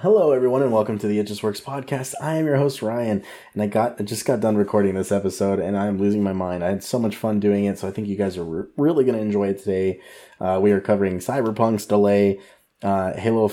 Hello, 0.00 0.30
everyone, 0.30 0.62
and 0.62 0.70
welcome 0.70 0.96
to 0.96 1.08
the 1.08 1.18
It 1.18 1.26
Just 1.26 1.42
Works 1.42 1.60
podcast. 1.60 2.14
I 2.22 2.36
am 2.36 2.46
your 2.46 2.56
host 2.56 2.82
Ryan, 2.82 3.24
and 3.52 3.60
I 3.60 3.66
got 3.66 4.00
I 4.00 4.04
just 4.04 4.24
got 4.24 4.38
done 4.38 4.56
recording 4.56 4.94
this 4.94 5.10
episode, 5.10 5.58
and 5.58 5.76
I'm 5.76 5.98
losing 5.98 6.22
my 6.22 6.32
mind. 6.32 6.62
I 6.62 6.68
had 6.68 6.84
so 6.84 7.00
much 7.00 7.16
fun 7.16 7.40
doing 7.40 7.64
it, 7.64 7.80
so 7.80 7.88
I 7.88 7.90
think 7.90 8.06
you 8.06 8.14
guys 8.14 8.38
are 8.38 8.44
re- 8.44 8.68
really 8.76 9.02
going 9.02 9.16
to 9.16 9.20
enjoy 9.20 9.48
it 9.48 9.58
today. 9.58 10.00
Uh, 10.40 10.60
we 10.62 10.70
are 10.70 10.80
covering 10.80 11.18
Cyberpunk's 11.18 11.84
delay, 11.84 12.38
uh, 12.80 13.14
Halo 13.14 13.50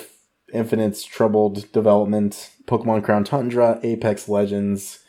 Infinite's 0.53 1.03
troubled 1.03 1.71
development, 1.71 2.51
Pokemon 2.65 3.03
Crown 3.03 3.23
Tundra, 3.23 3.79
Apex 3.81 4.29
Legends, 4.29 4.99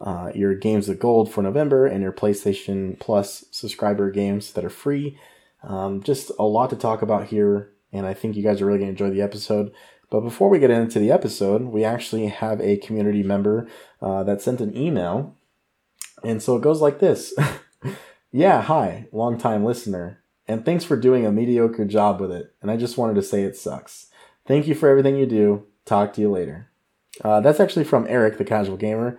uh, 0.00 0.30
your 0.32 0.54
games 0.54 0.88
of 0.88 1.00
gold 1.00 1.28
for 1.28 1.42
November, 1.42 1.86
and 1.86 2.02
your 2.02 2.12
PlayStation 2.12 3.00
Plus 3.00 3.46
subscriber 3.50 4.12
games 4.12 4.52
that 4.52 4.64
are 4.64 4.70
free. 4.70 5.18
Um, 5.64 6.04
just 6.04 6.30
a 6.38 6.44
lot 6.44 6.70
to 6.70 6.76
talk 6.76 7.02
about 7.02 7.26
here, 7.26 7.72
and 7.92 8.06
I 8.06 8.14
think 8.14 8.36
you 8.36 8.44
guys 8.44 8.60
are 8.60 8.66
really 8.66 8.78
going 8.78 8.94
to 8.94 9.04
enjoy 9.04 9.12
the 9.12 9.22
episode. 9.22 9.72
But 10.14 10.20
before 10.20 10.48
we 10.48 10.60
get 10.60 10.70
into 10.70 11.00
the 11.00 11.10
episode, 11.10 11.62
we 11.62 11.82
actually 11.82 12.28
have 12.28 12.60
a 12.60 12.76
community 12.76 13.24
member 13.24 13.66
uh, 14.00 14.22
that 14.22 14.40
sent 14.40 14.60
an 14.60 14.76
email. 14.76 15.34
And 16.22 16.40
so 16.40 16.54
it 16.54 16.62
goes 16.62 16.80
like 16.80 17.00
this 17.00 17.34
Yeah, 18.30 18.62
hi, 18.62 19.08
longtime 19.10 19.64
listener. 19.64 20.22
And 20.46 20.64
thanks 20.64 20.84
for 20.84 20.96
doing 20.96 21.26
a 21.26 21.32
mediocre 21.32 21.84
job 21.84 22.20
with 22.20 22.30
it. 22.30 22.54
And 22.62 22.70
I 22.70 22.76
just 22.76 22.96
wanted 22.96 23.14
to 23.14 23.24
say 23.24 23.42
it 23.42 23.56
sucks. 23.56 24.06
Thank 24.46 24.68
you 24.68 24.76
for 24.76 24.88
everything 24.88 25.16
you 25.16 25.26
do. 25.26 25.66
Talk 25.84 26.12
to 26.12 26.20
you 26.20 26.30
later. 26.30 26.70
Uh, 27.24 27.40
that's 27.40 27.58
actually 27.58 27.84
from 27.84 28.06
Eric, 28.08 28.38
the 28.38 28.44
casual 28.44 28.76
gamer. 28.76 29.18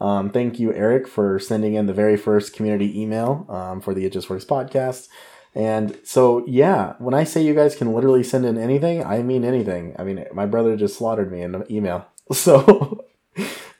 Um, 0.00 0.28
thank 0.28 0.58
you, 0.58 0.74
Eric, 0.74 1.06
for 1.06 1.38
sending 1.38 1.74
in 1.74 1.86
the 1.86 1.94
very 1.94 2.16
first 2.16 2.52
community 2.52 3.00
email 3.00 3.46
um, 3.48 3.80
for 3.80 3.94
the 3.94 4.06
It 4.06 4.12
Just 4.12 4.28
Works 4.28 4.44
podcast. 4.44 5.06
And 5.54 5.98
so, 6.02 6.44
yeah, 6.46 6.94
when 6.98 7.14
I 7.14 7.24
say 7.24 7.42
you 7.42 7.54
guys 7.54 7.76
can 7.76 7.92
literally 7.92 8.22
send 8.22 8.46
in 8.46 8.56
anything, 8.56 9.04
I 9.04 9.22
mean 9.22 9.44
anything. 9.44 9.94
I 9.98 10.04
mean, 10.04 10.24
my 10.32 10.46
brother 10.46 10.76
just 10.76 10.96
slaughtered 10.96 11.30
me 11.30 11.42
in 11.42 11.54
an 11.54 11.64
email. 11.70 12.06
So, 12.32 13.04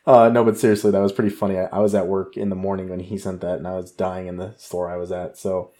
uh, 0.04 0.28
no, 0.28 0.44
but 0.44 0.58
seriously, 0.58 0.90
that 0.90 0.98
was 0.98 1.12
pretty 1.12 1.30
funny. 1.30 1.58
I, 1.58 1.66
I, 1.66 1.78
was 1.78 1.94
at 1.94 2.08
work 2.08 2.36
in 2.36 2.50
the 2.50 2.56
morning 2.56 2.90
when 2.90 3.00
he 3.00 3.16
sent 3.16 3.40
that, 3.40 3.56
and 3.56 3.66
I 3.66 3.76
was 3.76 3.92
dying 3.92 4.26
in 4.26 4.36
the 4.36 4.54
store 4.58 4.90
I 4.90 4.96
was 4.96 5.10
at. 5.10 5.38
So, 5.38 5.70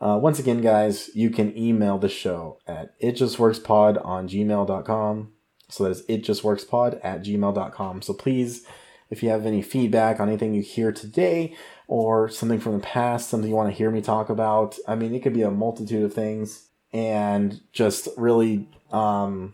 uh, 0.00 0.18
once 0.22 0.38
again, 0.38 0.60
guys, 0.60 1.10
you 1.14 1.30
can 1.30 1.56
email 1.56 1.96
the 1.96 2.08
show 2.08 2.58
at 2.66 2.98
itjustworkspod 3.00 4.04
on 4.04 4.28
gmail.com. 4.28 5.32
So 5.68 5.84
that 5.84 5.90
is 5.90 6.02
itjustworkspod 6.02 7.00
at 7.02 7.24
gmail.com. 7.24 8.02
So 8.02 8.12
please, 8.12 8.66
if 9.12 9.22
you 9.22 9.28
have 9.28 9.46
any 9.46 9.62
feedback 9.62 10.18
on 10.18 10.28
anything 10.28 10.54
you 10.54 10.62
hear 10.62 10.90
today, 10.90 11.54
or 11.92 12.28
something 12.30 12.58
from 12.58 12.72
the 12.72 12.78
past, 12.78 13.28
something 13.28 13.50
you 13.50 13.54
want 13.54 13.70
to 13.70 13.76
hear 13.76 13.90
me 13.90 14.00
talk 14.00 14.30
about. 14.30 14.78
I 14.88 14.94
mean, 14.94 15.14
it 15.14 15.22
could 15.22 15.34
be 15.34 15.42
a 15.42 15.50
multitude 15.50 16.02
of 16.02 16.14
things 16.14 16.68
and 16.90 17.60
just 17.72 18.08
really, 18.16 18.66
um, 18.90 19.52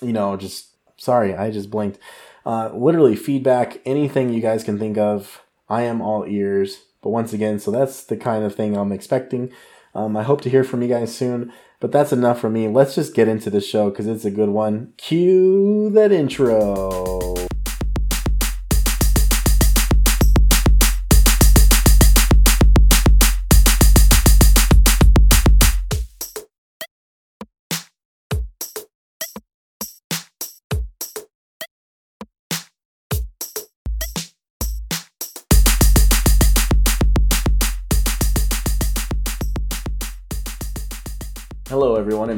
you 0.00 0.12
know, 0.12 0.36
just 0.36 0.68
sorry, 0.96 1.34
I 1.34 1.50
just 1.50 1.70
blinked. 1.70 1.98
Uh, 2.46 2.70
literally 2.72 3.16
feedback, 3.16 3.80
anything 3.84 4.32
you 4.32 4.40
guys 4.40 4.62
can 4.62 4.78
think 4.78 4.96
of. 4.96 5.42
I 5.68 5.82
am 5.82 6.00
all 6.00 6.24
ears. 6.24 6.84
But 7.02 7.10
once 7.10 7.32
again, 7.32 7.58
so 7.58 7.72
that's 7.72 8.04
the 8.04 8.16
kind 8.16 8.44
of 8.44 8.54
thing 8.54 8.76
I'm 8.76 8.92
expecting. 8.92 9.50
Um, 9.92 10.16
I 10.16 10.22
hope 10.22 10.40
to 10.42 10.50
hear 10.50 10.62
from 10.62 10.82
you 10.82 10.88
guys 10.88 11.12
soon. 11.12 11.52
But 11.80 11.90
that's 11.90 12.12
enough 12.12 12.38
for 12.40 12.48
me. 12.48 12.68
Let's 12.68 12.94
just 12.94 13.12
get 13.12 13.26
into 13.26 13.50
the 13.50 13.60
show 13.60 13.90
because 13.90 14.06
it's 14.06 14.24
a 14.24 14.30
good 14.30 14.50
one. 14.50 14.92
Cue 14.98 15.90
that 15.90 16.12
intro. 16.12 17.31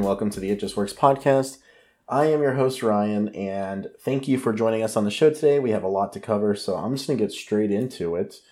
Welcome 0.04 0.28
to 0.28 0.38
the 0.38 0.50
It 0.50 0.60
Just 0.60 0.76
Works 0.76 0.92
podcast. 0.92 1.56
I 2.10 2.26
am 2.26 2.42
your 2.42 2.52
host, 2.52 2.82
Ryan, 2.82 3.34
and 3.34 3.88
thank 4.00 4.28
you 4.28 4.36
for 4.36 4.52
joining 4.52 4.82
us 4.82 4.98
on 4.98 5.04
the 5.04 5.10
show 5.10 5.30
today. 5.30 5.58
We 5.58 5.70
have 5.70 5.82
a 5.82 5.88
lot 5.88 6.12
to 6.12 6.20
cover, 6.20 6.54
so 6.54 6.76
I'm 6.76 6.94
just 6.94 7.06
going 7.06 7.18
to 7.18 7.24
get 7.24 7.32
straight 7.32 7.70
into 7.70 8.14
it. 8.14 8.42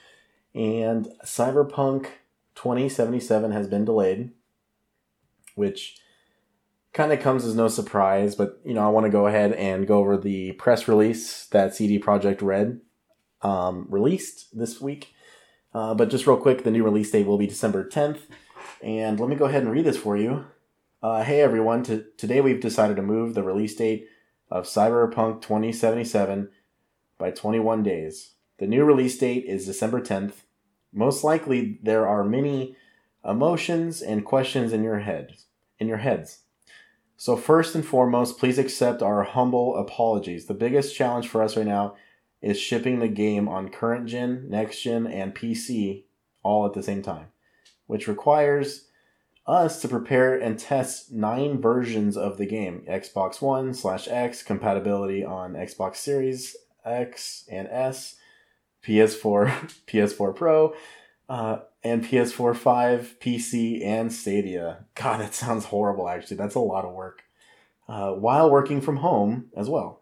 And 0.54 1.08
Cyberpunk 1.26 2.06
2077 2.54 3.52
has 3.52 3.68
been 3.68 3.84
delayed, 3.84 4.30
which 5.54 5.98
kind 6.94 7.12
of 7.12 7.20
comes 7.20 7.44
as 7.44 7.54
no 7.54 7.68
surprise, 7.68 8.34
but 8.34 8.58
you 8.64 8.72
know, 8.72 8.86
I 8.86 8.88
want 8.88 9.04
to 9.04 9.12
go 9.12 9.26
ahead 9.26 9.52
and 9.52 9.86
go 9.86 9.98
over 9.98 10.16
the 10.16 10.52
press 10.52 10.88
release 10.88 11.44
that 11.48 11.74
CD 11.74 11.98
Projekt 11.98 12.40
Red 12.40 12.80
um, 13.42 13.86
released 13.90 14.58
this 14.58 14.80
week. 14.80 15.14
Uh, 15.74 15.92
but 15.92 16.08
just 16.08 16.26
real 16.26 16.38
quick, 16.38 16.64
the 16.64 16.70
new 16.70 16.82
release 16.82 17.10
date 17.10 17.26
will 17.26 17.36
be 17.36 17.46
December 17.46 17.86
10th. 17.86 18.20
And 18.80 19.20
let 19.20 19.28
me 19.28 19.36
go 19.36 19.44
ahead 19.44 19.64
and 19.64 19.70
read 19.70 19.84
this 19.84 19.98
for 19.98 20.16
you. 20.16 20.46
Uh, 21.02 21.24
hey 21.24 21.40
everyone, 21.40 21.82
T- 21.82 22.04
today 22.16 22.40
we've 22.40 22.60
decided 22.60 22.94
to 22.94 23.02
move 23.02 23.34
the 23.34 23.42
release 23.42 23.74
date 23.74 24.06
of 24.52 24.66
Cyberpunk 24.66 25.42
2077 25.42 26.48
by 27.18 27.32
21 27.32 27.82
days. 27.82 28.34
The 28.58 28.68
new 28.68 28.84
release 28.84 29.18
date 29.18 29.44
is 29.46 29.66
December 29.66 30.00
10th. 30.00 30.44
Most 30.92 31.24
likely 31.24 31.80
there 31.82 32.06
are 32.06 32.22
many 32.22 32.76
emotions 33.24 34.00
and 34.00 34.24
questions 34.24 34.72
in 34.72 34.84
your 34.84 35.00
head, 35.00 35.38
in 35.80 35.88
your 35.88 35.96
heads. 35.96 36.42
So 37.16 37.36
first 37.36 37.74
and 37.74 37.84
foremost, 37.84 38.38
please 38.38 38.58
accept 38.58 39.02
our 39.02 39.24
humble 39.24 39.76
apologies. 39.76 40.46
The 40.46 40.54
biggest 40.54 40.94
challenge 40.94 41.26
for 41.26 41.42
us 41.42 41.56
right 41.56 41.66
now 41.66 41.96
is 42.40 42.60
shipping 42.60 43.00
the 43.00 43.08
game 43.08 43.48
on 43.48 43.70
current 43.70 44.06
gen, 44.06 44.48
next 44.48 44.80
gen, 44.80 45.08
and 45.08 45.34
PC 45.34 46.04
all 46.44 46.64
at 46.64 46.74
the 46.74 46.82
same 46.84 47.02
time, 47.02 47.26
which 47.88 48.06
requires 48.06 48.84
us 49.46 49.80
to 49.80 49.88
prepare 49.88 50.36
and 50.36 50.58
test 50.58 51.12
nine 51.12 51.60
versions 51.60 52.16
of 52.16 52.38
the 52.38 52.46
game 52.46 52.84
Xbox 52.88 53.42
One 53.42 53.74
slash 53.74 54.08
X, 54.08 54.42
compatibility 54.42 55.24
on 55.24 55.54
Xbox 55.54 55.96
Series 55.96 56.56
X 56.84 57.44
and 57.50 57.68
S, 57.68 58.16
PS4, 58.84 59.72
PS4 59.86 60.34
Pro, 60.34 60.74
uh, 61.28 61.58
and 61.82 62.04
PS4 62.04 62.56
5, 62.56 63.16
PC, 63.20 63.84
and 63.84 64.12
Stadia. 64.12 64.84
God, 64.94 65.20
that 65.20 65.34
sounds 65.34 65.66
horrible, 65.66 66.08
actually. 66.08 66.36
That's 66.36 66.54
a 66.54 66.60
lot 66.60 66.84
of 66.84 66.94
work. 66.94 67.22
Uh, 67.88 68.12
while 68.12 68.50
working 68.50 68.80
from 68.80 68.98
home 68.98 69.46
as 69.56 69.68
well. 69.68 70.00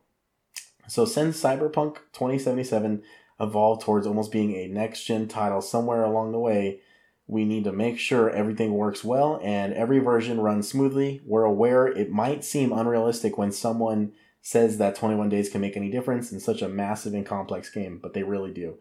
So, 0.86 1.04
since 1.04 1.40
Cyberpunk 1.40 1.96
2077 2.12 3.02
evolved 3.40 3.82
towards 3.82 4.06
almost 4.06 4.32
being 4.32 4.54
a 4.54 4.68
next 4.68 5.04
gen 5.04 5.28
title 5.28 5.62
somewhere 5.62 6.04
along 6.04 6.32
the 6.32 6.38
way, 6.38 6.80
we 7.30 7.44
need 7.44 7.62
to 7.62 7.70
make 7.72 7.96
sure 7.96 8.28
everything 8.28 8.72
works 8.72 9.04
well 9.04 9.38
and 9.44 9.72
every 9.74 10.00
version 10.00 10.40
runs 10.40 10.68
smoothly. 10.68 11.20
We're 11.24 11.44
aware 11.44 11.86
it 11.86 12.10
might 12.10 12.44
seem 12.44 12.72
unrealistic 12.72 13.38
when 13.38 13.52
someone 13.52 14.14
says 14.42 14.78
that 14.78 14.96
21 14.96 15.28
days 15.28 15.48
can 15.48 15.60
make 15.60 15.76
any 15.76 15.92
difference 15.92 16.32
in 16.32 16.40
such 16.40 16.60
a 16.60 16.68
massive 16.68 17.14
and 17.14 17.24
complex 17.24 17.70
game, 17.70 18.00
but 18.02 18.14
they 18.14 18.24
really 18.24 18.50
do. 18.50 18.78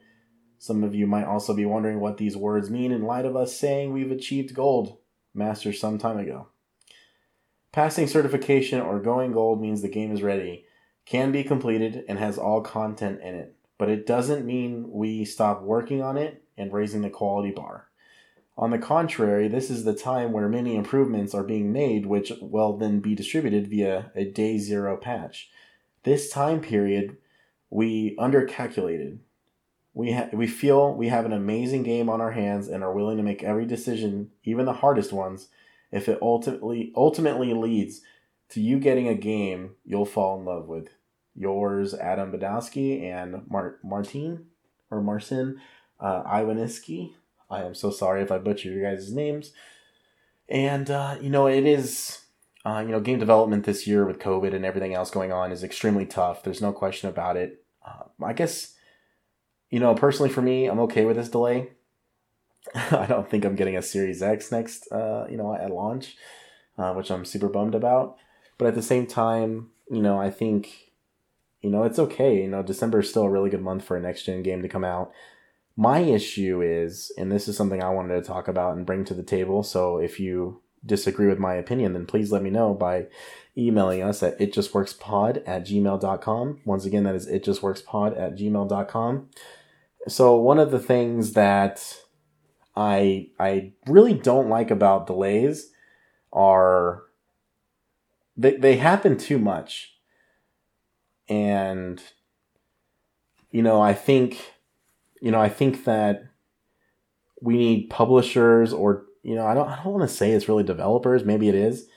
Some 0.57 0.83
of 0.83 0.95
you 0.95 1.05
might 1.05 1.25
also 1.25 1.53
be 1.53 1.65
wondering 1.65 1.99
what 1.99 2.17
these 2.17 2.35
words 2.35 2.71
mean 2.71 2.91
in 2.91 3.03
light 3.03 3.25
of 3.25 3.35
us 3.35 3.55
saying 3.55 3.93
we've 3.93 4.11
achieved 4.11 4.55
gold 4.55 4.97
master 5.35 5.71
some 5.71 5.99
time 5.99 6.17
ago. 6.17 6.47
Passing 7.71 8.07
certification 8.07 8.81
or 8.81 8.99
going 8.99 9.31
gold 9.31 9.61
means 9.61 9.83
the 9.83 9.89
game 9.89 10.11
is 10.11 10.23
ready, 10.23 10.65
can 11.05 11.31
be 11.31 11.43
completed, 11.43 12.03
and 12.09 12.17
has 12.17 12.39
all 12.39 12.61
content 12.61 13.21
in 13.21 13.35
it, 13.35 13.55
but 13.77 13.89
it 13.89 14.07
doesn't 14.07 14.43
mean 14.43 14.89
we 14.89 15.23
stop 15.23 15.61
working 15.61 16.01
on 16.01 16.17
it 16.17 16.43
and 16.57 16.73
raising 16.73 17.03
the 17.03 17.11
quality 17.11 17.51
bar. 17.51 17.88
On 18.59 18.71
the 18.71 18.77
contrary, 18.77 19.47
this 19.47 19.69
is 19.69 19.85
the 19.85 19.95
time 19.95 20.33
where 20.33 20.49
many 20.49 20.75
improvements 20.75 21.33
are 21.33 21.45
being 21.45 21.71
made, 21.71 22.05
which 22.05 22.33
will 22.41 22.75
then 22.75 22.99
be 22.99 23.15
distributed 23.15 23.69
via 23.69 24.11
a 24.15 24.25
day 24.25 24.57
zero 24.57 24.97
patch. 24.97 25.49
This 26.03 26.29
time 26.29 26.59
period, 26.59 27.15
we 27.69 28.17
undercalculated. 28.17 29.19
We, 29.93 30.11
ha- 30.11 30.27
we 30.33 30.45
feel 30.45 30.93
we 30.93 31.07
have 31.07 31.25
an 31.25 31.31
amazing 31.31 31.83
game 31.83 32.09
on 32.09 32.19
our 32.19 32.33
hands 32.33 32.67
and 32.67 32.83
are 32.83 32.93
willing 32.93 33.15
to 33.15 33.23
make 33.23 33.43
every 33.43 33.65
decision, 33.65 34.31
even 34.43 34.65
the 34.65 34.73
hardest 34.73 35.13
ones, 35.13 35.47
if 35.89 36.09
it 36.09 36.19
ultimately 36.21 36.91
ultimately 36.97 37.53
leads 37.53 38.01
to 38.49 38.59
you 38.59 38.77
getting 38.77 39.07
a 39.07 39.15
game 39.15 39.75
you'll 39.85 40.05
fall 40.05 40.37
in 40.37 40.43
love 40.43 40.67
with. 40.67 40.89
Yours, 41.33 41.93
Adam 41.93 42.33
Badowski 42.33 43.03
and 43.03 43.49
Mar- 43.49 43.79
Martin 43.83 44.47
or 44.91 45.01
Marcin 45.01 45.61
uh, 46.01 46.23
Iwaniski. 46.23 47.13
I 47.49 47.63
am 47.63 47.75
so 47.75 47.89
sorry 47.91 48.21
if 48.21 48.31
I 48.31 48.37
butcher 48.37 48.69
your 48.71 48.83
guys' 48.83 49.11
names. 49.11 49.51
And, 50.49 50.89
uh, 50.89 51.17
you 51.21 51.29
know, 51.29 51.47
it 51.47 51.65
is, 51.65 52.21
uh, 52.65 52.83
you 52.85 52.91
know, 52.91 52.99
game 52.99 53.19
development 53.19 53.65
this 53.65 53.87
year 53.87 54.05
with 54.05 54.19
COVID 54.19 54.53
and 54.53 54.65
everything 54.65 54.93
else 54.93 55.11
going 55.11 55.31
on 55.31 55.51
is 55.51 55.63
extremely 55.63 56.05
tough. 56.05 56.43
There's 56.43 56.61
no 56.61 56.71
question 56.73 57.09
about 57.09 57.37
it. 57.37 57.63
Uh, 57.85 58.03
I 58.23 58.33
guess, 58.33 58.75
you 59.69 59.79
know, 59.79 59.95
personally 59.95 60.29
for 60.31 60.41
me, 60.41 60.67
I'm 60.67 60.79
okay 60.81 61.05
with 61.05 61.17
this 61.17 61.29
delay. 61.29 61.69
I 62.75 63.05
don't 63.07 63.29
think 63.29 63.45
I'm 63.45 63.55
getting 63.55 63.77
a 63.77 63.81
Series 63.81 64.21
X 64.21 64.51
next, 64.51 64.91
uh, 64.91 65.25
you 65.29 65.37
know, 65.37 65.53
at 65.55 65.71
launch, 65.71 66.17
uh, 66.77 66.93
which 66.93 67.09
I'm 67.11 67.25
super 67.25 67.47
bummed 67.49 67.75
about. 67.75 68.17
But 68.57 68.67
at 68.67 68.75
the 68.75 68.81
same 68.81 69.07
time, 69.07 69.69
you 69.89 70.01
know, 70.01 70.19
I 70.19 70.29
think 70.31 70.91
You 71.61 71.69
know, 71.69 71.83
it's 71.83 71.99
okay. 71.99 72.41
You 72.43 72.47
know, 72.49 72.63
December 72.63 72.99
is 72.99 73.09
still 73.09 73.23
a 73.23 73.29
really 73.29 73.49
good 73.49 73.61
month 73.61 73.83
for 73.83 73.97
a 73.97 74.01
next 74.01 74.23
gen 74.23 74.43
game 74.43 74.61
to 74.61 74.69
come 74.69 74.85
out. 74.85 75.11
My 75.75 75.99
issue 75.99 76.61
is, 76.61 77.11
and 77.17 77.31
this 77.31 77.47
is 77.47 77.55
something 77.55 77.81
I 77.81 77.89
wanted 77.89 78.15
to 78.15 78.27
talk 78.27 78.47
about 78.47 78.75
and 78.75 78.85
bring 78.85 79.05
to 79.05 79.13
the 79.13 79.23
table. 79.23 79.63
So 79.63 79.97
if 79.97 80.19
you 80.19 80.61
disagree 80.85 81.27
with 81.27 81.39
my 81.39 81.55
opinion, 81.55 81.93
then 81.93 82.05
please 82.05 82.31
let 82.31 82.43
me 82.43 82.49
know 82.49 82.73
by 82.73 83.07
emailing 83.57 84.01
us 84.01 84.23
at 84.23 84.39
itjustworkspod 84.39 85.43
at 85.45 85.65
gmail.com. 85.65 86.61
Once 86.65 86.85
again, 86.85 87.03
that 87.03 87.15
is 87.15 87.27
itjustworkspod 87.27 88.19
at 88.19 88.35
gmail.com. 88.37 89.29
So 90.07 90.35
one 90.35 90.59
of 90.59 90.71
the 90.71 90.79
things 90.79 91.33
that 91.33 91.97
I 92.75 93.27
I 93.39 93.73
really 93.87 94.13
don't 94.13 94.49
like 94.49 94.71
about 94.71 95.07
delays 95.07 95.71
are 96.31 97.03
they, 98.37 98.55
they 98.55 98.77
happen 98.77 99.17
too 99.17 99.37
much. 99.37 99.95
And 101.27 102.01
you 103.51 103.61
know, 103.61 103.81
I 103.81 103.93
think 103.93 104.53
you 105.21 105.31
know, 105.31 105.41
I 105.41 105.49
think 105.49 105.85
that 105.85 106.25
we 107.41 107.57
need 107.57 107.89
publishers 107.89 108.73
or 108.73 109.05
you 109.23 109.35
know, 109.35 109.45
I 109.45 109.53
don't 109.53 109.67
I 109.67 109.83
don't 109.83 109.93
want 109.93 110.09
to 110.09 110.15
say 110.15 110.31
it's 110.31 110.47
really 110.47 110.63
developers, 110.63 111.25
maybe 111.25 111.49
it 111.49 111.55
is. 111.55 111.87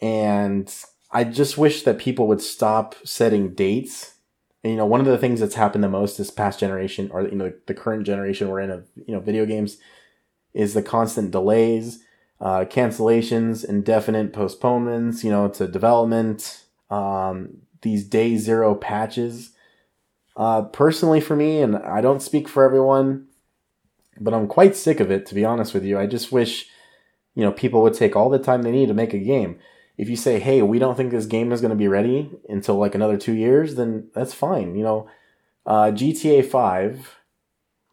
And 0.00 0.72
I 1.10 1.24
just 1.24 1.58
wish 1.58 1.82
that 1.82 1.98
people 1.98 2.26
would 2.28 2.40
stop 2.40 2.94
setting 3.04 3.54
dates. 3.54 4.14
And, 4.62 4.72
you 4.72 4.76
know, 4.76 4.86
one 4.86 5.00
of 5.00 5.06
the 5.06 5.18
things 5.18 5.40
that's 5.40 5.54
happened 5.54 5.82
the 5.82 5.88
most 5.88 6.18
this 6.18 6.30
past 6.30 6.60
generation 6.60 7.10
or 7.12 7.22
you 7.22 7.34
know, 7.34 7.52
the 7.66 7.74
current 7.74 8.04
generation 8.04 8.48
we're 8.48 8.60
in 8.60 8.70
of, 8.70 8.86
you 8.94 9.14
know, 9.14 9.20
video 9.20 9.46
games 9.46 9.78
is 10.52 10.74
the 10.74 10.82
constant 10.82 11.30
delays, 11.30 12.02
uh, 12.40 12.64
cancellations, 12.68 13.64
indefinite 13.64 14.32
postponements, 14.32 15.24
you 15.24 15.30
know, 15.30 15.48
to 15.48 15.66
development, 15.66 16.64
um, 16.90 17.58
these 17.82 18.04
day 18.04 18.36
zero 18.36 18.74
patches. 18.74 19.52
Uh, 20.40 20.62
personally, 20.62 21.20
for 21.20 21.36
me, 21.36 21.60
and 21.60 21.76
I 21.76 22.00
don't 22.00 22.22
speak 22.22 22.48
for 22.48 22.64
everyone, 22.64 23.26
but 24.18 24.32
I'm 24.32 24.46
quite 24.46 24.74
sick 24.74 24.98
of 24.98 25.10
it, 25.10 25.26
to 25.26 25.34
be 25.34 25.44
honest 25.44 25.74
with 25.74 25.84
you. 25.84 25.98
I 25.98 26.06
just 26.06 26.32
wish, 26.32 26.64
you 27.34 27.44
know, 27.44 27.52
people 27.52 27.82
would 27.82 27.92
take 27.92 28.16
all 28.16 28.30
the 28.30 28.38
time 28.38 28.62
they 28.62 28.70
need 28.70 28.88
to 28.88 28.94
make 28.94 29.12
a 29.12 29.18
game. 29.18 29.58
If 29.98 30.08
you 30.08 30.16
say, 30.16 30.38
hey, 30.40 30.62
we 30.62 30.78
don't 30.78 30.96
think 30.96 31.10
this 31.10 31.26
game 31.26 31.52
is 31.52 31.60
going 31.60 31.72
to 31.72 31.76
be 31.76 31.88
ready 31.88 32.30
until 32.48 32.78
like 32.78 32.94
another 32.94 33.18
two 33.18 33.34
years, 33.34 33.74
then 33.74 34.08
that's 34.14 34.32
fine. 34.32 34.74
You 34.76 34.82
know, 34.82 35.10
uh, 35.66 35.90
GTA 35.92 36.46
5, 36.46 37.18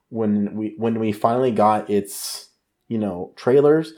when 0.07 0.55
we 0.55 0.73
when 0.77 0.99
we 1.01 1.11
finally 1.11 1.51
got 1.51 1.89
its, 1.89 2.47
you 2.87 2.97
know, 2.97 3.33
trailers, 3.35 3.91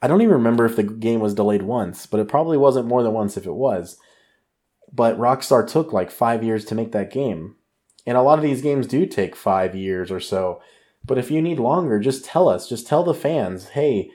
I 0.00 0.08
don't 0.08 0.22
even 0.22 0.36
remember 0.36 0.64
if 0.64 0.76
the 0.76 0.84
game 0.84 1.20
was 1.20 1.34
delayed 1.34 1.64
once, 1.64 2.06
but 2.06 2.18
it 2.18 2.28
probably 2.28 2.56
wasn't 2.56 2.88
more 2.88 3.02
than 3.02 3.12
once 3.12 3.36
if 3.36 3.44
it 3.44 3.52
was. 3.52 3.98
But 4.90 5.18
Rockstar 5.18 5.68
took 5.68 5.92
like 5.92 6.10
five 6.10 6.42
years 6.42 6.64
to 6.64 6.74
make 6.74 6.92
that 6.92 7.12
game. 7.12 7.56
And 8.06 8.16
a 8.16 8.22
lot 8.22 8.38
of 8.38 8.42
these 8.44 8.62
games 8.62 8.86
do 8.86 9.06
take 9.06 9.34
five 9.34 9.74
years 9.74 10.10
or 10.10 10.20
so. 10.20 10.60
But 11.04 11.18
if 11.18 11.30
you 11.30 11.40
need 11.42 11.58
longer, 11.58 11.98
just 11.98 12.24
tell 12.24 12.48
us. 12.48 12.68
Just 12.68 12.86
tell 12.86 13.02
the 13.02 13.14
fans, 13.14 13.70
hey, 13.70 14.10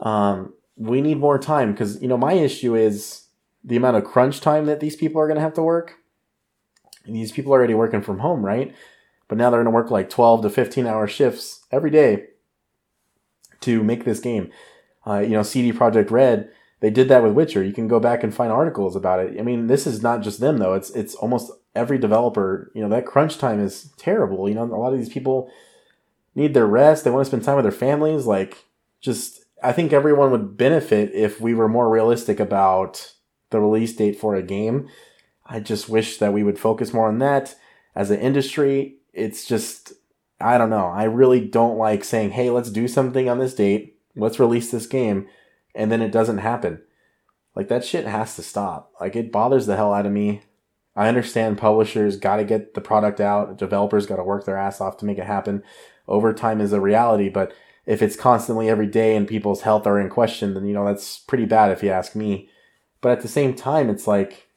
um, 0.00 0.54
we 0.76 1.00
need 1.00 1.18
more 1.18 1.38
time. 1.38 1.72
Because, 1.72 2.00
you 2.02 2.08
know, 2.08 2.16
my 2.16 2.32
issue 2.32 2.74
is 2.74 3.26
the 3.64 3.76
amount 3.76 3.96
of 3.96 4.04
crunch 4.04 4.40
time 4.40 4.66
that 4.66 4.80
these 4.80 4.96
people 4.96 5.20
are 5.20 5.26
going 5.26 5.36
to 5.36 5.42
have 5.42 5.54
to 5.54 5.62
work. 5.62 5.94
These 7.04 7.32
people 7.32 7.52
are 7.52 7.58
already 7.58 7.74
working 7.74 8.02
from 8.02 8.20
home, 8.20 8.44
right? 8.44 8.74
But 9.28 9.38
now 9.38 9.50
they're 9.50 9.62
going 9.62 9.72
to 9.72 9.76
work 9.76 9.90
like 9.90 10.10
12 10.10 10.42
to 10.42 10.50
15 10.50 10.86
hour 10.86 11.06
shifts 11.06 11.64
every 11.70 11.90
day 11.90 12.26
to 13.60 13.82
make 13.82 14.04
this 14.04 14.20
game. 14.20 14.50
Uh, 15.06 15.18
you 15.18 15.30
know, 15.30 15.42
CD 15.42 15.72
Projekt 15.72 16.10
Red, 16.10 16.50
they 16.80 16.90
did 16.90 17.08
that 17.08 17.22
with 17.22 17.32
Witcher. 17.32 17.62
You 17.62 17.72
can 17.72 17.88
go 17.88 17.98
back 17.98 18.22
and 18.22 18.34
find 18.34 18.52
articles 18.52 18.94
about 18.94 19.20
it. 19.20 19.38
I 19.38 19.42
mean, 19.42 19.68
this 19.68 19.86
is 19.86 20.02
not 20.02 20.22
just 20.22 20.40
them 20.40 20.58
though. 20.58 20.74
It's 20.74 20.90
it's 20.90 21.14
almost 21.14 21.50
every 21.74 21.98
developer. 21.98 22.70
You 22.74 22.82
know, 22.82 22.88
that 22.90 23.06
crunch 23.06 23.38
time 23.38 23.60
is 23.60 23.92
terrible. 23.96 24.48
You 24.48 24.54
know, 24.54 24.64
a 24.64 24.76
lot 24.76 24.92
of 24.92 24.98
these 24.98 25.12
people 25.12 25.50
need 26.34 26.54
their 26.54 26.66
rest. 26.66 27.04
They 27.04 27.10
want 27.10 27.24
to 27.24 27.28
spend 27.28 27.44
time 27.44 27.56
with 27.56 27.64
their 27.64 27.72
families. 27.72 28.26
Like, 28.26 28.64
just, 29.00 29.44
I 29.62 29.72
think 29.72 29.92
everyone 29.92 30.30
would 30.30 30.56
benefit 30.56 31.12
if 31.12 31.40
we 31.40 31.54
were 31.54 31.68
more 31.68 31.90
realistic 31.90 32.40
about 32.40 33.14
the 33.50 33.60
release 33.60 33.94
date 33.94 34.18
for 34.18 34.34
a 34.34 34.42
game. 34.42 34.88
I 35.44 35.60
just 35.60 35.88
wish 35.88 36.18
that 36.18 36.32
we 36.32 36.42
would 36.42 36.58
focus 36.58 36.92
more 36.92 37.08
on 37.08 37.18
that 37.18 37.54
as 37.94 38.10
an 38.10 38.20
industry. 38.20 38.98
It's 39.12 39.44
just, 39.44 39.92
I 40.40 40.56
don't 40.56 40.70
know. 40.70 40.86
I 40.86 41.04
really 41.04 41.46
don't 41.46 41.76
like 41.76 42.04
saying, 42.04 42.30
hey, 42.30 42.48
let's 42.50 42.70
do 42.70 42.88
something 42.88 43.28
on 43.28 43.38
this 43.38 43.54
date. 43.54 43.98
Let's 44.16 44.40
release 44.40 44.70
this 44.70 44.86
game. 44.86 45.28
And 45.74 45.90
then 45.92 46.00
it 46.00 46.12
doesn't 46.12 46.38
happen. 46.38 46.82
Like, 47.54 47.68
that 47.68 47.84
shit 47.84 48.06
has 48.06 48.36
to 48.36 48.42
stop. 48.42 48.92
Like, 49.00 49.14
it 49.14 49.30
bothers 49.32 49.66
the 49.66 49.76
hell 49.76 49.92
out 49.92 50.06
of 50.06 50.12
me. 50.12 50.42
I 50.94 51.08
understand 51.08 51.58
publishers 51.58 52.16
got 52.16 52.36
to 52.36 52.44
get 52.44 52.74
the 52.74 52.80
product 52.80 53.20
out, 53.20 53.56
developers 53.56 54.06
got 54.06 54.16
to 54.16 54.24
work 54.24 54.44
their 54.44 54.58
ass 54.58 54.80
off 54.80 54.98
to 54.98 55.04
make 55.04 55.18
it 55.18 55.26
happen 55.26 55.62
overtime 56.08 56.60
is 56.60 56.72
a 56.72 56.80
reality, 56.80 57.28
but 57.28 57.52
if 57.86 58.02
it's 58.02 58.16
constantly 58.16 58.68
every 58.68 58.86
day 58.86 59.16
and 59.16 59.26
people's 59.26 59.62
health 59.62 59.86
are 59.86 59.98
in 59.98 60.08
question, 60.08 60.54
then 60.54 60.66
you 60.66 60.74
know 60.74 60.84
that's 60.84 61.18
pretty 61.18 61.44
bad 61.44 61.70
if 61.70 61.82
you 61.82 61.90
ask 61.90 62.14
me. 62.14 62.48
But 63.00 63.12
at 63.12 63.22
the 63.22 63.28
same 63.28 63.54
time, 63.54 63.90
it's 63.90 64.06
like, 64.06 64.48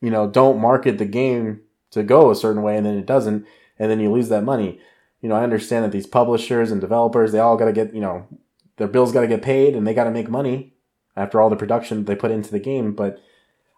you 0.00 0.10
know, 0.10 0.28
don't 0.28 0.60
market 0.60 0.98
the 0.98 1.04
game 1.04 1.60
to 1.92 2.02
go 2.02 2.30
a 2.30 2.36
certain 2.36 2.62
way 2.62 2.76
and 2.76 2.84
then 2.84 2.98
it 2.98 3.06
doesn't, 3.06 3.46
and 3.78 3.90
then 3.90 4.00
you 4.00 4.10
lose 4.10 4.28
that 4.30 4.42
money. 4.42 4.80
You 5.20 5.28
know, 5.28 5.36
I 5.36 5.44
understand 5.44 5.84
that 5.84 5.92
these 5.92 6.06
publishers 6.06 6.70
and 6.72 6.80
developers, 6.80 7.30
they 7.30 7.38
all 7.38 7.56
got 7.56 7.66
to 7.66 7.72
get, 7.72 7.94
you 7.94 8.00
know, 8.00 8.26
their 8.78 8.88
bills 8.88 9.12
got 9.12 9.20
to 9.20 9.28
get 9.28 9.42
paid 9.42 9.76
and 9.76 9.86
they 9.86 9.94
got 9.94 10.04
to 10.04 10.10
make 10.10 10.30
money 10.30 10.74
after 11.14 11.40
all 11.40 11.50
the 11.50 11.56
production 11.56 12.04
they 12.04 12.16
put 12.16 12.30
into 12.30 12.50
the 12.50 12.58
game. 12.58 12.94
But 12.94 13.20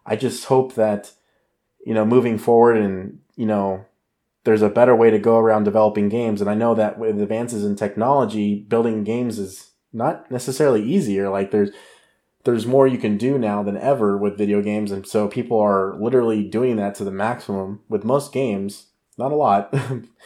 I 0.05 0.15
just 0.15 0.45
hope 0.45 0.73
that, 0.75 1.11
you 1.85 1.93
know, 1.93 2.05
moving 2.05 2.37
forward 2.37 2.77
and, 2.77 3.19
you 3.35 3.45
know, 3.45 3.85
there's 4.43 4.61
a 4.61 4.69
better 4.69 4.95
way 4.95 5.09
to 5.09 5.19
go 5.19 5.37
around 5.37 5.63
developing 5.63 6.09
games. 6.09 6.41
And 6.41 6.49
I 6.49 6.53
know 6.53 6.75
that 6.75 6.99
with 6.99 7.21
advances 7.21 7.63
in 7.63 7.75
technology, 7.75 8.55
building 8.55 9.03
games 9.03 9.39
is 9.39 9.71
not 9.93 10.29
necessarily 10.31 10.83
easier. 10.83 11.29
Like 11.29 11.51
there's 11.51 11.69
there's 12.43 12.65
more 12.65 12.87
you 12.87 12.97
can 12.97 13.17
do 13.17 13.37
now 13.37 13.63
than 13.63 13.77
ever 13.77 14.17
with 14.17 14.37
video 14.37 14.61
games, 14.61 14.91
and 14.91 15.07
so 15.07 15.27
people 15.27 15.59
are 15.59 15.95
literally 15.97 16.43
doing 16.43 16.75
that 16.75 16.95
to 16.95 17.05
the 17.05 17.11
maximum 17.11 17.81
with 17.87 18.03
most 18.03 18.33
games. 18.33 18.87
Not 19.17 19.31
a 19.31 19.35
lot, 19.35 19.73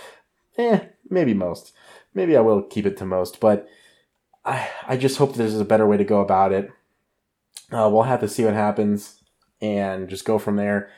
eh, 0.57 0.85
maybe 1.09 1.33
most. 1.33 1.73
Maybe 2.15 2.35
I 2.35 2.39
will 2.39 2.63
keep 2.63 2.87
it 2.87 2.97
to 2.97 3.05
most, 3.05 3.39
but 3.39 3.67
I 4.43 4.67
I 4.87 4.97
just 4.97 5.17
hope 5.17 5.35
there's 5.35 5.59
a 5.59 5.65
better 5.65 5.85
way 5.85 5.97
to 5.97 6.03
go 6.03 6.21
about 6.21 6.53
it. 6.53 6.71
Uh, 7.71 7.89
we'll 7.91 8.03
have 8.03 8.21
to 8.21 8.29
see 8.29 8.45
what 8.45 8.53
happens 8.53 9.21
and 9.61 10.09
just 10.09 10.25
go 10.25 10.39
from 10.39 10.55
there. 10.55 10.89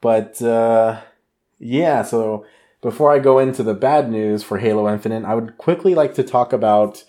But 0.00 0.40
uh, 0.42 1.00
yeah, 1.58 2.02
so 2.02 2.44
before 2.82 3.12
I 3.12 3.18
go 3.18 3.38
into 3.38 3.62
the 3.62 3.74
bad 3.74 4.10
news 4.10 4.42
for 4.42 4.58
Halo 4.58 4.92
Infinite, 4.92 5.24
I 5.24 5.34
would 5.34 5.58
quickly 5.58 5.94
like 5.94 6.14
to 6.14 6.22
talk 6.22 6.52
about 6.52 7.04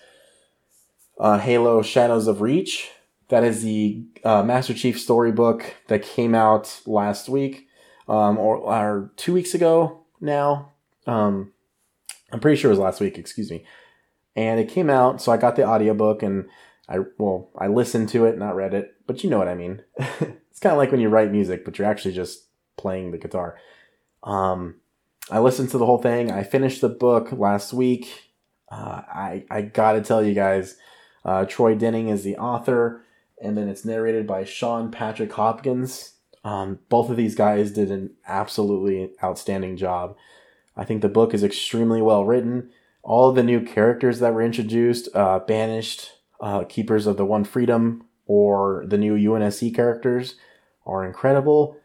uh, 1.20 1.40
Halo 1.40 1.82
Shadows 1.82 2.28
of 2.28 2.42
Reach. 2.42 2.90
That 3.30 3.44
is 3.44 3.62
the 3.62 4.06
uh, 4.24 4.44
Master 4.44 4.74
Chief 4.74 5.00
storybook 5.00 5.76
that 5.88 6.02
came 6.02 6.34
out 6.34 6.82
last 6.86 7.28
week, 7.28 7.68
um, 8.08 8.38
or, 8.38 8.58
or, 8.58 9.12
two 9.18 9.34
weeks 9.34 9.54
ago 9.54 10.00
now. 10.22 10.72
Um, 11.06 11.52
I'm 12.32 12.40
pretty 12.40 12.60
sure 12.60 12.70
it 12.70 12.74
was 12.74 12.80
last 12.80 13.02
week, 13.02 13.18
excuse 13.18 13.52
me. 13.52 13.66
And 14.36 14.60
it 14.60 14.70
came 14.70 14.90
out, 14.90 15.22
so 15.22 15.32
I 15.32 15.38
got 15.38 15.56
the 15.56 15.68
audiobook 15.68 16.24
and 16.24 16.48
I, 16.88 17.00
well, 17.18 17.50
I 17.58 17.68
listened 17.68 18.10
to 18.10 18.26
it, 18.26 18.38
not 18.38 18.56
read 18.56 18.74
it, 18.74 18.96
but 19.08 19.24
you 19.24 19.30
know 19.30 19.38
what 19.38 19.50
I 19.50 19.56
mean. 19.56 19.82
it's 19.98 20.60
kind 20.62 20.72
of 20.72 20.78
like 20.78 20.92
when 20.92 21.02
you 21.02 21.10
write 21.10 21.32
music, 21.32 21.66
but 21.66 21.78
you're 21.78 21.88
actually 21.88 22.14
just 22.14 22.47
playing 22.78 23.12
the 23.12 23.18
guitar. 23.18 23.58
Um, 24.24 24.76
I 25.30 25.40
listened 25.40 25.70
to 25.72 25.78
the 25.78 25.86
whole 25.86 25.98
thing. 25.98 26.32
I 26.32 26.44
finished 26.44 26.82
the 26.82 26.90
book 26.90 27.32
last 27.32 27.74
week. 27.74 28.32
Uh, 28.70 29.02
I 29.08 29.46
I 29.50 29.62
gotta 29.62 30.02
tell 30.02 30.24
you 30.24 30.34
guys, 30.34 30.78
uh, 31.26 31.46
Troy 31.46 31.76
Denning 31.76 32.10
is 32.10 32.24
the 32.24 32.38
author, 32.38 33.04
and 33.42 33.58
then 33.58 33.68
it's 33.68 33.86
narrated 33.86 34.26
by 34.26 34.44
Sean 34.44 34.92
Patrick 34.92 35.34
Hopkins. 35.34 36.14
Um, 36.44 36.80
both 36.90 37.10
of 37.10 37.18
these 37.18 37.36
guys 37.36 37.72
did 37.72 37.92
an 37.92 38.12
absolutely 38.28 39.12
outstanding 39.22 39.76
job. 39.76 40.16
I 40.78 40.86
think 40.86 41.02
the 41.02 41.10
book 41.10 41.34
is 41.34 41.44
extremely 41.44 42.02
well 42.02 42.26
written. 42.26 42.70
All 43.04 43.30
of 43.30 43.36
the 43.36 43.44
new 43.44 43.62
characters 43.62 44.20
that 44.20 44.34
were 44.34 44.42
introduced, 44.42 45.10
uh, 45.14 45.40
banished, 45.40 46.12
uh, 46.40 46.64
keepers 46.66 47.08
of 47.08 47.18
the 47.18 47.26
One 47.26 47.44
Freedom, 47.44 48.06
or 48.26 48.86
the 48.88 48.98
new 48.98 49.16
UNSC 49.16 49.74
characters, 49.74 50.36
are 50.86 51.06
incredible. 51.06 51.78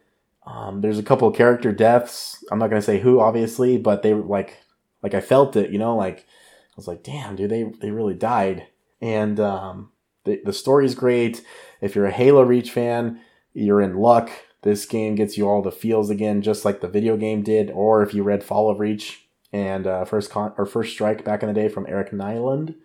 Um, 0.46 0.80
there's 0.80 0.98
a 0.98 1.04
couple 1.04 1.28
of 1.28 1.36
character 1.36 1.72
deaths. 1.72 2.44
I'm 2.50 2.58
not 2.58 2.68
gonna 2.68 2.82
say 2.82 3.00
who, 3.00 3.20
obviously, 3.20 3.78
but 3.78 4.02
they 4.02 4.14
like, 4.14 4.58
like 5.02 5.14
I 5.14 5.20
felt 5.20 5.56
it. 5.56 5.70
You 5.70 5.78
know, 5.78 5.96
like 5.96 6.20
I 6.20 6.74
was 6.76 6.88
like, 6.88 7.02
damn, 7.02 7.36
dude, 7.36 7.50
they 7.50 7.64
they 7.80 7.90
really 7.90 8.14
died. 8.14 8.66
And 9.00 9.38
um, 9.40 9.92
the 10.24 10.40
the 10.44 10.52
story's 10.52 10.94
great. 10.94 11.44
If 11.80 11.94
you're 11.94 12.06
a 12.06 12.12
Halo 12.12 12.42
Reach 12.42 12.70
fan, 12.70 13.20
you're 13.54 13.80
in 13.80 13.96
luck. 13.96 14.30
This 14.62 14.86
game 14.86 15.16
gets 15.16 15.36
you 15.36 15.48
all 15.48 15.60
the 15.60 15.72
feels 15.72 16.08
again, 16.08 16.40
just 16.40 16.64
like 16.64 16.80
the 16.80 16.88
video 16.88 17.16
game 17.16 17.42
did. 17.42 17.70
Or 17.70 18.02
if 18.02 18.14
you 18.14 18.22
read 18.22 18.44
Fall 18.44 18.70
of 18.70 18.78
Reach 18.78 19.26
and 19.52 19.86
uh, 19.86 20.04
First 20.04 20.30
Con 20.30 20.52
or 20.56 20.66
First 20.66 20.92
Strike 20.92 21.24
back 21.24 21.42
in 21.42 21.48
the 21.48 21.54
day 21.54 21.68
from 21.68 21.86
Eric 21.88 22.12
Nylund, 22.12 22.76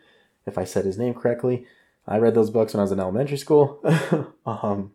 if 0.46 0.58
I 0.58 0.64
said 0.64 0.86
his 0.86 0.98
name 0.98 1.14
correctly, 1.14 1.66
I 2.08 2.18
read 2.18 2.34
those 2.34 2.50
books 2.50 2.74
when 2.74 2.80
I 2.80 2.84
was 2.84 2.92
in 2.92 3.00
elementary 3.00 3.38
school. 3.38 3.80
um, 4.46 4.92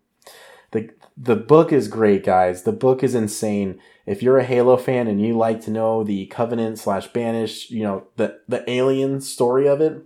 the 0.73 0.91
the 1.17 1.37
book 1.37 1.73
is 1.73 1.89
great, 1.89 2.25
guys. 2.25 2.65
The 2.65 2.73
book 2.73 3.03
is 3.03 3.15
insane. 3.15 3.79
If 4.07 4.23
you're 4.23 4.39
a 4.39 4.45
Halo 4.45 4.77
fan 4.77 5.07
and 5.07 5.21
you 5.21 5.37
like 5.37 5.61
to 5.63 5.71
know 5.71 6.03
the 6.03 6.27
Covenant 6.27 6.79
slash 6.79 7.07
Banished, 7.09 7.71
you 7.71 7.85
know 7.85 8.09
the 8.17 8.41
the 8.49 8.69
alien 8.69 9.21
story 9.21 9.69
of 9.69 9.81
it, 9.81 10.03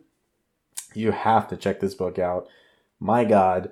you 0.94 1.12
have 1.12 1.48
to 1.48 1.56
check 1.56 1.80
this 1.80 1.94
book 1.94 2.18
out. 2.18 2.46
My 3.00 3.24
God, 3.24 3.70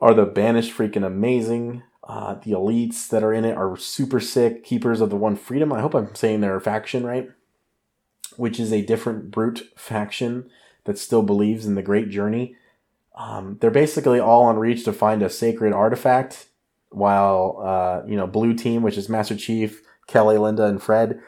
are 0.00 0.14
the 0.14 0.26
Banished 0.26 0.76
freaking 0.76 1.06
amazing? 1.06 1.82
Uh, 2.02 2.34
the 2.34 2.52
elites 2.52 3.08
that 3.08 3.22
are 3.22 3.34
in 3.34 3.44
it 3.44 3.56
are 3.56 3.76
super 3.76 4.18
sick. 4.18 4.64
Keepers 4.64 5.02
of 5.02 5.10
the 5.10 5.16
One 5.16 5.36
Freedom. 5.36 5.72
I 5.72 5.80
hope 5.80 5.94
I'm 5.94 6.14
saying 6.14 6.40
their 6.40 6.58
faction 6.58 7.04
right, 7.04 7.30
which 8.36 8.58
is 8.58 8.72
a 8.72 8.80
different 8.80 9.30
brute 9.30 9.70
faction 9.76 10.48
that 10.84 10.96
still 10.96 11.22
believes 11.22 11.66
in 11.66 11.74
the 11.74 11.82
Great 11.82 12.08
Journey. 12.08 12.56
Um, 13.18 13.58
they're 13.60 13.70
basically 13.70 14.20
all 14.20 14.44
on 14.44 14.58
reach 14.58 14.84
to 14.84 14.92
find 14.92 15.22
a 15.22 15.28
sacred 15.28 15.72
artifact, 15.72 16.46
while 16.90 17.60
uh, 17.62 18.08
you 18.08 18.16
know 18.16 18.26
Blue 18.26 18.54
Team, 18.54 18.82
which 18.82 18.96
is 18.96 19.08
Master 19.08 19.36
Chief, 19.36 19.82
Kelly, 20.06 20.38
Linda, 20.38 20.64
and 20.64 20.82
Fred. 20.82 21.20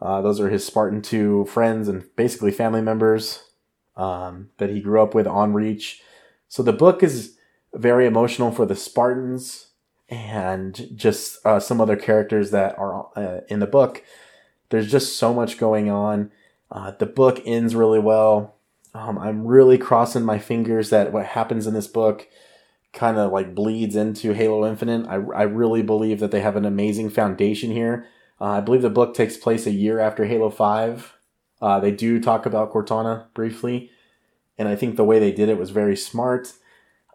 Uh, 0.00 0.20
those 0.22 0.38
are 0.40 0.48
his 0.48 0.64
Spartan 0.64 1.02
2 1.02 1.46
friends 1.46 1.88
and 1.88 2.04
basically 2.14 2.52
family 2.52 2.80
members 2.80 3.42
um, 3.96 4.50
that 4.58 4.70
he 4.70 4.80
grew 4.80 5.02
up 5.02 5.12
with 5.12 5.26
on 5.26 5.54
Reach. 5.54 6.02
So 6.48 6.62
the 6.62 6.72
book 6.72 7.02
is 7.02 7.36
very 7.74 8.06
emotional 8.06 8.52
for 8.52 8.64
the 8.64 8.76
Spartans 8.76 9.68
and 10.08 10.88
just 10.94 11.44
uh, 11.44 11.58
some 11.58 11.80
other 11.80 11.96
characters 11.96 12.50
that 12.52 12.78
are 12.78 13.08
uh, 13.16 13.40
in 13.48 13.58
the 13.58 13.66
book. 13.66 14.04
There's 14.70 14.90
just 14.90 15.16
so 15.16 15.34
much 15.34 15.58
going 15.58 15.90
on. 15.90 16.30
Uh, 16.70 16.92
the 16.92 17.06
book 17.06 17.40
ends 17.44 17.74
really 17.74 17.98
well. 17.98 18.54
Um, 18.98 19.16
I'm 19.16 19.46
really 19.46 19.78
crossing 19.78 20.24
my 20.24 20.38
fingers 20.38 20.90
that 20.90 21.12
what 21.12 21.26
happens 21.26 21.68
in 21.68 21.74
this 21.74 21.86
book 21.86 22.26
kind 22.92 23.16
of 23.16 23.30
like 23.30 23.54
bleeds 23.54 23.94
into 23.94 24.32
Halo 24.32 24.66
Infinite. 24.66 25.06
I, 25.06 25.14
I 25.14 25.42
really 25.42 25.82
believe 25.82 26.18
that 26.18 26.32
they 26.32 26.40
have 26.40 26.56
an 26.56 26.64
amazing 26.64 27.10
foundation 27.10 27.70
here. 27.70 28.06
Uh, 28.40 28.46
I 28.46 28.60
believe 28.60 28.82
the 28.82 28.90
book 28.90 29.14
takes 29.14 29.36
place 29.36 29.66
a 29.66 29.70
year 29.70 30.00
after 30.00 30.24
Halo 30.24 30.50
5. 30.50 31.14
Uh, 31.60 31.78
they 31.78 31.92
do 31.92 32.20
talk 32.20 32.44
about 32.44 32.72
Cortana 32.72 33.32
briefly, 33.34 33.90
and 34.56 34.68
I 34.68 34.74
think 34.74 34.96
the 34.96 35.04
way 35.04 35.18
they 35.20 35.32
did 35.32 35.48
it 35.48 35.58
was 35.58 35.70
very 35.70 35.96
smart. 35.96 36.52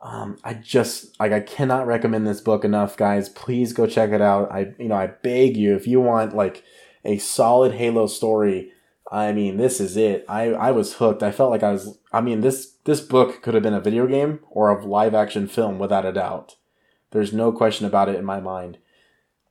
Um, 0.01 0.37
I 0.43 0.53
just 0.53 1.17
like 1.19 1.31
I 1.31 1.39
cannot 1.41 1.87
recommend 1.87 2.27
this 2.27 2.41
book 2.41 2.63
enough, 2.63 2.95
guys. 2.95 3.29
Please 3.29 3.73
go 3.73 3.87
check 3.87 4.11
it 4.11 4.21
out. 4.21 4.51
I 4.51 4.73
you 4.77 4.89
know 4.89 4.95
I 4.95 5.07
beg 5.07 5.55
you 5.55 5.75
if 5.75 5.87
you 5.87 6.01
want 6.01 6.35
like 6.35 6.63
a 7.05 7.17
solid 7.17 7.73
Halo 7.73 8.07
story. 8.07 8.73
I 9.11 9.31
mean, 9.31 9.57
this 9.57 9.79
is 9.79 9.97
it. 9.97 10.25
I 10.27 10.53
I 10.53 10.71
was 10.71 10.95
hooked. 10.95 11.23
I 11.23 11.31
felt 11.31 11.51
like 11.51 11.63
I 11.63 11.71
was. 11.71 11.99
I 12.11 12.21
mean 12.21 12.41
this 12.41 12.73
this 12.85 13.01
book 13.01 13.41
could 13.41 13.53
have 13.53 13.63
been 13.63 13.73
a 13.73 13.81
video 13.81 14.07
game 14.07 14.39
or 14.49 14.69
a 14.69 14.85
live 14.85 15.13
action 15.13 15.47
film 15.47 15.79
without 15.79 16.05
a 16.05 16.13
doubt. 16.13 16.55
There's 17.11 17.33
no 17.33 17.51
question 17.51 17.85
about 17.85 18.09
it 18.09 18.15
in 18.15 18.25
my 18.25 18.39
mind. 18.39 18.79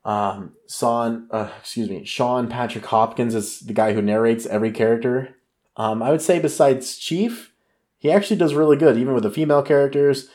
Um, 0.05 0.55
Sean, 0.69 1.29
uh, 1.31 1.51
excuse 1.61 1.89
me, 1.89 2.05
Sean 2.05 2.49
Patrick 2.49 2.87
Hopkins 2.87 3.37
is 3.37 3.61
the 3.61 3.73
guy 3.73 3.93
who 3.93 4.03
narrates 4.03 4.47
every 4.47 4.73
character. 4.73 5.37
Um, 5.77 6.03
I 6.03 6.11
would 6.11 6.23
say 6.23 6.41
besides 6.41 6.99
Chief, 6.99 7.53
he 7.99 8.11
actually 8.11 8.37
does 8.37 8.55
really 8.55 8.77
good, 8.77 8.99
even 8.99 9.15
with 9.15 9.23
the 9.23 9.31
female 9.31 9.63
characters 9.63 10.29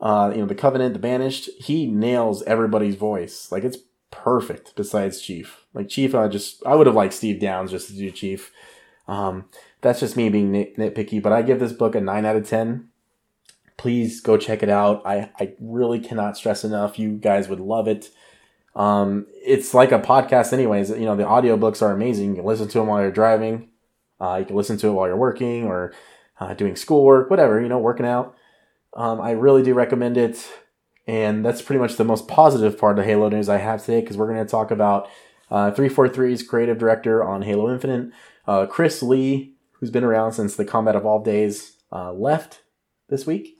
uh, 0.00 0.32
you 0.34 0.40
know, 0.40 0.46
the 0.46 0.54
Covenant, 0.54 0.94
the 0.94 0.98
Banished, 0.98 1.50
he 1.58 1.86
nails 1.86 2.42
everybody's 2.44 2.96
voice. 2.96 3.52
Like 3.52 3.64
it's 3.64 3.78
perfect. 4.10 4.74
Besides 4.76 5.20
Chief, 5.20 5.64
like 5.74 5.88
Chief, 5.88 6.14
I 6.14 6.28
just 6.28 6.64
I 6.66 6.74
would 6.74 6.86
have 6.86 6.96
liked 6.96 7.14
Steve 7.14 7.40
Downes 7.40 7.70
just 7.70 7.88
to 7.88 7.94
do 7.94 8.10
Chief. 8.10 8.52
Um, 9.08 9.46
that's 9.80 10.00
just 10.00 10.16
me 10.16 10.28
being 10.28 10.52
nit- 10.52 10.76
nitpicky, 10.76 11.22
but 11.22 11.32
I 11.32 11.42
give 11.42 11.60
this 11.60 11.72
book 11.72 11.94
a 11.94 12.00
nine 12.00 12.24
out 12.24 12.36
of 12.36 12.48
ten. 12.48 12.88
Please 13.76 14.20
go 14.20 14.36
check 14.36 14.62
it 14.62 14.68
out. 14.68 15.02
I 15.06 15.30
I 15.38 15.54
really 15.60 16.00
cannot 16.00 16.36
stress 16.36 16.64
enough. 16.64 16.98
You 16.98 17.12
guys 17.12 17.48
would 17.48 17.60
love 17.60 17.88
it. 17.88 18.10
Um, 18.76 19.26
it's 19.34 19.74
like 19.74 19.92
a 19.92 19.98
podcast, 19.98 20.52
anyways. 20.52 20.90
You 20.90 21.06
know, 21.06 21.16
the 21.16 21.24
audiobooks 21.24 21.82
are 21.82 21.92
amazing. 21.92 22.30
You 22.30 22.36
can 22.36 22.44
listen 22.44 22.68
to 22.68 22.78
them 22.78 22.86
while 22.86 23.00
you're 23.02 23.10
driving. 23.10 23.68
Uh, 24.20 24.36
you 24.40 24.44
can 24.44 24.56
listen 24.56 24.76
to 24.78 24.88
it 24.88 24.92
while 24.92 25.06
you're 25.06 25.16
working 25.16 25.64
or 25.64 25.92
uh, 26.38 26.54
doing 26.54 26.76
schoolwork, 26.76 27.30
whatever. 27.30 27.60
You 27.60 27.68
know, 27.68 27.78
working 27.78 28.06
out. 28.06 28.36
Um, 28.94 29.20
I 29.20 29.32
really 29.32 29.62
do 29.62 29.74
recommend 29.74 30.16
it. 30.16 30.46
And 31.10 31.44
that's 31.44 31.60
pretty 31.60 31.80
much 31.80 31.96
the 31.96 32.04
most 32.04 32.28
positive 32.28 32.78
part 32.78 32.96
of 32.96 33.04
the 33.04 33.10
Halo 33.10 33.28
news 33.28 33.48
I 33.48 33.56
have 33.58 33.84
today 33.84 34.00
because 34.00 34.16
we're 34.16 34.32
going 34.32 34.46
to 34.46 34.48
talk 34.48 34.70
about 34.70 35.10
uh, 35.50 35.72
343's 35.72 36.44
creative 36.44 36.78
director 36.78 37.24
on 37.24 37.42
Halo 37.42 37.68
Infinite, 37.68 38.12
uh, 38.46 38.66
Chris 38.66 39.02
Lee, 39.02 39.54
who's 39.72 39.90
been 39.90 40.04
around 40.04 40.34
since 40.34 40.54
the 40.54 40.64
Combat 40.64 40.94
Evolved 40.94 41.24
days, 41.24 41.78
uh, 41.90 42.12
left 42.12 42.62
this 43.08 43.26
week. 43.26 43.58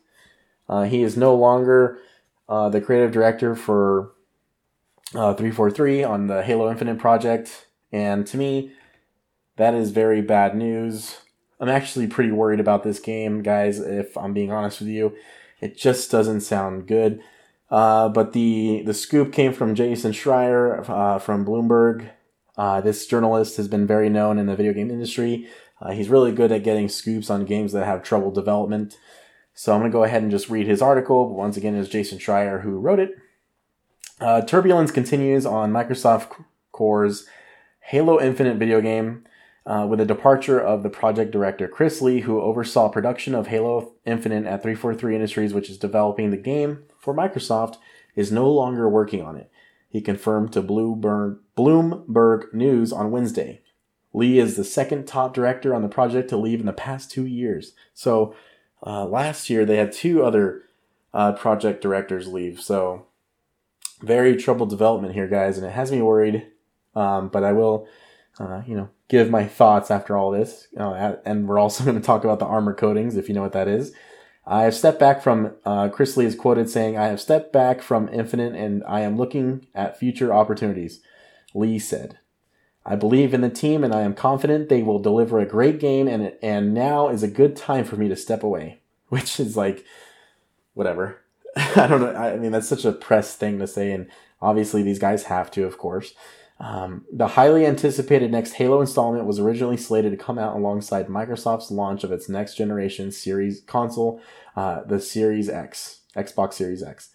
Uh, 0.69 0.85
he 0.85 1.03
is 1.03 1.17
no 1.17 1.35
longer 1.35 1.99
uh, 2.49 2.69
the 2.69 2.81
creative 2.81 3.11
director 3.11 3.57
for 3.57 4.13
uh, 5.17 5.35
343 5.35 6.05
on 6.05 6.29
the 6.29 6.45
Halo 6.45 6.71
Infinite 6.71 7.01
project. 7.01 7.67
And 7.91 8.29
to 8.29 8.37
me, 8.37 8.71
that 9.57 9.75
is 9.75 9.91
very 9.91 10.23
bad 10.23 10.55
news. 10.55 11.17
I'm 11.59 11.69
actually 11.69 12.07
pretty 12.07 12.31
worried 12.31 12.61
about 12.61 12.85
this 12.85 13.01
game, 13.01 13.43
guys, 13.43 13.81
if 13.81 14.17
I'm 14.17 14.33
being 14.33 14.53
honest 14.53 14.79
with 14.79 14.91
you. 14.91 15.17
It 15.61 15.77
just 15.77 16.13
doesn't 16.13 16.43
sound 16.43 16.87
good. 16.87 17.21
Uh, 17.71 18.09
but 18.09 18.33
the, 18.33 18.83
the 18.85 18.95
scoop 18.95 19.33
came 19.33 19.53
from 19.53 19.75
Jason 19.75 20.13
Schreier 20.13 20.89
uh, 20.89 21.19
from 21.19 21.45
Bloomberg. 21.45 22.11
Uh, 22.57 22.81
this 22.81 23.07
journalist 23.07 23.57
has 23.57 23.69
been 23.69 23.87
very 23.87 24.11
known 24.11 24.39
in 24.39 24.47
the 24.47 24.57
video 24.57 24.73
game 24.73 24.91
industry. 24.91 25.49
Uh, 25.81 25.93
he's 25.93 26.09
really 26.09 26.33
good 26.33 26.53
at 26.53 26.65
getting 26.65 26.89
scoops 26.89 27.31
on 27.31 27.45
games 27.45 27.73
that 27.73 27.87
have 27.87 28.03
trouble 28.03 28.31
development. 28.31 28.99
So 29.55 29.73
I'm 29.73 29.81
going 29.81 29.91
to 29.91 29.97
go 29.97 30.05
ahead 30.05 30.23
and 30.23 30.31
just 30.31 30.51
read 30.51 30.67
his 30.67 30.83
article. 30.83 31.27
But 31.27 31.35
once 31.35 31.57
again, 31.57 31.75
it's 31.77 31.89
Jason 31.89 32.19
Schreier 32.19 32.63
who 32.63 32.79
wrote 32.79 32.99
it. 32.99 33.17
Uh, 34.21 34.43
turbulence 34.43 34.91
continues 34.91 35.47
on 35.47 35.73
Microsoft 35.73 36.45
Core's 36.73 37.27
Halo 37.81 38.21
Infinite 38.21 38.59
video 38.59 38.81
game 38.81 39.25
uh, 39.65 39.87
with 39.89 39.99
the 39.99 40.05
departure 40.05 40.61
of 40.61 40.83
the 40.83 40.91
project 40.91 41.31
director 41.31 41.69
Chris 41.69 42.03
Lee, 42.03 42.21
who 42.21 42.41
oversaw 42.41 42.89
production 42.89 43.35
of 43.35 43.47
Halo 43.47 43.95
Infinite 44.05 44.45
at 44.45 44.63
343 44.63 45.15
Industries, 45.15 45.55
which 45.55 45.71
is 45.71 45.79
developing 45.79 46.31
the 46.31 46.37
game 46.37 46.85
for 47.01 47.15
Microsoft, 47.15 47.77
is 48.15 48.31
no 48.31 48.51
longer 48.51 48.89
working 48.89 49.23
on 49.23 49.37
it. 49.37 49.51
He 49.89 50.01
confirmed 50.01 50.53
to 50.53 50.63
Bloomberg, 50.63 52.55
News 52.55 52.93
on 52.93 53.11
Wednesday. 53.11 53.63
Lee 54.13 54.39
is 54.39 54.57
the 54.57 54.65
second 54.65 55.07
top 55.07 55.35
director 55.35 55.75
on 55.75 55.83
the 55.83 55.89
project 55.89 56.29
to 56.31 56.37
leave 56.37 56.61
in 56.61 56.67
the 56.67 56.73
past 56.73 57.11
two 57.11 57.27
years. 57.27 57.73
So 57.95 58.35
uh, 58.85 59.05
last 59.07 59.51
year 59.51 59.65
they 59.65 59.77
had 59.77 59.93
two 59.93 60.25
other 60.25 60.63
uh, 61.13 61.33
project 61.33 61.83
directors 61.83 62.29
leave. 62.29 62.61
So 62.61 63.07
very 64.01 64.37
troubled 64.37 64.71
development 64.71 65.15
here, 65.15 65.29
guys, 65.29 65.59
and 65.59 65.67
it 65.67 65.73
has 65.73 65.93
me 65.93 66.03
worried. 66.03 66.47
Um, 66.95 67.29
but 67.29 67.45
I 67.45 67.53
will, 67.53 67.87
uh, 68.39 68.63
you 68.67 68.75
know, 68.77 68.91
give 69.09 69.31
my 69.31 69.47
thoughts 69.47 69.91
after 69.91 70.17
all 70.17 70.31
this. 70.31 70.69
Uh, 70.77 71.17
and 71.25 71.49
we're 71.49 71.59
also 71.59 71.85
going 71.85 71.97
to 71.97 72.03
talk 72.03 72.25
about 72.25 72.39
the 72.39 72.47
armor 72.47 72.75
coatings, 72.75 73.17
if 73.17 73.29
you 73.29 73.35
know 73.35 73.43
what 73.43 73.53
that 73.53 73.69
is. 73.69 73.93
I 74.47 74.63
have 74.63 74.75
stepped 74.75 74.99
back 74.99 75.23
from, 75.23 75.53
uh, 75.65 75.89
Chris 75.91 76.17
Lee 76.17 76.25
is 76.25 76.35
quoted 76.35 76.69
saying, 76.69 76.97
I 76.97 77.07
have 77.09 77.21
stepped 77.21 77.53
back 77.53 77.83
from 77.83 78.09
Infinite 78.09 78.55
and 78.55 78.83
I 78.85 79.01
am 79.01 79.17
looking 79.17 79.67
at 79.75 79.99
future 79.99 80.33
opportunities. 80.33 81.01
Lee 81.55 81.79
said, 81.79 82.19
I 82.85 82.97
believe 82.97 83.35
in 83.35 83.43
the 83.43 83.51
team 83.51 83.85
and 83.85 83.95
I 83.95 84.01
am 84.01 84.15
confident 84.15 84.69
they 84.69 84.83
will 84.83 84.99
deliver 84.99 85.39
a 85.39 85.47
great 85.47 85.79
game 85.79 86.09
and, 86.09 86.33
and 86.43 86.73
now 86.73 87.09
is 87.09 87.23
a 87.23 87.29
good 87.29 87.55
time 87.55 87.85
for 87.85 87.97
me 87.97 88.09
to 88.09 88.17
step 88.17 88.43
away. 88.43 88.81
Which 89.09 89.39
is 89.41 89.57
like, 89.57 89.85
whatever. 90.75 91.21
I 91.57 91.87
don't 91.87 92.01
know. 92.01 92.15
I 92.15 92.37
mean, 92.37 92.53
that's 92.53 92.69
such 92.69 92.85
a 92.85 92.93
press 92.93 93.37
thing 93.37 93.59
to 93.59 93.67
say. 93.67 93.93
And 93.93 94.09
obviously 94.41 94.83
these 94.83 94.99
guys 94.99 95.25
have 95.25 95.51
to, 95.53 95.65
of 95.65 95.79
course. 95.79 96.15
Um, 96.61 97.07
the 97.11 97.27
highly 97.27 97.65
anticipated 97.65 98.31
next 98.31 98.53
Halo 98.53 98.83
installment 98.83 99.25
was 99.25 99.39
originally 99.39 99.79
slated 99.79 100.13
to 100.13 100.23
come 100.23 100.39
out 100.39 100.55
alongside 100.55 101.09
Microsoft's 101.09 101.71
launch 101.71 102.05
of 102.05 102.13
its 102.13 102.29
next 102.29 102.55
generation 102.55 103.11
series 103.11 103.63
console, 103.63 104.21
uh, 104.55 104.83
the 104.85 105.01
Series 105.01 105.49
X, 105.49 106.03
Xbox 106.15 106.55
Series 106.55 106.83
X. 106.83 107.11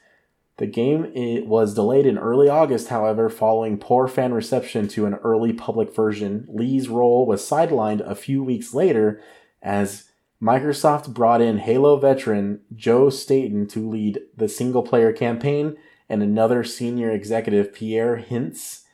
The 0.58 0.66
game 0.66 1.06
it 1.14 1.46
was 1.46 1.76
delayed 1.76 2.08
in 2.08 2.18
early 2.18 2.50
August, 2.50 2.88
however, 2.88 3.30
following 3.30 3.78
poor 3.78 4.08
fan 4.08 4.34
reception 4.34 4.88
to 4.90 5.06
an 5.06 5.16
early 5.16 5.54
public 5.54 5.94
version. 5.94 6.48
Lee's 6.50 6.90
role 6.90 7.28
was 7.28 7.48
sidelined 7.48 8.00
a 8.10 8.16
few 8.16 8.44
weeks 8.44 8.74
later 8.74 9.22
as 9.62 10.10
Microsoft 10.42 11.14
brought 11.14 11.42
in 11.42 11.60
Halo 11.60 11.98
veteran 11.98 12.62
Joe 12.74 13.12
Staten 13.12 13.68
to 13.68 13.88
lead 13.88 14.22
the 14.36 14.50
single 14.50 14.82
player 14.82 15.14
campaign 15.14 15.76
and 16.10 16.24
another 16.24 16.64
senior 16.64 17.12
executive, 17.12 17.74
Pierre 17.74 18.18
Hintz, 18.28 18.85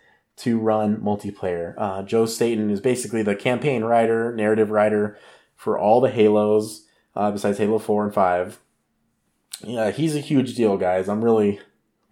to 0.42 0.58
run 0.58 0.98
multiplayer. 0.98 1.76
Uh, 1.78 2.04
Joe 2.04 2.26
Staten 2.26 2.70
is 2.70 2.82
basically 2.82 3.22
the 3.22 3.36
campaign 3.36 3.84
writer, 3.84 4.36
narrative 4.36 4.72
writer 4.72 5.18
for 5.56 5.78
all 5.78 6.02
the 6.02 6.10
Halos, 6.10 6.86
uh, 7.16 7.30
besides 7.32 7.58
Halo 7.58 7.78
4 7.78 8.06
and 8.06 8.14
5. 8.14 8.60
Yeah, 9.64 9.92
he's 9.92 10.16
a 10.16 10.20
huge 10.20 10.56
deal, 10.56 10.78
guys. 10.78 11.08
I'm 11.08 11.24
really, 11.24 11.60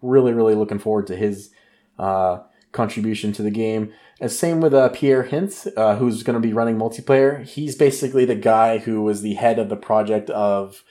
really, 0.00 0.32
really 0.32 0.54
looking 0.54 0.78
forward 0.78 1.08
to 1.08 1.16
his 1.16 1.50
uh, 1.98 2.38
contribution 2.70 3.32
to 3.32 3.42
the 3.42 3.50
game. 3.50 3.92
And 4.20 4.30
same 4.30 4.60
with 4.60 4.74
uh, 4.74 4.90
Pierre 4.90 5.24
Hintz, 5.24 5.66
uh, 5.76 5.96
who's 5.96 6.22
going 6.22 6.34
to 6.34 6.46
be 6.46 6.52
running 6.52 6.76
multiplayer. 6.76 7.44
He's 7.44 7.74
basically 7.74 8.24
the 8.24 8.36
guy 8.36 8.78
who 8.78 9.02
was 9.02 9.22
the 9.22 9.34
head 9.34 9.58
of 9.58 9.68
the 9.68 9.76
project 9.76 10.30
of 10.30 10.84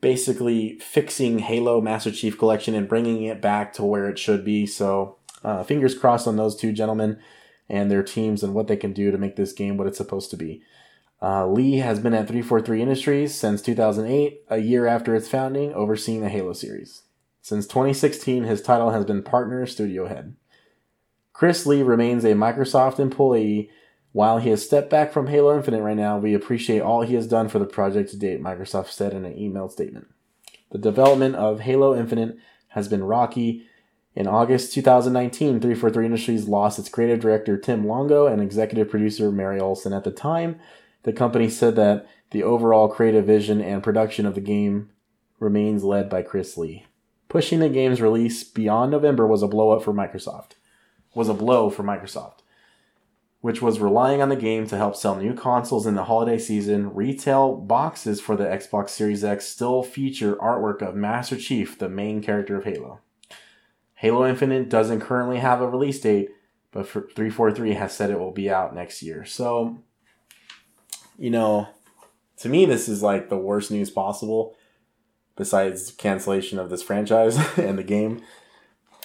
basically 0.00 0.78
fixing 0.78 1.40
Halo 1.40 1.80
Master 1.80 2.12
Chief 2.12 2.38
Collection 2.38 2.74
and 2.74 2.88
bringing 2.88 3.24
it 3.24 3.40
back 3.40 3.72
to 3.72 3.82
where 3.82 4.08
it 4.08 4.18
should 4.18 4.44
be. 4.44 4.66
So, 4.66 5.16
uh, 5.44 5.62
fingers 5.62 5.96
crossed 5.96 6.26
on 6.26 6.36
those 6.36 6.56
two 6.56 6.72
gentlemen 6.72 7.18
and 7.68 7.90
their 7.90 8.02
teams 8.02 8.42
and 8.42 8.54
what 8.54 8.68
they 8.68 8.76
can 8.76 8.92
do 8.92 9.10
to 9.10 9.18
make 9.18 9.36
this 9.36 9.52
game 9.52 9.76
what 9.76 9.86
it's 9.86 9.98
supposed 9.98 10.30
to 10.30 10.36
be. 10.36 10.62
Uh, 11.20 11.46
Lee 11.46 11.78
has 11.78 11.98
been 11.98 12.14
at 12.14 12.28
343 12.28 12.82
Industries 12.82 13.34
since 13.34 13.62
2008, 13.62 14.42
a 14.48 14.58
year 14.58 14.86
after 14.86 15.14
its 15.14 15.28
founding, 15.28 15.72
overseeing 15.72 16.20
the 16.20 16.28
Halo 16.28 16.52
series. 16.52 17.02
Since 17.40 17.66
2016, 17.68 18.44
his 18.44 18.60
title 18.60 18.90
has 18.90 19.04
been 19.04 19.22
Partner 19.22 19.66
Studio 19.66 20.06
Head. 20.06 20.34
Chris 21.32 21.66
Lee 21.66 21.82
remains 21.82 22.24
a 22.24 22.28
Microsoft 22.28 22.98
employee. 22.98 23.70
While 24.12 24.38
he 24.38 24.50
has 24.50 24.64
stepped 24.64 24.90
back 24.90 25.12
from 25.12 25.26
Halo 25.26 25.56
Infinite 25.56 25.82
right 25.82 25.96
now, 25.96 26.18
we 26.18 26.34
appreciate 26.34 26.80
all 26.80 27.02
he 27.02 27.14
has 27.14 27.26
done 27.26 27.48
for 27.48 27.58
the 27.58 27.66
project 27.66 28.10
to 28.10 28.16
date, 28.16 28.42
Microsoft 28.42 28.88
said 28.88 29.12
in 29.12 29.24
an 29.24 29.38
email 29.38 29.68
statement. 29.68 30.08
The 30.70 30.78
development 30.78 31.36
of 31.36 31.60
Halo 31.60 31.94
Infinite 31.94 32.36
has 32.68 32.88
been 32.88 33.04
rocky. 33.04 33.66
In 34.16 34.26
August 34.26 34.72
2019, 34.72 35.60
343 35.60 36.06
Industries 36.06 36.48
lost 36.48 36.78
its 36.78 36.88
creative 36.88 37.20
director 37.20 37.58
Tim 37.58 37.86
Longo 37.86 38.26
and 38.26 38.40
executive 38.40 38.90
producer 38.90 39.30
Mary 39.30 39.60
Olson. 39.60 39.92
At 39.92 40.04
the 40.04 40.10
time, 40.10 40.58
the 41.02 41.12
company 41.12 41.50
said 41.50 41.76
that 41.76 42.08
the 42.30 42.42
overall 42.42 42.88
creative 42.88 43.26
vision 43.26 43.60
and 43.60 43.82
production 43.82 44.24
of 44.24 44.34
the 44.34 44.40
game 44.40 44.88
remains 45.38 45.84
led 45.84 46.08
by 46.08 46.22
Chris 46.22 46.56
Lee. 46.56 46.86
Pushing 47.28 47.60
the 47.60 47.68
game's 47.68 48.00
release 48.00 48.42
beyond 48.42 48.90
November 48.90 49.26
was 49.26 49.42
a 49.42 49.48
blow 49.48 49.70
up 49.70 49.84
for 49.84 49.92
Microsoft. 49.92 50.52
Was 51.14 51.28
a 51.28 51.34
blow 51.34 51.68
for 51.68 51.84
Microsoft 51.84 52.40
which 53.46 53.62
was 53.62 53.78
relying 53.78 54.20
on 54.20 54.28
the 54.28 54.34
game 54.34 54.66
to 54.66 54.76
help 54.76 54.96
sell 54.96 55.14
new 55.14 55.32
consoles 55.32 55.86
in 55.86 55.94
the 55.94 56.02
holiday 56.02 56.36
season, 56.36 56.92
retail 56.92 57.54
boxes 57.54 58.20
for 58.20 58.34
the 58.34 58.42
Xbox 58.42 58.88
Series 58.88 59.22
X 59.22 59.46
still 59.46 59.84
feature 59.84 60.34
artwork 60.34 60.82
of 60.82 60.96
Master 60.96 61.36
Chief, 61.36 61.78
the 61.78 61.88
main 61.88 62.20
character 62.20 62.56
of 62.56 62.64
Halo. 62.64 62.98
Halo 63.96 64.26
Infinite 64.26 64.68
doesn't 64.68 65.00
currently 65.00 65.38
have 65.38 65.60
a 65.60 65.68
release 65.68 66.00
date, 66.00 66.30
but 66.70 66.88
343 66.88 67.74
has 67.74 67.94
said 67.94 68.10
it 68.10 68.18
will 68.18 68.32
be 68.32 68.50
out 68.50 68.74
next 68.74 69.02
year. 69.02 69.24
So, 69.24 69.78
you 71.18 71.30
know, 71.30 71.68
to 72.38 72.48
me, 72.48 72.64
this 72.66 72.88
is 72.88 73.02
like 73.02 73.28
the 73.28 73.38
worst 73.38 73.70
news 73.70 73.90
possible, 73.90 74.54
besides 75.36 75.90
cancellation 75.90 76.58
of 76.58 76.70
this 76.70 76.82
franchise 76.82 77.36
and 77.58 77.78
the 77.78 77.82
game 77.82 78.22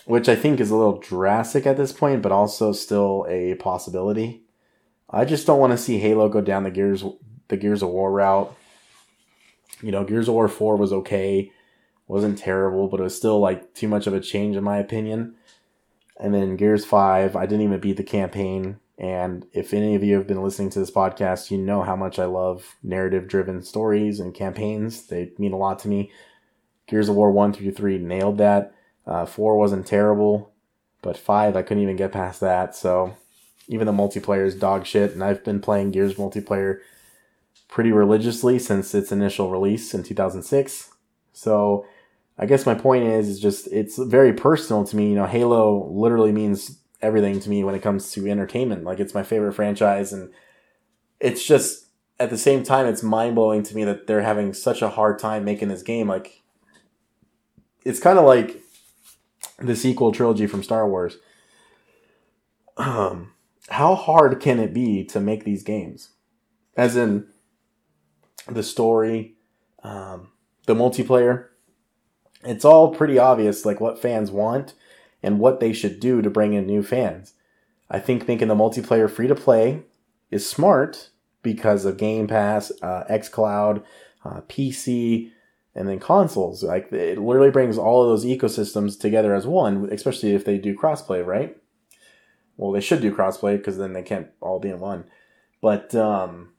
which 0.05 0.27
I 0.27 0.35
think 0.35 0.59
is 0.59 0.71
a 0.71 0.75
little 0.75 0.99
drastic 0.99 1.65
at 1.65 1.77
this 1.77 1.91
point, 1.91 2.21
but 2.21 2.31
also 2.31 2.71
still 2.71 3.25
a 3.29 3.55
possibility. 3.55 4.43
I 5.09 5.25
just 5.25 5.45
don't 5.45 5.59
want 5.59 5.71
to 5.71 5.77
see 5.77 5.99
Halo 5.99 6.29
go 6.29 6.41
down 6.41 6.63
the 6.63 6.71
Gears 6.71 7.03
the 7.47 7.57
Gears 7.57 7.83
of 7.83 7.89
War 7.89 8.11
route. 8.11 8.55
You 9.81 9.91
know, 9.91 10.03
Gears 10.03 10.27
of 10.27 10.35
War 10.35 10.47
4 10.47 10.77
was 10.77 10.93
okay, 10.93 11.51
wasn't 12.11 12.37
terrible, 12.37 12.89
but 12.89 12.99
it 12.99 13.03
was 13.03 13.15
still 13.15 13.39
like 13.39 13.73
too 13.73 13.87
much 13.87 14.05
of 14.05 14.13
a 14.13 14.19
change 14.19 14.57
in 14.57 14.63
my 14.65 14.77
opinion. 14.77 15.33
And 16.19 16.33
then 16.33 16.57
Gears 16.57 16.83
5, 16.83 17.37
I 17.37 17.45
didn't 17.45 17.63
even 17.63 17.79
beat 17.79 17.95
the 17.95 18.03
campaign. 18.03 18.81
And 18.97 19.45
if 19.53 19.73
any 19.73 19.95
of 19.95 20.03
you 20.03 20.17
have 20.17 20.27
been 20.27 20.43
listening 20.43 20.69
to 20.71 20.79
this 20.79 20.91
podcast, 20.91 21.51
you 21.51 21.57
know 21.57 21.83
how 21.83 21.95
much 21.95 22.19
I 22.19 22.25
love 22.25 22.75
narrative 22.83 23.29
driven 23.29 23.63
stories 23.63 24.19
and 24.19 24.33
campaigns. 24.33 25.07
They 25.07 25.31
mean 25.37 25.53
a 25.53 25.57
lot 25.57 25.79
to 25.79 25.87
me. 25.87 26.11
Gears 26.85 27.07
of 27.07 27.15
War 27.15 27.31
1 27.31 27.53
through 27.53 27.71
3 27.71 27.97
nailed 27.99 28.39
that. 28.39 28.75
Uh, 29.07 29.25
four 29.25 29.55
wasn't 29.55 29.87
terrible, 29.87 30.51
but 31.01 31.17
five 31.17 31.55
I 31.55 31.61
couldn't 31.61 31.81
even 31.81 31.95
get 31.95 32.11
past 32.11 32.41
that. 32.41 32.75
So 32.75 33.15
even 33.69 33.87
the 33.87 33.93
multiplayer 33.93 34.45
is 34.45 34.53
dog 34.53 34.85
shit, 34.85 35.13
and 35.13 35.23
I've 35.23 35.45
been 35.45 35.61
playing 35.61 35.91
Gears 35.91 36.15
multiplayer 36.15 36.79
pretty 37.69 37.93
religiously 37.93 38.59
since 38.59 38.93
its 38.93 39.13
initial 39.13 39.49
release 39.49 39.93
in 39.93 40.03
2006. 40.03 40.89
So 41.31 41.85
I 42.37 42.45
guess 42.45 42.65
my 42.65 42.75
point 42.75 43.03
is, 43.03 43.29
is 43.29 43.39
just 43.39 43.67
it's 43.67 43.97
very 43.97 44.33
personal 44.33 44.85
to 44.85 44.95
me. 44.95 45.09
You 45.09 45.15
know, 45.15 45.25
Halo 45.25 45.89
literally 45.91 46.31
means 46.31 46.79
everything 47.01 47.39
to 47.39 47.49
me 47.49 47.63
when 47.63 47.75
it 47.75 47.81
comes 47.81 48.11
to 48.11 48.27
entertainment. 48.27 48.83
Like 48.83 48.99
it's 48.99 49.13
my 49.13 49.23
favorite 49.23 49.53
franchise, 49.53 50.13
and 50.13 50.31
it's 51.19 51.45
just 51.45 51.87
at 52.19 52.29
the 52.29 52.37
same 52.37 52.63
time 52.63 52.85
it's 52.85 53.03
mind 53.03 53.35
blowing 53.35 53.63
to 53.63 53.75
me 53.75 53.83
that 53.83 54.07
they're 54.07 54.21
having 54.21 54.53
such 54.53 54.81
a 54.81 54.89
hard 54.89 55.19
time 55.19 55.43
making 55.43 55.67
this 55.67 55.83
game. 55.83 56.07
Like 56.07 56.41
it's 57.85 57.99
kind 57.99 58.19
of 58.19 58.25
like 58.25 58.61
the 59.59 59.75
sequel 59.75 60.11
trilogy 60.11 60.47
from 60.47 60.63
Star 60.63 60.87
Wars. 60.87 61.17
Um, 62.77 63.33
how 63.69 63.95
hard 63.95 64.39
can 64.39 64.59
it 64.59 64.73
be 64.73 65.03
to 65.05 65.19
make 65.19 65.43
these 65.43 65.63
games? 65.63 66.09
As 66.75 66.95
in 66.95 67.27
the 68.47 68.63
story, 68.63 69.35
um, 69.83 70.31
the 70.65 70.75
multiplayer. 70.75 71.47
It's 72.43 72.65
all 72.65 72.93
pretty 72.93 73.17
obvious, 73.19 73.65
like 73.65 73.79
what 73.79 74.01
fans 74.01 74.31
want 74.31 74.73
and 75.21 75.39
what 75.39 75.59
they 75.59 75.73
should 75.73 75.99
do 75.99 76.21
to 76.21 76.29
bring 76.29 76.53
in 76.53 76.65
new 76.65 76.83
fans. 76.83 77.33
I 77.89 77.99
think 77.99 78.27
making 78.27 78.47
the 78.47 78.55
multiplayer 78.55 79.09
free 79.09 79.27
to 79.27 79.35
play 79.35 79.83
is 80.31 80.49
smart 80.49 81.09
because 81.43 81.85
of 81.85 81.97
Game 81.97 82.27
Pass, 82.27 82.71
uh, 82.81 83.03
xCloud, 83.09 83.83
uh, 84.23 84.41
PC, 84.41 85.31
and 85.75 85.87
then 85.87 85.99
consoles. 85.99 86.63
Like 86.63 86.91
it 86.91 87.17
literally 87.17 87.51
brings 87.51 87.77
all 87.77 88.03
of 88.03 88.09
those 88.09 88.25
ecosystems 88.25 88.99
together 88.99 89.33
as 89.35 89.47
one, 89.47 89.89
especially 89.91 90.33
if 90.33 90.45
they 90.45 90.57
do 90.57 90.75
crossplay, 90.75 91.25
right? 91.25 91.57
Well, 92.57 92.71
they 92.71 92.81
should 92.81 93.01
do 93.01 93.15
crossplay 93.15 93.57
because 93.57 93.77
then 93.77 93.93
they 93.93 94.03
can't 94.03 94.27
all 94.39 94.59
be 94.59 94.69
in 94.69 94.79
one. 94.79 95.05
But 95.61 95.93
um, 95.95 96.53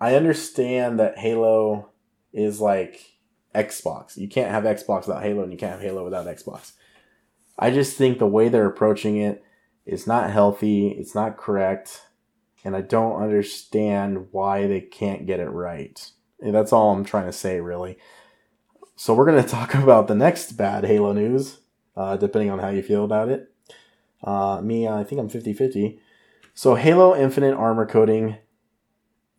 I 0.00 0.14
understand 0.14 0.98
that 1.00 1.18
Halo 1.18 1.90
is 2.32 2.60
like 2.60 3.15
Xbox. 3.56 4.16
You 4.16 4.28
can't 4.28 4.50
have 4.50 4.64
Xbox 4.64 5.06
without 5.06 5.22
Halo, 5.22 5.42
and 5.42 5.52
you 5.52 5.58
can't 5.58 5.72
have 5.72 5.80
Halo 5.80 6.04
without 6.04 6.26
Xbox. 6.26 6.72
I 7.58 7.70
just 7.70 7.96
think 7.96 8.18
the 8.18 8.26
way 8.26 8.48
they're 8.48 8.66
approaching 8.66 9.16
it 9.16 9.42
is 9.86 10.06
not 10.06 10.30
healthy. 10.30 10.88
It's 10.88 11.14
not 11.14 11.38
correct, 11.38 12.02
and 12.64 12.76
I 12.76 12.82
don't 12.82 13.22
understand 13.22 14.28
why 14.30 14.66
they 14.66 14.80
can't 14.80 15.26
get 15.26 15.40
it 15.40 15.48
right. 15.48 16.10
That's 16.40 16.72
all 16.72 16.92
I'm 16.92 17.04
trying 17.04 17.26
to 17.26 17.32
say, 17.32 17.60
really. 17.60 17.98
So 18.96 19.14
we're 19.14 19.26
going 19.26 19.42
to 19.42 19.48
talk 19.48 19.74
about 19.74 20.06
the 20.06 20.14
next 20.14 20.52
bad 20.52 20.84
Halo 20.84 21.12
news, 21.12 21.60
uh, 21.96 22.16
depending 22.16 22.50
on 22.50 22.58
how 22.58 22.68
you 22.68 22.82
feel 22.82 23.04
about 23.04 23.28
it. 23.28 23.52
Uh, 24.22 24.60
me, 24.62 24.88
I 24.88 25.04
think 25.04 25.20
I'm 25.20 25.28
50 25.28 25.52
50. 25.52 26.00
So 26.54 26.74
Halo 26.74 27.14
Infinite 27.14 27.54
armor 27.54 27.86
coating 27.86 28.38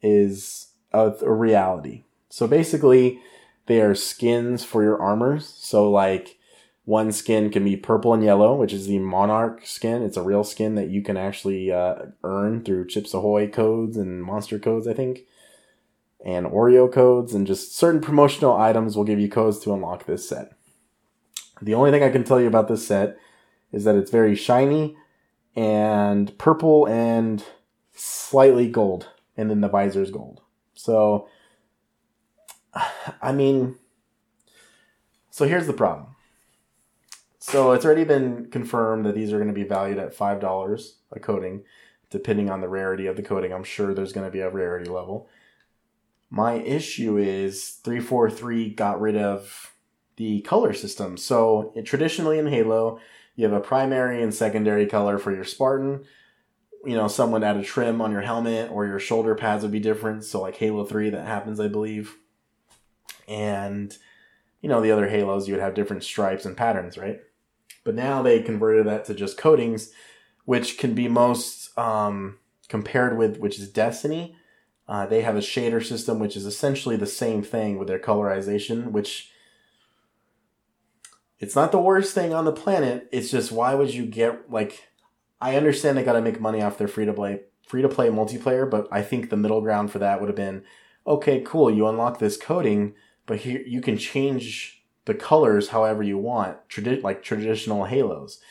is 0.02 0.68
a, 0.94 1.14
a 1.22 1.32
reality. 1.32 2.04
So 2.30 2.48
basically, 2.48 3.20
they 3.68 3.82
are 3.82 3.96
skins 3.96 4.64
for 4.64 4.84
your 4.84 5.02
armors. 5.02 5.48
So, 5.48 5.90
like, 5.90 6.38
one 6.86 7.12
skin 7.12 7.50
can 7.50 7.64
be 7.64 7.76
purple 7.76 8.14
and 8.14 8.24
yellow, 8.24 8.56
which 8.56 8.74
is 8.74 8.88
the 8.88 9.00
Monarch 9.00 9.66
skin. 9.66 10.04
It's 10.04 10.18
a 10.18 10.22
real 10.22 10.44
skin 10.44 10.76
that 10.76 10.90
you 10.90 11.02
can 11.02 11.18
actually 11.18 11.72
uh, 11.72 11.96
earn 12.24 12.64
through 12.64 12.88
Chips 12.88 13.14
Ahoy 13.14 13.48
codes 13.48 13.98
and 13.98 14.24
monster 14.24 14.58
codes, 14.58 14.88
I 14.88 14.94
think 14.94 15.26
and 16.24 16.46
Oreo 16.46 16.92
codes, 16.92 17.34
and 17.34 17.48
just 17.48 17.76
certain 17.76 18.02
promotional 18.02 18.58
items 18.58 18.96
will 18.96 19.04
give 19.04 19.20
you 19.20 19.30
codes 19.30 19.60
to 19.60 19.74
unlock 19.74 20.06
this 20.06 20.28
set. 20.28 20.54
The 21.62 21.74
only 21.74 21.92
thing 21.92 22.04
I 22.04 22.10
can 22.10 22.24
tell 22.24 22.40
you 22.40 22.48
about 22.48 22.68
this 22.68 22.86
set 22.86 23.18
is 23.72 23.84
that 23.84 23.96
it's 23.96 24.12
very 24.12 24.36
shiny 24.36 24.96
and 25.56 26.36
purple 26.38 26.88
and 26.88 27.44
slightly 27.94 28.68
gold, 28.68 29.10
and 29.36 29.50
then 29.50 29.62
the 29.62 29.70
visor 29.70 30.02
is 30.02 30.12
gold. 30.12 30.42
So, 30.74 31.28
I 33.22 33.32
mean, 33.32 33.76
so 35.30 35.48
here's 35.48 35.68
the 35.68 35.74
problem. 35.74 36.16
So 37.40 37.72
it's 37.72 37.86
already 37.86 38.04
been 38.04 38.50
confirmed 38.52 39.06
that 39.06 39.16
these 39.16 39.32
are 39.32 39.38
going 39.38 39.48
to 39.48 39.54
be 39.54 39.64
valued 39.64 40.00
at 40.00 40.14
five 40.14 40.40
dollars 40.40 40.98
a 41.12 41.20
coating, 41.20 41.64
depending 42.10 42.50
on 42.50 42.62
the 42.62 42.68
rarity 42.68 43.08
of 43.08 43.16
the 43.16 43.24
coating. 43.24 43.54
I'm 43.54 43.64
sure 43.64 43.94
there's 43.94 44.14
going 44.14 44.28
to 44.28 44.32
be 44.32 44.42
a 44.42 44.50
rarity 44.50 44.90
level. 44.90 45.30
My 46.30 46.56
issue 46.56 47.18
is 47.18 47.80
343 47.84 48.72
got 48.72 49.00
rid 49.00 49.16
of 49.16 49.74
the 50.18 50.42
color 50.42 50.74
system. 50.74 51.16
So 51.16 51.72
it, 51.76 51.84
traditionally 51.84 52.38
in 52.38 52.48
Halo, 52.48 53.00
you 53.36 53.46
have 53.46 53.54
a 53.54 53.62
primary 53.62 54.22
and 54.22 54.34
secondary 54.34 54.86
color 54.88 55.18
for 55.18 55.34
your 55.34 55.46
Spartan. 55.46 56.04
You 56.84 56.96
know, 56.96 57.08
someone 57.08 57.44
add 57.44 57.58
a 57.58 57.64
trim 57.64 58.02
on 58.02 58.12
your 58.12 58.22
helmet 58.22 58.72
or 58.72 58.86
your 58.86 59.00
shoulder 59.00 59.36
pads 59.36 59.64
would 59.64 59.72
be 59.72 59.80
different. 59.80 60.26
So 60.26 60.42
like 60.42 60.56
Halo 60.58 60.84
3, 60.84 61.12
that 61.12 61.26
happens, 61.26 61.60
I 61.60 61.68
believe. 61.68 62.18
And 63.28 63.96
you 64.62 64.70
know, 64.70 64.82
the 64.82 64.92
other 64.92 65.08
Halos 65.08 65.48
you 65.48 65.54
would 65.54 65.64
have 65.64 65.76
different 65.76 66.04
stripes 66.04 66.46
and 66.46 66.58
patterns, 66.58 66.98
right? 66.98 67.20
But 67.84 67.96
now 67.96 68.22
they 68.22 68.42
converted 68.42 68.88
that 68.88 69.06
to 69.06 69.14
just 69.14 69.38
coatings, 69.38 69.92
which 70.46 70.78
can 70.78 70.94
be 70.94 71.08
most 71.08 71.78
um, 71.78 72.40
compared 72.68 73.18
with 73.18 73.38
which 73.38 73.60
is 73.60 73.70
Destiny 73.70 74.36
uh, 74.88 75.06
they 75.06 75.22
have 75.22 75.36
a 75.36 75.40
shader 75.40 75.86
system, 75.86 76.20
which 76.20 76.38
is 76.38 76.46
essentially 76.46 76.96
the 76.96 77.06
same 77.06 77.44
thing 77.44 77.78
with 77.78 77.88
their 77.88 78.00
colorization, 78.00 78.92
which 78.92 79.32
it's 81.40 81.56
not 81.56 81.72
the 81.72 81.80
worst 81.80 82.16
thing 82.16 82.34
on 82.34 82.46
the 82.46 82.54
planet. 82.54 83.10
It's 83.12 83.30
just 83.30 83.52
why 83.52 83.76
would 83.76 83.94
you 83.94 84.06
get 84.06 84.50
like 84.50 84.88
I 85.42 85.56
understand 85.56 85.98
they 85.98 86.04
got 86.04 86.14
to 86.14 86.22
make 86.22 86.40
money 86.40 86.62
off 86.62 86.78
their 86.78 86.88
free 86.88 87.06
to 87.06 87.14
play 87.14 87.42
free 87.68 87.82
to 87.82 87.90
play 87.90 88.08
multiplayer, 88.08 88.70
but 88.70 88.88
I 88.90 89.02
think 89.02 89.30
the 89.30 89.38
middle 89.38 89.62
ground 89.62 89.92
for 89.92 90.00
that 90.00 90.22
would 90.22 90.30
have 90.30 90.38
been 90.38 90.64
okay, 91.06 91.42
cool, 91.42 91.72
you 91.72 91.88
unlock 91.88 92.20
this 92.20 92.36
coding, 92.38 92.94
but 93.28 93.40
here 93.40 93.62
you 93.68 93.82
can 93.82 93.98
change 93.98 94.84
the 95.06 95.14
colors 95.14 95.70
however 95.70 96.02
you 96.02 96.18
want, 96.18 96.58
tradi- 96.68 97.04
like 97.04 97.22
traditional 97.22 97.86
Halos. 97.86 98.42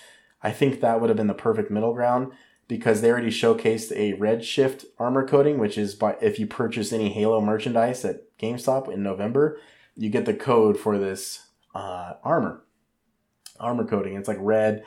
I 0.42 0.52
think 0.52 0.80
that 0.80 1.00
would 1.00 1.10
have 1.10 1.16
been 1.16 1.26
the 1.26 1.34
perfect 1.34 1.70
middle 1.70 1.92
ground 1.92 2.32
because 2.68 3.00
they 3.00 3.10
already 3.10 3.30
showcased 3.30 3.92
a 3.92 4.16
redshift 4.18 4.84
armor 4.98 5.26
coating, 5.26 5.58
which 5.58 5.76
is 5.76 5.94
by 5.94 6.16
if 6.20 6.38
you 6.38 6.46
purchase 6.46 6.92
any 6.92 7.10
Halo 7.10 7.40
merchandise 7.40 8.04
at 8.04 8.36
GameStop 8.38 8.92
in 8.92 9.02
November, 9.02 9.58
you 9.96 10.08
get 10.08 10.24
the 10.26 10.34
code 10.34 10.78
for 10.78 10.98
this 10.98 11.48
uh, 11.74 12.14
armor 12.22 12.62
armor 13.58 13.86
coating. 13.86 14.16
It's 14.16 14.28
like 14.28 14.38
red, 14.40 14.84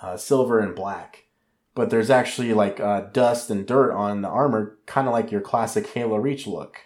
uh, 0.00 0.16
silver, 0.16 0.58
and 0.58 0.74
black. 0.74 1.26
But 1.74 1.90
there's 1.90 2.10
actually 2.10 2.52
like 2.52 2.80
uh, 2.80 3.02
dust 3.12 3.50
and 3.50 3.66
dirt 3.66 3.92
on 3.92 4.22
the 4.22 4.28
armor, 4.28 4.78
kind 4.86 5.06
of 5.06 5.12
like 5.12 5.30
your 5.30 5.40
classic 5.40 5.86
Halo 5.88 6.16
Reach 6.16 6.46
look. 6.46 6.80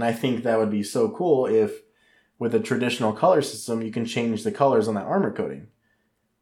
And 0.00 0.08
I 0.08 0.14
think 0.14 0.44
that 0.44 0.58
would 0.58 0.70
be 0.70 0.82
so 0.82 1.10
cool 1.10 1.44
if, 1.44 1.82
with 2.38 2.54
a 2.54 2.58
traditional 2.58 3.12
color 3.12 3.42
system, 3.42 3.82
you 3.82 3.92
can 3.92 4.06
change 4.06 4.44
the 4.44 4.50
colors 4.50 4.88
on 4.88 4.94
that 4.94 5.04
armor 5.04 5.30
coating. 5.30 5.66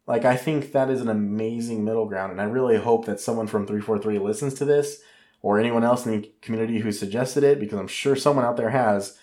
Like, 0.06 0.24
I 0.24 0.36
think 0.36 0.70
that 0.70 0.88
is 0.88 1.00
an 1.00 1.08
amazing 1.08 1.84
middle 1.84 2.06
ground. 2.06 2.30
And 2.30 2.40
I 2.40 2.44
really 2.44 2.76
hope 2.76 3.06
that 3.06 3.18
someone 3.18 3.48
from 3.48 3.66
343 3.66 4.20
listens 4.20 4.54
to 4.54 4.64
this 4.64 5.00
or 5.42 5.58
anyone 5.58 5.82
else 5.82 6.06
in 6.06 6.12
the 6.12 6.32
community 6.40 6.78
who 6.78 6.92
suggested 6.92 7.42
it, 7.42 7.58
because 7.58 7.80
I'm 7.80 7.88
sure 7.88 8.14
someone 8.14 8.44
out 8.44 8.56
there 8.56 8.70
has. 8.70 9.18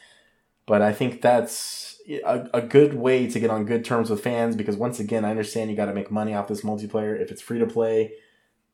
But 0.66 0.82
I 0.82 0.92
think 0.92 1.22
that's 1.22 1.98
a, 2.06 2.50
a 2.54 2.62
good 2.62 2.94
way 2.94 3.28
to 3.28 3.40
get 3.40 3.50
on 3.50 3.64
good 3.64 3.86
terms 3.86 4.10
with 4.10 4.22
fans 4.22 4.58
because, 4.58 4.76
once 4.76 5.00
again, 5.00 5.24
I 5.24 5.30
understand 5.30 5.70
you 5.70 5.78
got 5.78 5.86
to 5.86 5.94
make 5.94 6.12
money 6.12 6.34
off 6.34 6.50
this 6.50 6.62
multiplayer. 6.62 7.18
If 7.18 7.32
it's 7.32 7.42
free 7.42 7.60
to 7.60 7.66
play, 7.66 8.12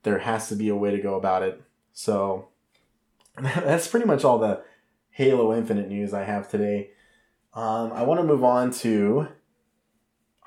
there 0.02 0.17
has 0.17 0.50
to 0.50 0.56
be 0.56 0.69
a 0.69 0.76
way 0.76 0.89
to 0.89 1.00
go 1.04 1.13
about 1.13 1.43
it. 1.43 1.62
So 1.93 2.47
that's 3.39 3.88
pretty 3.88 4.08
much 4.08 4.24
all 4.24 4.39
the 4.39 4.63
Halo 5.12 5.54
Infinite 5.54 5.89
news 5.89 6.13
I 6.13 6.24
have 6.24 6.50
today. 6.50 6.91
Um, 7.54 7.91
I 7.91 8.04
want 8.04 8.21
to 8.21 8.26
move 8.26 8.45
on 8.45 8.71
to 8.76 9.28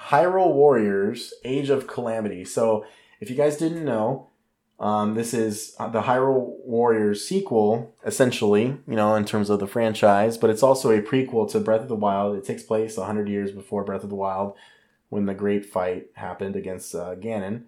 Hyrule 0.01 0.55
Warriors 0.55 1.35
Age 1.45 1.69
of 1.69 1.87
Calamity. 1.87 2.45
So, 2.47 2.87
if 3.21 3.29
you 3.29 3.37
guys 3.37 3.59
didn't 3.59 3.85
know, 3.85 4.31
um, 4.81 5.15
this 5.15 5.35
is 5.35 5.75
uh, 5.79 5.89
the 5.89 6.03
Hyrule 6.03 6.65
Warriors 6.65 7.27
sequel, 7.27 7.95
essentially, 8.05 8.79
you 8.89 8.97
know, 8.97 9.15
in 9.15 9.25
terms 9.25 9.51
of 9.51 9.61
the 9.61 9.67
franchise, 9.67 10.39
but 10.39 10.51
it's 10.51 10.63
also 10.63 10.91
a 10.91 11.03
prequel 11.03 11.51
to 11.53 11.61
Breath 11.61 11.83
of 11.83 11.89
the 11.89 11.95
Wild. 11.95 12.37
It 12.37 12.45
takes 12.45 12.63
place 12.63 12.97
100 12.97 13.29
years 13.29 13.53
before 13.53 13.85
Breath 13.85 14.03
of 14.03 14.11
the 14.11 14.17
Wild 14.17 14.55
when 15.11 15.27
the 15.27 15.35
great 15.35 15.67
fight 15.67 16.07
happened 16.15 16.57
against 16.57 16.95
uh, 16.95 17.15
Ganon. 17.17 17.65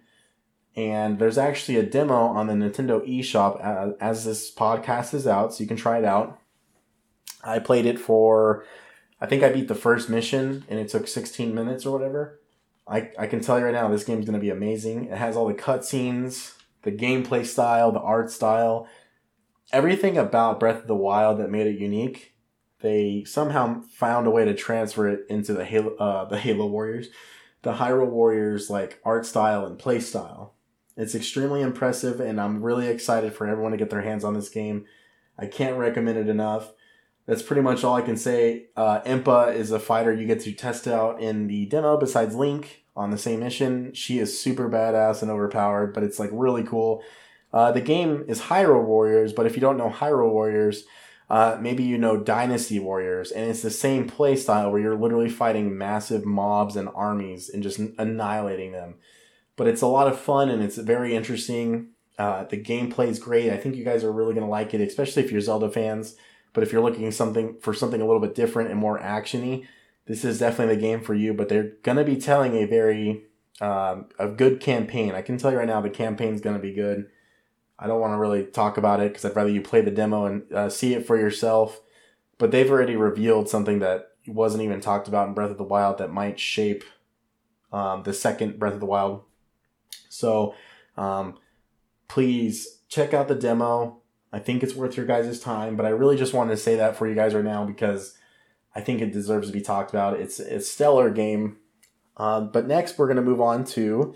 And 0.75 1.19
there's 1.19 1.39
actually 1.39 1.77
a 1.77 1.83
demo 1.83 2.15
on 2.15 2.49
the 2.49 2.55
Nintendo 2.55 3.07
eShop 3.07 3.61
as, 3.61 3.95
as 4.01 4.25
this 4.25 4.55
podcast 4.55 5.15
is 5.15 5.27
out, 5.27 5.55
so 5.55 5.63
you 5.63 5.69
can 5.69 5.77
try 5.77 5.99
it 5.99 6.05
out. 6.05 6.41
I 7.47 7.61
played 7.61 7.87
it 7.87 7.99
for, 7.99 8.65
I 9.21 9.27
think 9.27 9.43
I 9.43 9.53
beat 9.53 9.69
the 9.69 9.75
first 9.75 10.11
mission 10.11 10.65
and 10.69 10.79
it 10.79 10.89
took 10.89 11.07
16 11.07 11.55
minutes 11.55 11.87
or 11.87 11.97
whatever. 11.97 12.41
I, 12.89 13.11
I 13.19 13.27
can 13.27 13.41
tell 13.41 13.59
you 13.59 13.65
right 13.65 13.75
now, 13.75 13.89
this 13.89 14.05
game's 14.05 14.27
going 14.27 14.39
to 14.39 14.41
be 14.41 14.51
amazing. 14.51 15.07
It 15.07 15.19
has 15.19 15.37
all 15.37 15.47
the 15.47 15.55
cutscenes, 15.55 16.55
the 16.83 16.93
gameplay 16.93 17.45
style, 17.45 17.91
the 17.93 18.01
art 18.01 18.31
style, 18.31 18.89
everything 19.73 20.17
about 20.17 20.61
Breath 20.61 20.83
of 20.83 20.87
the 20.87 20.95
Wild 20.95 21.39
that 21.39 21.51
made 21.51 21.67
it 21.67 21.81
unique. 21.81 22.35
They 22.81 23.25
somehow 23.25 23.81
found 23.81 24.27
a 24.27 24.31
way 24.31 24.45
to 24.45 24.55
transfer 24.55 25.09
it 25.09 25.27
into 25.29 25.53
the 25.53 25.65
Halo, 25.65 25.97
uh, 25.97 26.25
the 26.29 26.39
Halo 26.39 26.67
Warriors, 26.67 27.09
the 27.63 27.75
Hyrule 27.75 28.11
Warriors 28.11 28.71
like 28.71 29.01
art 29.05 29.27
style 29.27 29.65
and 29.67 29.79
play 29.79 29.99
style. 30.01 30.55
It's 30.97 31.15
extremely 31.15 31.61
impressive, 31.61 32.21
and 32.21 32.41
I'm 32.41 32.63
really 32.63 32.87
excited 32.87 33.35
for 33.35 33.47
everyone 33.47 33.73
to 33.73 33.79
get 33.79 33.91
their 33.91 34.03
hands 34.03 34.25
on 34.25 34.35
this 34.35 34.49
game. 34.49 34.87
I 35.39 35.47
can't 35.47 35.77
recommend 35.77 36.17
it 36.17 36.29
enough 36.29 36.73
that's 37.27 37.43
pretty 37.43 37.63
much 37.63 37.85
all 37.85 37.95
I 37.95 38.03
can 38.03 38.17
say. 38.17 38.67
Uh, 38.77 39.01
Impa 39.01 39.55
is 39.55 39.73
a 39.73 39.81
fighter 39.81 40.13
you 40.13 40.27
get 40.27 40.41
to 40.41 40.53
test 40.53 40.87
out 40.87 41.21
in 41.21 41.49
the 41.49 41.67
demo 41.67 41.97
besides 41.97 42.35
Link 42.35 42.85
on 42.97 43.11
the 43.11 43.19
same 43.19 43.41
mission. 43.41 43.93
She 43.93 44.19
is 44.19 44.41
super 44.41 44.71
badass 44.71 45.23
and 45.23 45.31
overpowered, 45.31 45.93
but 45.93 46.03
it's 46.03 46.19
like 46.19 46.31
really 46.33 46.63
cool. 46.63 47.03
Uh, 47.53 47.73
the 47.73 47.81
game 47.81 48.25
is 48.29 48.43
Hyrule 48.43 48.85
Warriors, 48.85 49.33
but 49.33 49.47
if 49.47 49.55
you 49.55 49.61
don't 49.61 49.77
know 49.77 49.91
Hyrule 49.91 50.33
Warriors, 50.33 50.85
uh, 51.29 51.59
maybe 51.61 51.83
you 51.83 51.99
know 51.99 52.17
Dynasty 52.17 52.79
Warriors, 52.79 53.33
and 53.33 53.51
it's 53.51 53.63
the 53.63 53.71
same 53.71 54.07
play 54.09 54.37
style 54.37 54.71
where 54.71 54.81
you're 54.81 54.97
literally 54.97 55.29
fighting 55.29 55.77
massive 55.77 56.25
mobs 56.25 56.77
and 56.77 56.89
armies 56.95 57.49
and 57.49 57.63
just 57.63 57.81
annihilating 57.99 58.73
them. 58.73 58.97
But 59.57 59.67
it's 59.67 59.83
a 59.83 59.87
lot 59.87 60.07
of 60.07 60.21
fun 60.21 60.49
and 60.51 60.63
it's 60.63 60.77
very 60.77 61.17
interesting. 61.17 61.89
Uh, 62.19 62.45
the 62.45 62.63
gameplay 62.63 63.09
is 63.09 63.19
great. 63.19 63.51
I 63.51 63.57
think 63.57 63.75
you 63.75 63.85
guys 63.85 64.05
are 64.05 64.13
really 64.13 64.35
going 64.35 64.47
to 64.47 64.51
like 64.51 64.75
it, 64.75 64.81
especially 64.81 65.25
if 65.25 65.33
you're 65.33 65.41
Zelda 65.41 65.71
fans. 65.71 66.15
But 66.57 66.63
if 66.63 66.73
you're 66.73 66.83
looking 66.83 67.11
something 67.11 67.59
for 67.61 67.75
something 67.75 68.01
a 68.01 68.07
little 68.07 68.19
bit 68.19 68.35
different 68.35 68.71
and 68.71 68.81
more 68.81 68.99
actiony, 68.99 69.67
this 70.07 70.25
is 70.25 70.39
definitely 70.39 70.75
the 70.75 70.81
game 70.81 71.03
for 71.03 71.13
you. 71.13 71.35
But 71.35 71.51
they're 71.51 71.75
gonna 71.83 72.03
be 72.03 72.17
telling 72.17 72.55
a 72.55 72.65
very 72.65 73.25
um, 73.61 74.07
a 74.19 74.27
good 74.27 74.59
campaign. 74.59 75.15
I 75.15 75.21
can 75.21 75.37
tell 75.37 75.53
you 75.53 75.59
right 75.59 75.69
now, 75.69 75.83
the 75.83 75.91
campaign's 75.91 76.41
gonna 76.41 76.59
be 76.59 76.73
good. 76.73 77.11
I 77.79 77.87
don't 77.87 78.01
want 78.01 78.15
to 78.15 78.19
really 78.19 78.43
talk 78.43 78.79
about 78.79 79.01
it 79.01 79.13
because 79.13 79.27
I'd 79.27 79.37
rather 79.37 79.51
you 79.51 79.61
play 79.61 79.83
the 79.83 79.91
demo 79.91 80.25
and 80.25 80.51
uh, 80.51 80.71
see 80.71 80.95
it 80.95 81.07
for 81.07 81.19
yourself. 81.19 81.83
But 82.39 82.53
they've 82.53 82.71
already 82.71 82.97
revealed 82.97 83.51
something 83.51 83.81
that 83.81 84.13
wasn't 84.27 84.63
even 84.63 84.81
talked 84.81 85.09
about 85.09 85.29
in 85.29 85.35
Breath 85.35 85.51
of 85.51 85.59
the 85.59 85.63
Wild 85.63 85.99
that 85.99 86.11
might 86.11 86.41
shape 86.41 86.85
um, 87.71 88.03
the 88.05 88.15
second 88.15 88.59
Breath 88.59 88.73
of 88.73 88.81
the 88.81 88.87
Wild. 88.87 89.25
So 90.09 90.55
um, 90.97 91.37
please 92.09 92.79
check 92.89 93.13
out 93.13 93.29
the 93.29 93.35
demo. 93.35 94.01
I 94.33 94.39
think 94.39 94.63
it's 94.63 94.75
worth 94.75 94.97
your 94.97 95.07
guys' 95.07 95.41
time, 95.41 95.77
but 95.77 95.87
I 95.87 95.91
really 95.91 96.17
just 96.17 96.35
wanted 96.35 96.51
to 96.51 96.57
say 96.57 96.77
that 96.77 96.97
for 96.97 97.07
you 97.07 97.15
guys 97.15 97.35
right 97.35 97.45
now 97.45 97.65
because 97.65 98.17
I 98.75 98.81
think 98.81 99.01
it 99.01 99.13
deserves 99.13 99.49
to 99.49 99.53
be 99.53 99.61
talked 99.61 99.91
about. 99.91 100.21
It's 100.21 100.39
a 100.39 100.61
stellar 100.61 101.11
game. 101.11 101.57
Uh, 102.17 102.43
but 102.43 102.67
next, 102.67 102.99
we're 102.99 103.07
going 103.07 103.17
to 103.17 103.23
move 103.23 103.41
on 103.41 103.65
to 103.65 104.15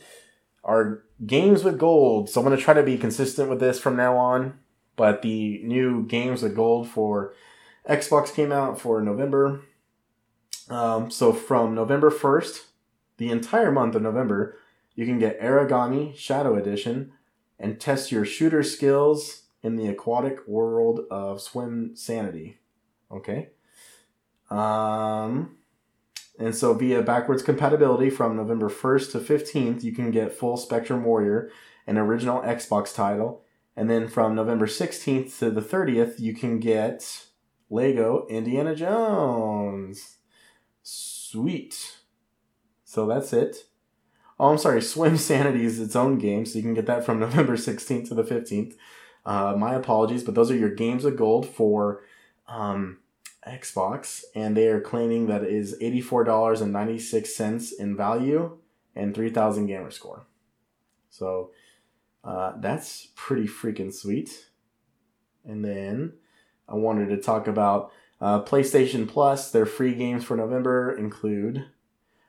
our 0.65 1.03
games 1.25 1.65
with 1.65 1.79
gold. 1.79 2.29
So 2.29 2.41
I'm 2.41 2.47
going 2.47 2.57
to 2.57 2.63
try 2.63 2.75
to 2.75 2.83
be 2.83 2.99
consistent 2.99 3.49
with 3.49 3.61
this 3.61 3.79
from 3.79 3.97
now 3.97 4.17
on. 4.17 4.59
But 4.97 5.23
the 5.23 5.63
new 5.65 6.07
games 6.07 6.43
with 6.43 6.57
gold 6.57 6.89
for 6.89 7.33
Xbox 7.89 8.35
came 8.35 8.53
out 8.53 8.79
for 8.79 9.01
November. 9.01 9.63
Um, 10.69 11.11
so 11.11 11.33
from 11.33 11.75
November 11.75 12.11
1st, 12.11 12.65
the 13.17 13.31
entire 13.31 13.73
month 13.73 13.95
of 13.95 14.03
November, 14.03 14.59
you 14.95 15.07
can 15.07 15.19
get 15.19 15.41
Aragami 15.41 16.15
Shadow 16.17 16.55
Edition 16.55 17.13
and 17.59 17.81
test 17.81 18.13
your 18.13 18.25
shooter 18.25 18.63
skills 18.63 19.40
in 19.63 19.77
the 19.77 19.89
aquatic 19.89 20.47
world 20.47 21.01
of 21.11 21.39
Swimsanity. 21.39 22.57
Okay. 23.11 23.51
Um, 24.51 25.57
and 26.39 26.55
so 26.55 26.75
via 26.75 27.03
backwards 27.03 27.43
compatibility 27.43 28.11
from 28.11 28.37
November 28.37 28.69
1st 28.69 29.13
to 29.13 29.19
15th, 29.19 29.83
you 29.83 29.93
can 29.93 30.11
get 30.11 30.33
full 30.33 30.57
Spectrum 30.57 31.05
Warrior, 31.05 31.51
an 31.87 31.99
original 31.99 32.41
Xbox 32.41 32.95
title. 32.95 33.45
And 33.77 33.89
then 33.89 34.09
from 34.09 34.35
November 34.35 34.67
16th 34.67 35.39
to 35.39 35.51
the 35.51 35.61
30th, 35.61 36.19
you 36.19 36.35
can 36.35 36.59
get 36.59 37.27
Lego 37.69 38.27
Indiana 38.29 38.75
Jones. 38.75 40.19
Sweet. 40.83 41.99
So 42.85 43.07
that's 43.07 43.33
it. 43.33 43.67
Oh, 44.39 44.49
I'm 44.49 44.59
sorry. 44.59 44.81
Swimsanity 44.81 45.63
is 45.63 45.79
its 45.79 45.95
own 45.95 46.19
game, 46.19 46.47
so 46.47 46.57
you 46.57 46.63
can 46.63 46.75
get 46.75 46.87
that 46.87 47.05
from 47.05 47.21
November 47.21 47.57
16th 47.57 48.09
to 48.09 48.15
the 48.15 48.25
15th. 48.25 48.75
Uh, 49.25 49.55
my 49.57 49.75
apologies, 49.75 50.25
but 50.25 50.35
those 50.35 50.51
are 50.51 50.57
your 50.57 50.75
games 50.75 51.05
of 51.05 51.17
gold 51.17 51.47
for 51.47 52.03
um, 52.49 52.99
Xbox, 53.47 54.25
and 54.35 54.57
they 54.57 54.69
are 54.69 54.81
claiming 54.81 55.27
that 55.27 55.43
it 55.43 55.53
is 55.53 55.79
$84.96 55.81 57.73
in 57.79 57.97
value 57.97 58.59
and 58.95 59.15
3,000 59.15 59.67
gamer 59.67 59.91
score. 59.91 60.27
So 61.11 61.51
uh, 62.25 62.53
that's 62.59 63.09
pretty 63.15 63.47
freaking 63.47 63.93
sweet. 63.93 64.47
And 65.45 65.65
then 65.65 66.15
I 66.69 66.75
wanted 66.75 67.09
to 67.09 67.17
talk 67.17 67.47
about 67.47 67.93
uh, 68.21 68.43
PlayStation 68.43 69.09
Plus. 69.09 69.51
Their 69.51 69.67
free 69.67 69.95
games 69.95 70.25
for 70.25 70.37
November 70.37 70.93
include 70.93 71.65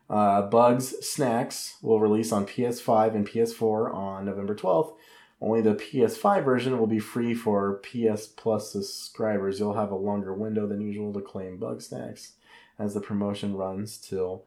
uh, 0.10 0.44
Bugs 0.44 0.94
Snacks 1.06 1.76
will 1.82 2.00
release 2.00 2.32
on 2.32 2.46
PS5 2.46 3.16
and 3.16 3.28
PS4 3.28 3.94
on 3.94 4.26
November 4.26 4.56
12th. 4.56 4.94
Only 5.42 5.62
the 5.62 5.74
PS5 5.74 6.46
version 6.46 6.78
will 6.78 6.88
be 6.88 7.00
free 7.00 7.34
for 7.34 7.82
PS 7.82 8.28
Plus 8.28 8.72
subscribers. 8.72 9.60
You'll 9.60 9.74
have 9.74 9.92
a 9.92 9.96
longer 9.96 10.34
window 10.36 10.68
than 10.68 10.82
usual 10.82 11.12
to 11.14 11.22
claim 11.22 11.58
Bugsnax 11.58 12.34
as 12.78 12.94
the 12.94 13.02
promotion 13.02 13.56
runs 13.56 13.98
till 13.98 14.46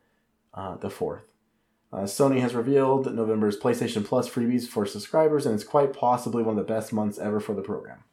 uh, 0.54 0.76
the 0.76 0.88
4th. 0.88 1.22
Uh, 1.92 2.02
Sony 2.02 2.40
has 2.40 2.54
revealed 2.54 3.12
November's 3.12 3.58
PlayStation 3.58 4.04
Plus 4.04 4.28
freebies 4.28 4.66
for 4.66 4.86
subscribers, 4.86 5.46
and 5.46 5.54
it's 5.54 5.64
quite 5.64 5.92
possibly 5.92 6.42
one 6.42 6.58
of 6.58 6.66
the 6.66 6.72
best 6.72 6.92
months 6.92 7.18
ever 7.18 7.40
for 7.40 7.54
the 7.54 7.62
program. 7.62 8.04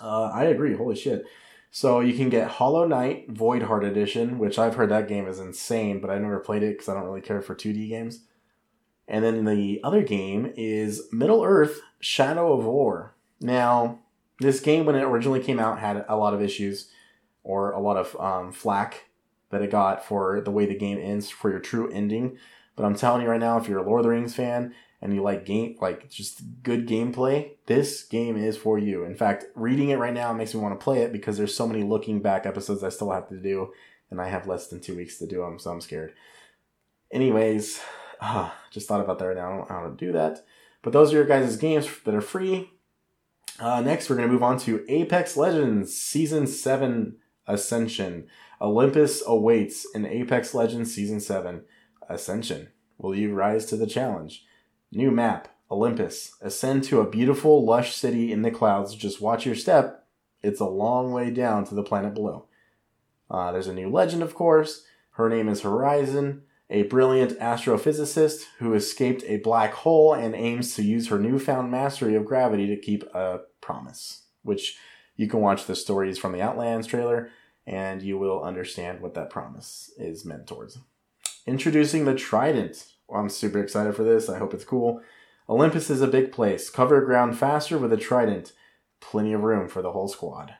Uh, 0.00 0.30
I 0.32 0.44
agree. 0.44 0.74
Holy 0.74 0.96
shit. 0.96 1.24
So 1.70 2.00
you 2.00 2.14
can 2.14 2.28
get 2.28 2.48
Hollow 2.48 2.86
Knight 2.86 3.30
Void 3.30 3.62
Heart 3.62 3.84
Edition, 3.84 4.38
which 4.38 4.58
I've 4.58 4.76
heard 4.76 4.90
that 4.90 5.08
game 5.08 5.26
is 5.26 5.40
insane, 5.40 6.00
but 6.00 6.10
I 6.10 6.18
never 6.18 6.38
played 6.40 6.62
it 6.62 6.74
because 6.74 6.88
I 6.88 6.94
don't 6.94 7.04
really 7.04 7.20
care 7.20 7.42
for 7.42 7.54
2D 7.54 7.88
games. 7.88 8.20
And 9.08 9.24
then 9.24 9.44
the 9.44 9.80
other 9.84 10.02
game 10.02 10.52
is 10.56 11.08
Middle 11.12 11.44
Earth 11.44 11.80
Shadow 12.00 12.52
of 12.52 12.64
War. 12.64 13.14
Now, 13.40 14.00
this 14.40 14.60
game, 14.60 14.86
when 14.86 14.96
it 14.96 15.02
originally 15.02 15.40
came 15.40 15.58
out, 15.58 15.78
had 15.78 16.04
a 16.08 16.16
lot 16.16 16.34
of 16.34 16.42
issues 16.42 16.90
or 17.42 17.70
a 17.70 17.80
lot 17.80 17.96
of 17.96 18.16
um, 18.20 18.52
flack 18.52 19.04
that 19.50 19.62
it 19.62 19.70
got 19.70 20.04
for 20.04 20.40
the 20.40 20.50
way 20.50 20.66
the 20.66 20.76
game 20.76 20.98
ends 20.98 21.30
for 21.30 21.50
your 21.50 21.60
true 21.60 21.90
ending. 21.90 22.36
But 22.74 22.84
I'm 22.84 22.96
telling 22.96 23.22
you 23.22 23.28
right 23.28 23.40
now, 23.40 23.56
if 23.58 23.68
you're 23.68 23.78
a 23.78 23.86
Lord 23.86 24.00
of 24.00 24.04
the 24.04 24.10
Rings 24.10 24.34
fan 24.34 24.74
and 25.00 25.14
you 25.14 25.22
like 25.22 25.46
game 25.46 25.76
like 25.80 26.10
just 26.10 26.62
good 26.62 26.86
gameplay, 26.86 27.52
this 27.66 28.02
game 28.02 28.36
is 28.36 28.56
for 28.56 28.78
you. 28.78 29.04
In 29.04 29.14
fact, 29.14 29.46
reading 29.54 29.90
it 29.90 29.98
right 29.98 30.12
now 30.12 30.32
makes 30.32 30.54
me 30.54 30.60
want 30.60 30.78
to 30.78 30.84
play 30.84 31.02
it 31.02 31.12
because 31.12 31.38
there's 31.38 31.54
so 31.54 31.66
many 31.66 31.82
looking 31.82 32.20
back 32.20 32.44
episodes 32.44 32.82
I 32.82 32.90
still 32.90 33.12
have 33.12 33.28
to 33.28 33.36
do, 33.36 33.72
and 34.10 34.20
I 34.20 34.28
have 34.28 34.46
less 34.46 34.66
than 34.66 34.80
two 34.80 34.96
weeks 34.96 35.18
to 35.18 35.26
do 35.26 35.40
them, 35.40 35.58
so 35.58 35.70
I'm 35.70 35.80
scared. 35.80 36.12
Anyways, 37.10 37.80
uh, 38.20 38.50
just 38.70 38.88
thought 38.88 39.00
about 39.00 39.18
that 39.18 39.26
right 39.26 39.36
now. 39.36 39.46
I 39.46 39.50
don't 39.50 39.58
know 39.58 39.74
how 39.74 39.88
to 39.88 39.96
do 39.96 40.12
that. 40.12 40.44
But 40.86 40.92
those 40.92 41.12
are 41.12 41.16
your 41.16 41.24
guys' 41.24 41.56
games 41.56 41.88
that 42.04 42.14
are 42.14 42.20
free. 42.20 42.70
Uh, 43.58 43.80
next, 43.80 44.08
we're 44.08 44.14
going 44.14 44.28
to 44.28 44.32
move 44.32 44.44
on 44.44 44.56
to 44.60 44.84
Apex 44.88 45.36
Legends 45.36 45.92
Season 45.96 46.46
7 46.46 47.16
Ascension. 47.48 48.28
Olympus 48.60 49.20
awaits 49.26 49.84
in 49.96 50.06
Apex 50.06 50.54
Legends 50.54 50.94
Season 50.94 51.18
7 51.18 51.64
Ascension. 52.08 52.68
Will 52.98 53.16
you 53.16 53.34
rise 53.34 53.66
to 53.66 53.76
the 53.76 53.88
challenge? 53.88 54.44
New 54.92 55.10
map, 55.10 55.48
Olympus. 55.72 56.36
Ascend 56.40 56.84
to 56.84 57.00
a 57.00 57.10
beautiful, 57.10 57.64
lush 57.64 57.92
city 57.92 58.30
in 58.30 58.42
the 58.42 58.52
clouds. 58.52 58.94
Just 58.94 59.20
watch 59.20 59.44
your 59.44 59.56
step. 59.56 60.06
It's 60.40 60.60
a 60.60 60.66
long 60.66 61.10
way 61.10 61.32
down 61.32 61.64
to 61.64 61.74
the 61.74 61.82
planet 61.82 62.14
below. 62.14 62.46
Uh, 63.28 63.50
there's 63.50 63.66
a 63.66 63.74
new 63.74 63.90
legend, 63.90 64.22
of 64.22 64.36
course. 64.36 64.84
Her 65.14 65.28
name 65.28 65.48
is 65.48 65.62
Horizon, 65.62 66.42
a 66.68 66.82
brilliant 66.84 67.38
astrophysicist 67.38 68.44
who 68.58 68.74
escaped 68.74 69.22
a 69.26 69.38
black 69.38 69.72
hole 69.72 70.14
and 70.14 70.34
aims 70.34 70.74
to 70.74 70.82
use 70.82 71.08
her 71.08 71.18
newfound 71.18 71.70
mastery 71.70 72.14
of 72.14 72.24
gravity 72.24 72.66
to 72.66 72.76
keep 72.76 73.04
a 73.14 73.40
promise. 73.60 74.22
Which 74.42 74.76
you 75.16 75.28
can 75.28 75.40
watch 75.40 75.66
the 75.66 75.76
stories 75.76 76.18
from 76.18 76.32
the 76.32 76.42
Outlands 76.42 76.86
trailer 76.86 77.30
and 77.66 78.02
you 78.02 78.18
will 78.18 78.42
understand 78.42 79.00
what 79.00 79.14
that 79.14 79.30
promise 79.30 79.90
is 79.98 80.24
meant 80.24 80.46
towards. 80.46 80.78
Introducing 81.46 82.04
the 82.04 82.14
Trident. 82.14 82.92
Well, 83.08 83.20
I'm 83.20 83.28
super 83.28 83.60
excited 83.60 83.94
for 83.94 84.04
this. 84.04 84.28
I 84.28 84.38
hope 84.38 84.54
it's 84.54 84.64
cool. 84.64 85.00
Olympus 85.48 85.90
is 85.90 86.00
a 86.00 86.08
big 86.08 86.32
place. 86.32 86.70
Cover 86.70 87.00
ground 87.02 87.38
faster 87.38 87.78
with 87.78 87.92
a 87.92 87.96
Trident. 87.96 88.52
Plenty 89.00 89.32
of 89.32 89.42
room 89.42 89.68
for 89.68 89.82
the 89.82 89.92
whole 89.92 90.08
squad. 90.08 90.54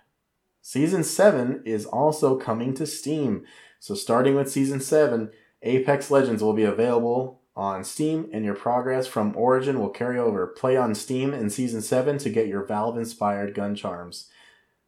Season 0.63 1.05
7 1.05 1.63
is 1.65 1.87
also 1.87 2.37
coming 2.37 2.75
to 2.75 2.87
Steam. 2.87 3.45
So, 3.79 3.95
starting 3.95 4.35
with 4.35 4.51
Season 4.51 4.81
7, 4.81 5.31
Apex 5.67 6.11
Legends 6.11 6.43
will 6.43 6.53
be 6.53 6.65
available 6.65 7.43
on 7.57 7.85
Steam, 7.85 8.29
and 8.33 8.45
your 8.45 8.55
progress 8.55 9.07
from 9.07 9.37
Origin 9.37 9.81
will 9.81 9.89
carry 9.89 10.19
over. 10.19 10.47
Play 10.47 10.77
on 10.77 10.95
Steam 10.95 11.33
in 11.33 11.49
Season 11.49 11.81
7 11.81 12.19
to 12.19 12.31
get 12.31 12.49
your 12.49 12.65
Valve 12.65 12.99
inspired 12.99 13.55
gun 13.55 13.75
charms. 13.75 14.29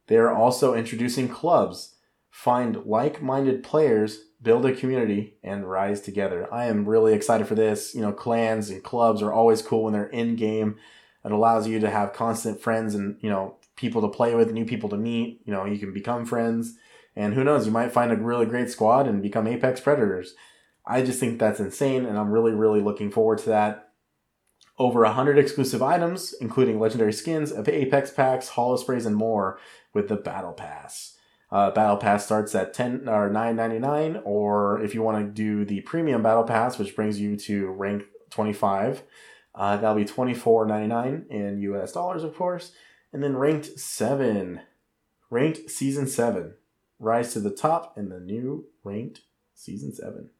They 0.07 0.17
are 0.17 0.33
also 0.33 0.75
introducing 0.75 1.27
clubs. 1.27 1.95
Find 2.29 2.85
like 2.85 3.21
minded 3.21 3.63
players, 3.63 4.19
build 4.41 4.65
a 4.65 4.75
community, 4.75 5.37
and 5.43 5.69
rise 5.69 6.01
together. 6.01 6.47
I 6.53 6.65
am 6.65 6.87
really 6.87 7.13
excited 7.13 7.47
for 7.47 7.55
this. 7.55 7.95
You 7.95 8.01
know, 8.01 8.11
clans 8.11 8.69
and 8.69 8.83
clubs 8.83 9.21
are 9.21 9.33
always 9.33 9.61
cool 9.61 9.83
when 9.83 9.93
they're 9.93 10.05
in 10.05 10.35
game. 10.35 10.77
It 11.25 11.31
allows 11.31 11.67
you 11.67 11.79
to 11.79 11.89
have 11.89 12.13
constant 12.13 12.61
friends 12.61 12.95
and, 12.95 13.17
you 13.21 13.29
know, 13.29 13.57
people 13.75 14.01
to 14.01 14.07
play 14.07 14.35
with, 14.35 14.51
new 14.51 14.65
people 14.65 14.89
to 14.89 14.97
meet. 14.97 15.41
You 15.43 15.53
know, 15.53 15.65
you 15.65 15.77
can 15.79 15.91
become 15.91 16.25
friends. 16.25 16.75
And 17.15 17.33
who 17.33 17.43
knows, 17.43 17.65
you 17.65 17.71
might 17.71 17.91
find 17.91 18.11
a 18.11 18.15
really 18.15 18.45
great 18.45 18.69
squad 18.69 19.07
and 19.07 19.21
become 19.21 19.47
Apex 19.47 19.81
Predators. 19.81 20.35
I 20.89 21.03
just 21.03 21.19
think 21.19 21.37
that's 21.37 21.59
insane, 21.59 22.05
and 22.05 22.17
I'm 22.17 22.31
really, 22.31 22.51
really 22.51 22.81
looking 22.81 23.11
forward 23.11 23.37
to 23.39 23.49
that. 23.49 23.91
Over 24.79 25.01
100 25.01 25.37
exclusive 25.37 25.83
items, 25.83 26.33
including 26.41 26.79
legendary 26.79 27.13
skins, 27.13 27.53
Apex 27.53 28.09
packs, 28.09 28.49
holo 28.49 28.75
sprays, 28.75 29.05
and 29.05 29.15
more 29.15 29.59
with 29.93 30.07
the 30.07 30.15
Battle 30.15 30.53
Pass. 30.53 31.15
Uh, 31.51 31.69
Battle 31.69 31.97
Pass 31.97 32.25
starts 32.25 32.55
at 32.55 32.73
10 32.73 33.07
or 33.07 33.29
9.99, 33.29 34.23
or 34.25 34.81
if 34.81 34.95
you 34.95 35.03
want 35.03 35.23
to 35.23 35.31
do 35.31 35.63
the 35.63 35.81
Premium 35.81 36.23
Battle 36.23 36.43
Pass, 36.43 36.79
which 36.79 36.95
brings 36.95 37.19
you 37.19 37.37
to 37.37 37.67
rank 37.67 38.05
25, 38.31 39.03
uh, 39.53 39.77
that'll 39.77 39.95
be 39.95 40.05
24.99 40.05 41.29
in 41.29 41.61
US 41.61 41.91
dollars, 41.91 42.23
of 42.23 42.35
course. 42.35 42.71
And 43.13 43.21
then 43.23 43.37
ranked 43.37 43.79
7, 43.79 44.61
ranked 45.29 45.69
Season 45.69 46.07
7, 46.07 46.55
rise 46.97 47.33
to 47.33 47.39
the 47.39 47.51
top 47.51 47.95
in 47.95 48.09
the 48.09 48.19
new 48.19 48.65
ranked 48.83 49.21
Season 49.53 49.93
7. 49.93 50.31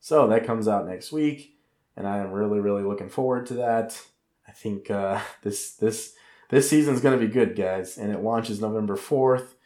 So 0.00 0.28
that 0.28 0.46
comes 0.46 0.68
out 0.68 0.86
next 0.86 1.12
week, 1.12 1.56
and 1.96 2.06
I 2.06 2.18
am 2.18 2.30
really, 2.30 2.60
really 2.60 2.82
looking 2.82 3.08
forward 3.08 3.46
to 3.46 3.54
that. 3.54 4.00
I 4.46 4.52
think 4.52 4.90
uh, 4.90 5.20
this 5.42 5.74
this 5.74 6.14
this 6.50 6.70
season's 6.70 7.00
going 7.00 7.18
to 7.18 7.26
be 7.26 7.32
good, 7.32 7.56
guys, 7.56 7.98
and 7.98 8.12
it 8.12 8.22
launches 8.22 8.60
November 8.60 8.96
fourth 8.96 9.56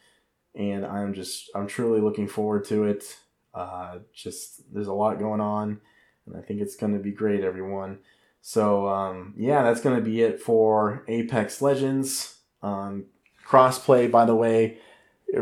and 0.54 0.84
I'm 0.84 1.14
just 1.14 1.50
I'm 1.54 1.66
truly 1.66 2.00
looking 2.00 2.28
forward 2.28 2.64
to 2.66 2.84
it. 2.84 3.18
Uh, 3.54 3.98
just 4.12 4.72
there's 4.72 4.86
a 4.86 4.92
lot 4.92 5.18
going 5.18 5.40
on, 5.40 5.80
and 6.26 6.36
I 6.36 6.40
think 6.40 6.60
it's 6.60 6.76
going 6.76 6.92
to 6.94 6.98
be 6.98 7.12
great, 7.12 7.44
everyone. 7.44 7.98
So 8.42 8.88
um, 8.88 9.34
yeah, 9.36 9.62
that's 9.62 9.80
going 9.80 9.96
to 9.96 10.02
be 10.02 10.22
it 10.22 10.40
for 10.40 11.04
Apex 11.08 11.62
Legends. 11.62 12.38
Um, 12.62 13.06
crossplay, 13.46 14.10
by 14.10 14.24
the 14.24 14.34
way, 14.34 14.78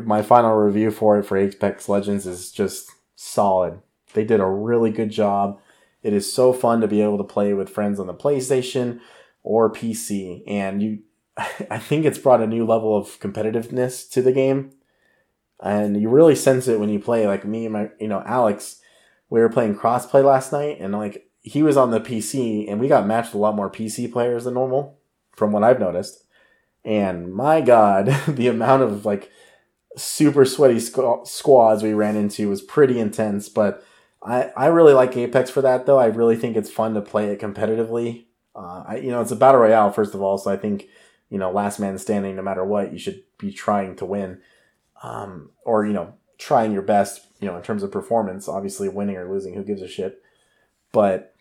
my 0.05 0.23
final 0.23 0.55
review 0.55 0.91
for 0.91 1.19
it 1.19 1.25
for 1.25 1.37
Apex 1.37 1.89
Legends 1.89 2.27
is 2.27 2.53
just 2.53 2.91
solid. 3.17 3.81
They 4.15 4.25
did 4.25 4.41
a 4.41 4.47
really 4.47 4.91
good 4.91 5.11
job. 5.11 5.61
It 6.03 6.13
is 6.13 6.33
so 6.33 6.53
fun 6.53 6.81
to 6.81 6.89
be 6.89 7.03
able 7.03 7.19
to 7.19 7.25
play 7.25 7.53
with 7.53 7.71
friends 7.71 7.99
on 8.01 8.07
the 8.07 8.15
PlayStation 8.15 9.01
or 9.43 9.73
PC, 9.73 10.43
and 10.47 10.83
you. 10.83 10.99
I 11.71 11.79
think 11.79 12.05
it's 12.05 12.19
brought 12.19 12.43
a 12.43 12.47
new 12.47 12.67
level 12.67 12.97
of 12.97 13.21
competitiveness 13.21 14.11
to 14.11 14.23
the 14.23 14.33
game 14.33 14.73
and 15.61 16.01
you 16.01 16.09
really 16.09 16.35
sense 16.35 16.69
it 16.69 16.79
when 16.79 16.89
you 16.89 16.99
play. 16.99 17.27
Like 17.27 17.45
me 17.45 17.65
and 17.65 17.73
my, 17.73 17.91
you 17.99 18.09
know, 18.09 18.23
Alex, 18.25 18.81
we 19.31 19.41
were 19.41 19.49
playing 19.49 19.77
crossplay 19.77 20.25
last 20.25 20.53
night, 20.53 20.79
and 20.81 20.93
like 20.93 21.29
he 21.43 21.63
was 21.63 21.77
on 21.77 21.91
the 21.91 22.01
PC, 22.01 22.71
and 22.71 22.81
we 22.81 22.89
got 22.89 23.07
matched 23.07 23.35
a 23.35 23.39
lot 23.39 23.57
more 23.57 23.71
PC 23.71 24.11
players 24.13 24.45
than 24.45 24.55
normal, 24.55 24.99
from 25.37 25.53
what 25.53 25.65
I've 25.65 25.81
noticed. 25.81 26.25
And 26.85 27.33
my 27.33 27.61
God, 27.61 28.07
the 28.29 28.49
amount 28.49 28.83
of 28.83 29.05
like 29.05 29.31
super 29.97 30.45
sweaty 30.45 30.77
squ- 30.77 31.27
squads 31.27 31.83
we 31.83 31.93
ran 31.93 32.17
into 32.17 32.49
was 32.49 32.63
pretty 32.63 33.01
intense. 33.01 33.49
But 33.49 33.85
I, 34.23 34.51
I 34.57 34.67
really 34.67 34.95
like 34.95 35.17
Apex 35.17 35.51
for 35.51 35.63
that, 35.63 35.87
though. 35.87 35.99
I 35.99 36.07
really 36.07 36.37
think 36.37 36.57
it's 36.57 36.71
fun 36.71 36.95
to 36.95 37.01
play 37.01 37.27
it 37.31 37.41
competitively. 37.41 38.25
Uh, 38.55 38.85
I, 38.89 38.97
you 38.97 39.11
know, 39.11 39.21
it's 39.21 39.31
a 39.31 39.37
battle 39.37 39.61
royale 39.61 39.93
first 39.93 40.15
of 40.15 40.23
all, 40.23 40.39
so 40.39 40.51
I 40.51 40.57
think 40.57 40.89
you 41.31 41.39
know, 41.39 41.51
last 41.51 41.79
man 41.79 41.99
standing, 41.99 42.37
no 42.37 42.43
matter 42.43 42.65
what, 42.65 42.93
you 42.93 42.99
should 42.99 43.23
be 43.39 43.53
trying 43.53 43.95
to 43.97 44.07
win 44.07 44.41
um, 45.03 45.51
or 45.65 45.87
you 45.87 45.93
know 45.93 46.15
trying 46.39 46.73
your 46.73 46.83
best 46.83 47.27
you 47.41 47.49
know 47.49 47.57
in 47.57 47.63
terms 47.63 47.83
of 47.83 47.91
performance 47.91 48.49
obviously 48.49 48.89
winning 48.89 49.17
or 49.17 49.31
losing 49.31 49.55
who 49.55 49.65
gives 49.65 49.83
a 49.83 49.89
shit 49.89 50.23
but 50.93 51.35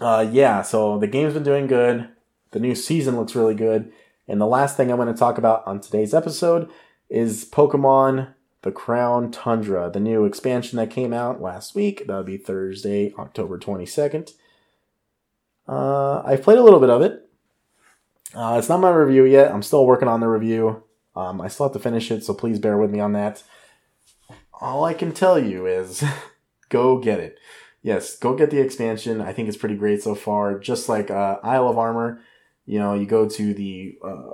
uh, 0.00 0.26
yeah 0.30 0.62
so 0.62 0.98
the 0.98 1.06
game's 1.06 1.34
been 1.34 1.42
doing 1.42 1.66
good 1.66 2.08
the 2.50 2.60
new 2.60 2.74
season 2.74 3.16
looks 3.16 3.34
really 3.34 3.54
good 3.54 3.92
and 4.28 4.40
the 4.40 4.46
last 4.46 4.76
thing 4.76 4.90
i'm 4.90 4.96
going 4.96 5.12
to 5.12 5.18
talk 5.18 5.38
about 5.38 5.66
on 5.66 5.80
today's 5.80 6.14
episode 6.14 6.70
is 7.08 7.44
pokemon 7.44 8.32
the 8.62 8.72
crown 8.72 9.30
tundra 9.30 9.90
the 9.90 10.00
new 10.00 10.24
expansion 10.24 10.76
that 10.76 10.90
came 10.90 11.12
out 11.12 11.40
last 11.40 11.74
week 11.74 12.06
that 12.06 12.16
would 12.16 12.26
be 12.26 12.36
thursday 12.36 13.12
october 13.18 13.58
22nd 13.58 14.32
uh, 15.68 16.22
i've 16.24 16.42
played 16.42 16.58
a 16.58 16.62
little 16.62 16.80
bit 16.80 16.90
of 16.90 17.02
it 17.02 17.28
uh, 18.34 18.56
it's 18.58 18.68
not 18.68 18.80
my 18.80 18.90
review 18.90 19.24
yet 19.24 19.52
i'm 19.52 19.62
still 19.62 19.86
working 19.86 20.08
on 20.08 20.20
the 20.20 20.28
review 20.28 20.82
um, 21.16 21.40
I 21.40 21.48
still 21.48 21.66
have 21.66 21.72
to 21.72 21.78
finish 21.78 22.10
it, 22.10 22.24
so 22.24 22.34
please 22.34 22.58
bear 22.58 22.78
with 22.78 22.90
me 22.90 23.00
on 23.00 23.12
that. 23.12 23.42
All 24.60 24.84
I 24.84 24.94
can 24.94 25.12
tell 25.12 25.38
you 25.38 25.66
is 25.66 26.04
go 26.68 26.98
get 26.98 27.20
it. 27.20 27.38
Yes, 27.82 28.16
go 28.16 28.34
get 28.34 28.50
the 28.50 28.60
expansion. 28.60 29.20
I 29.20 29.32
think 29.32 29.48
it's 29.48 29.56
pretty 29.56 29.76
great 29.76 30.02
so 30.02 30.14
far. 30.14 30.58
Just 30.58 30.88
like 30.88 31.10
uh, 31.10 31.38
Isle 31.42 31.68
of 31.68 31.78
Armor, 31.78 32.20
you 32.66 32.78
know, 32.78 32.94
you 32.94 33.06
go 33.06 33.28
to 33.28 33.54
the 33.54 33.98
uh, 34.04 34.32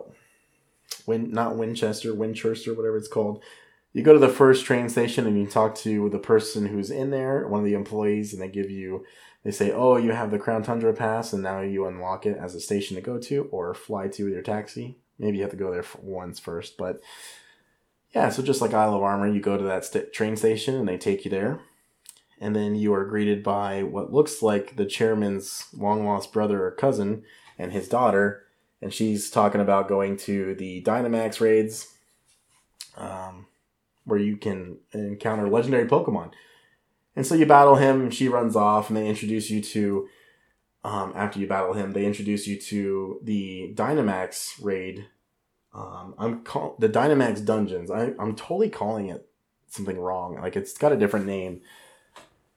Win 1.07 1.31
not 1.31 1.57
Winchester, 1.57 2.13
Winchester, 2.13 2.75
whatever 2.75 2.97
it's 2.97 3.09
called. 3.09 3.43
You 3.97 4.03
go 4.03 4.13
to 4.13 4.19
the 4.19 4.29
first 4.29 4.67
train 4.67 4.91
station 4.91 5.27
and 5.27 5.41
you 5.41 5.47
talk 5.47 5.75
to 5.77 6.11
the 6.11 6.19
person 6.19 6.67
who's 6.67 6.91
in 6.91 7.09
there, 7.09 7.49
one 7.49 7.61
of 7.61 7.65
the 7.65 7.73
employees, 7.73 8.35
and 8.35 8.43
they 8.43 8.49
give 8.49 8.71
you 8.71 9.07
they 9.43 9.51
say, 9.51 9.73
"Oh, 9.73 9.97
you 9.97 10.13
have 10.13 10.31
the 10.31 10.39
Crown 10.39 10.63
Tundra 10.63 10.93
pass, 10.93 11.33
and 11.33 11.43
now 11.43 11.63
you 11.63 11.87
unlock 11.87 12.27
it 12.27 12.37
as 12.37 12.55
a 12.55 12.61
station 12.61 12.97
to 12.97 13.01
go 13.01 13.17
to 13.17 13.49
or 13.51 13.73
fly 13.73 14.09
to 14.09 14.25
with 14.25 14.35
your 14.35 14.43
taxi." 14.43 14.99
Maybe 15.19 15.39
you 15.39 15.45
have 15.45 15.53
to 15.53 15.57
go 15.57 15.71
there 15.71 15.85
once 16.03 16.39
first, 16.39 16.77
but 16.77 17.01
yeah. 18.15 18.29
So 18.29 18.43
just 18.43 18.61
like 18.61 18.75
Isle 18.75 18.97
of 18.97 19.03
Armor, 19.03 19.29
you 19.29 19.41
go 19.41 19.57
to 19.57 19.65
that 19.65 19.87
st- 19.87 20.13
train 20.13 20.37
station 20.37 20.75
and 20.75 20.87
they 20.87 20.99
take 20.99 21.25
you 21.25 21.31
there, 21.31 21.61
and 22.39 22.55
then 22.55 22.75
you 22.75 22.93
are 22.93 23.07
greeted 23.07 23.43
by 23.43 23.83
what 23.83 24.13
looks 24.13 24.43
like 24.43 24.77
the 24.77 24.85
chairman's 24.85 25.69
long 25.73 26.05
lost 26.05 26.35
brother 26.35 26.63
or 26.67 26.71
cousin 26.71 27.23
and 27.59 27.73
his 27.73 27.89
daughter, 27.89 28.45
and 28.83 28.93
she's 28.93 29.31
talking 29.31 29.63
about 29.63 29.89
going 29.89 30.19
to 30.19 30.55
the 30.55 30.83
Dynamax 30.83 31.41
raids, 31.41 31.95
um, 32.99 33.47
where 34.07 34.19
you 34.19 34.39
can 34.39 34.79
encounter 34.93 35.49
legendary 35.49 35.87
Pokemon. 35.87 36.33
And 37.15 37.27
so 37.27 37.35
you 37.35 37.45
battle 37.47 37.77
him, 37.77 38.11
she 38.11 38.29
runs 38.29 38.57
off, 38.57 38.89
and 38.89 38.97
they 38.97 39.07
introduce 39.07 39.51
you 39.51 39.61
to 39.61 40.09
um, 40.85 41.13
after 41.17 41.41
you 41.41 41.49
battle 41.49 41.73
him, 41.75 41.93
they 41.93 42.07
introduce 42.07 42.47
you 42.47 42.61
to 42.61 43.21
the 43.23 43.73
Dynamax 43.75 44.63
raid. 44.63 45.07
Um, 45.75 46.15
I'm 46.17 46.45
call- 46.45 46.77
the 46.79 46.89
Dynamax 46.89 47.45
dungeons. 47.45 47.91
I, 47.91 48.13
I'm 48.19 48.37
totally 48.37 48.71
calling 48.71 49.09
it 49.09 49.29
something 49.69 49.99
wrong. 49.99 50.41
Like 50.41 50.57
it's 50.57 50.79
got 50.79 50.93
a 50.93 50.97
different 50.97 51.27
name. 51.27 51.61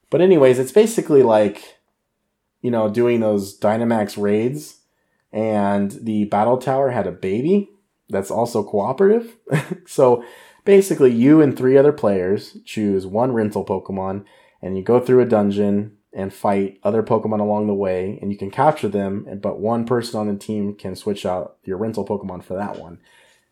But 0.09 0.21
anyways, 0.21 0.59
it's 0.59 0.71
basically 0.71 1.23
like 1.23 1.79
you 2.62 2.71
know, 2.71 2.89
doing 2.89 3.19
those 3.19 3.57
Dynamax 3.57 4.21
raids 4.21 4.77
and 5.31 5.91
the 5.91 6.25
battle 6.25 6.57
tower 6.57 6.91
had 6.91 7.07
a 7.07 7.12
baby 7.12 7.69
that's 8.09 8.31
also 8.31 8.63
cooperative. 8.63 9.38
so 9.88 10.23
basically 10.69 11.12
you 11.12 11.41
and 11.41 11.58
three 11.58 11.75
other 11.75 11.91
players 11.91 12.55
choose 12.63 13.03
one 13.03 13.32
rental 13.32 13.65
Pokemon 13.65 14.23
and 14.62 14.77
you 14.77 14.84
go 14.84 14.99
through 14.99 15.19
a 15.19 15.25
dungeon 15.25 15.97
and 16.13 16.32
fight 16.32 16.79
other 16.84 17.01
Pokemon 17.01 17.39
along 17.39 17.65
the 17.65 17.73
way, 17.73 18.19
and 18.21 18.32
you 18.32 18.38
can 18.38 18.51
capture 18.51 18.88
them, 18.88 19.39
but 19.41 19.60
one 19.60 19.84
person 19.84 20.19
on 20.19 20.27
the 20.27 20.36
team 20.36 20.75
can 20.75 20.95
switch 20.95 21.25
out 21.25 21.58
your 21.63 21.77
rental 21.77 22.05
Pokemon 22.05 22.43
for 22.43 22.53
that 22.53 22.77
one. 22.77 22.99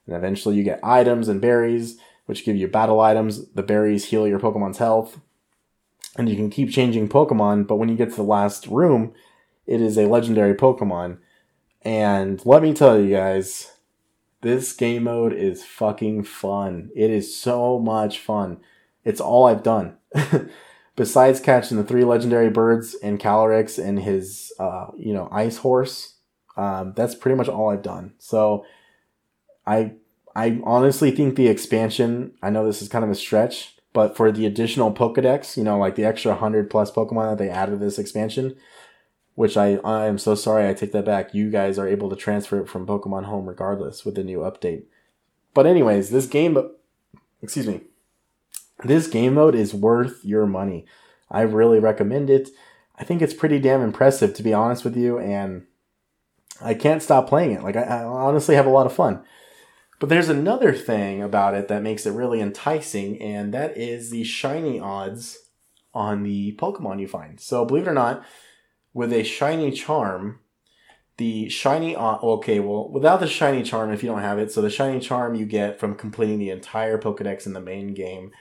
And 0.06 0.16
eventually 0.16 0.58
you 0.58 0.64
get 0.64 0.80
items 0.84 1.28
and 1.28 1.42
berries, 1.42 1.98
which 2.28 2.46
give 2.46 2.56
you 2.56 2.68
battle 2.68 3.02
items. 3.02 3.48
The 3.50 3.64
berries 3.64 4.06
heal 4.06 4.28
your 4.28 4.40
Pokemon's 4.40 4.78
health. 4.78 5.20
And 6.18 6.30
you 6.30 6.36
can 6.36 6.52
keep 6.52 6.70
changing 6.70 7.10
Pokemon, 7.10 7.66
but 7.66 7.78
when 7.78 7.90
you 7.90 7.96
get 7.96 8.12
to 8.12 8.16
the 8.16 8.22
last 8.22 8.68
room, 8.68 9.12
it 9.66 9.82
is 9.82 9.98
a 9.98 10.06
legendary 10.06 10.54
Pokemon. 10.54 11.18
And 11.82 12.46
let 12.46 12.62
me 12.62 12.76
tell 12.76 13.00
you 13.00 13.10
guys, 13.10 13.72
this 14.42 14.74
game 14.74 15.04
mode 15.04 15.34
is 15.34 15.64
fucking 15.64 16.24
fun. 16.24 16.90
It 16.96 17.10
is 17.10 17.36
so 17.36 17.80
much 17.80 18.20
fun. 18.20 18.60
It's 19.04 19.22
all 19.22 19.46
I've 19.46 19.64
done. 19.64 19.98
besides 20.98 21.40
catching 21.40 21.78
the 21.78 21.84
three 21.84 22.04
legendary 22.04 22.50
birds 22.50 22.96
and 22.96 23.20
Calyrex 23.20 23.82
and 23.82 24.00
his, 24.00 24.52
uh, 24.60 24.88
you 24.98 25.14
know, 25.14 25.30
ice 25.32 25.58
horse, 25.58 26.16
um, 26.58 26.94
that's 26.96 27.16
pretty 27.16 27.38
much 27.38 27.48
all 27.48 27.70
I've 27.70 27.84
done. 27.84 28.16
So 28.18 28.66
I, 29.66 29.94
I 30.36 30.60
honestly 30.66 31.12
think 31.12 31.36
the 31.36 31.48
expansion, 31.48 32.34
I 32.42 32.50
know 32.50 32.66
this 32.66 32.82
is 32.82 32.90
kind 32.90 33.06
of 33.06 33.12
a 33.12 33.16
stretch, 33.16 33.78
but 33.94 34.18
for 34.18 34.32
the 34.32 34.46
additional 34.46 34.92
Pokedex, 34.92 35.56
you 35.56 35.64
know, 35.64 35.78
like 35.78 35.96
the 35.96 36.04
extra 36.04 36.32
100 36.32 36.70
plus 36.70 36.92
Pokemon 36.92 37.32
that 37.32 37.38
they 37.38 37.50
added 37.50 37.74
to 37.74 37.78
this 37.78 38.00
expansion, 38.00 38.56
which 39.38 39.56
I, 39.56 39.76
I 39.84 40.08
am 40.08 40.18
so 40.18 40.34
sorry, 40.34 40.68
I 40.68 40.74
take 40.74 40.94
that 40.94 41.06
back. 41.06 41.32
You 41.32 41.52
guys 41.52 41.78
are 41.78 41.88
able 41.88 42.10
to 42.10 42.16
transfer 42.16 42.60
it 42.60 42.68
from 42.68 42.88
Pokemon 42.88 43.26
Home 43.26 43.46
regardless 43.46 44.04
with 44.04 44.16
the 44.16 44.24
new 44.24 44.40
update. 44.40 44.86
But 45.54 45.68
anyways, 45.68 46.10
this 46.10 46.26
game, 46.26 46.58
excuse 47.40 47.68
me, 47.68 47.82
this 48.84 49.06
game 49.06 49.36
mode 49.36 49.54
is 49.54 49.76
worth 49.76 50.26
your 50.26 50.48
money. 50.48 50.88
I 51.30 51.42
really 51.42 51.78
recommend 51.78 52.32
it. 52.32 52.50
I 52.98 53.04
think 53.04 53.22
it's 53.22 53.36
pretty 53.36 53.60
damn 53.60 53.84
impressive, 53.84 54.34
to 54.34 54.42
be 54.42 54.56
honest 54.56 54.84
with 54.84 54.98
you, 54.98 55.20
and 55.20 55.68
I 56.60 56.74
can't 56.74 57.04
stop 57.04 57.30
playing 57.30 57.52
it. 57.52 57.62
Like, 57.62 57.76
I, 57.76 57.84
I 57.84 58.04
honestly 58.06 58.56
have 58.56 58.66
a 58.66 58.72
lot 58.72 58.88
of 58.88 58.94
fun. 58.94 59.24
But 60.00 60.10
there's 60.10 60.30
another 60.30 60.74
thing 60.74 61.22
about 61.22 61.54
it 61.54 61.68
that 61.68 61.84
makes 61.84 62.08
it 62.08 62.14
really 62.14 62.42
enticing, 62.42 63.22
and 63.22 63.54
that 63.54 63.78
is 63.78 64.10
the 64.10 64.24
shiny 64.24 64.80
odds 64.80 65.38
on 65.94 66.24
the 66.24 66.56
Pokemon 66.60 67.00
you 67.00 67.08
find. 67.08 67.40
So, 67.40 67.66
believe 67.66 67.86
it 67.86 67.92
or 67.92 67.94
not, 67.94 68.26
with 68.98 69.14
a 69.14 69.24
shiny 69.24 69.72
charm, 69.72 70.40
the 71.18 71.50
shiny 71.50 71.96
okay 71.96 72.60
well 72.60 72.90
without 72.90 73.20
the 73.20 73.28
shiny 73.28 73.64
charm 73.64 73.92
if 73.92 74.04
you 74.04 74.10
don't 74.10 74.22
have 74.22 74.38
it 74.38 74.52
so 74.52 74.62
the 74.62 74.70
shiny 74.70 75.00
charm 75.00 75.34
you 75.34 75.48
get 75.48 75.80
from 75.80 75.96
completing 75.96 76.38
the 76.38 76.52
entire 76.52 77.00
pokedex 77.00 77.48
in 77.48 77.54
the 77.54 77.60
main 77.60 77.96
game 77.96 78.32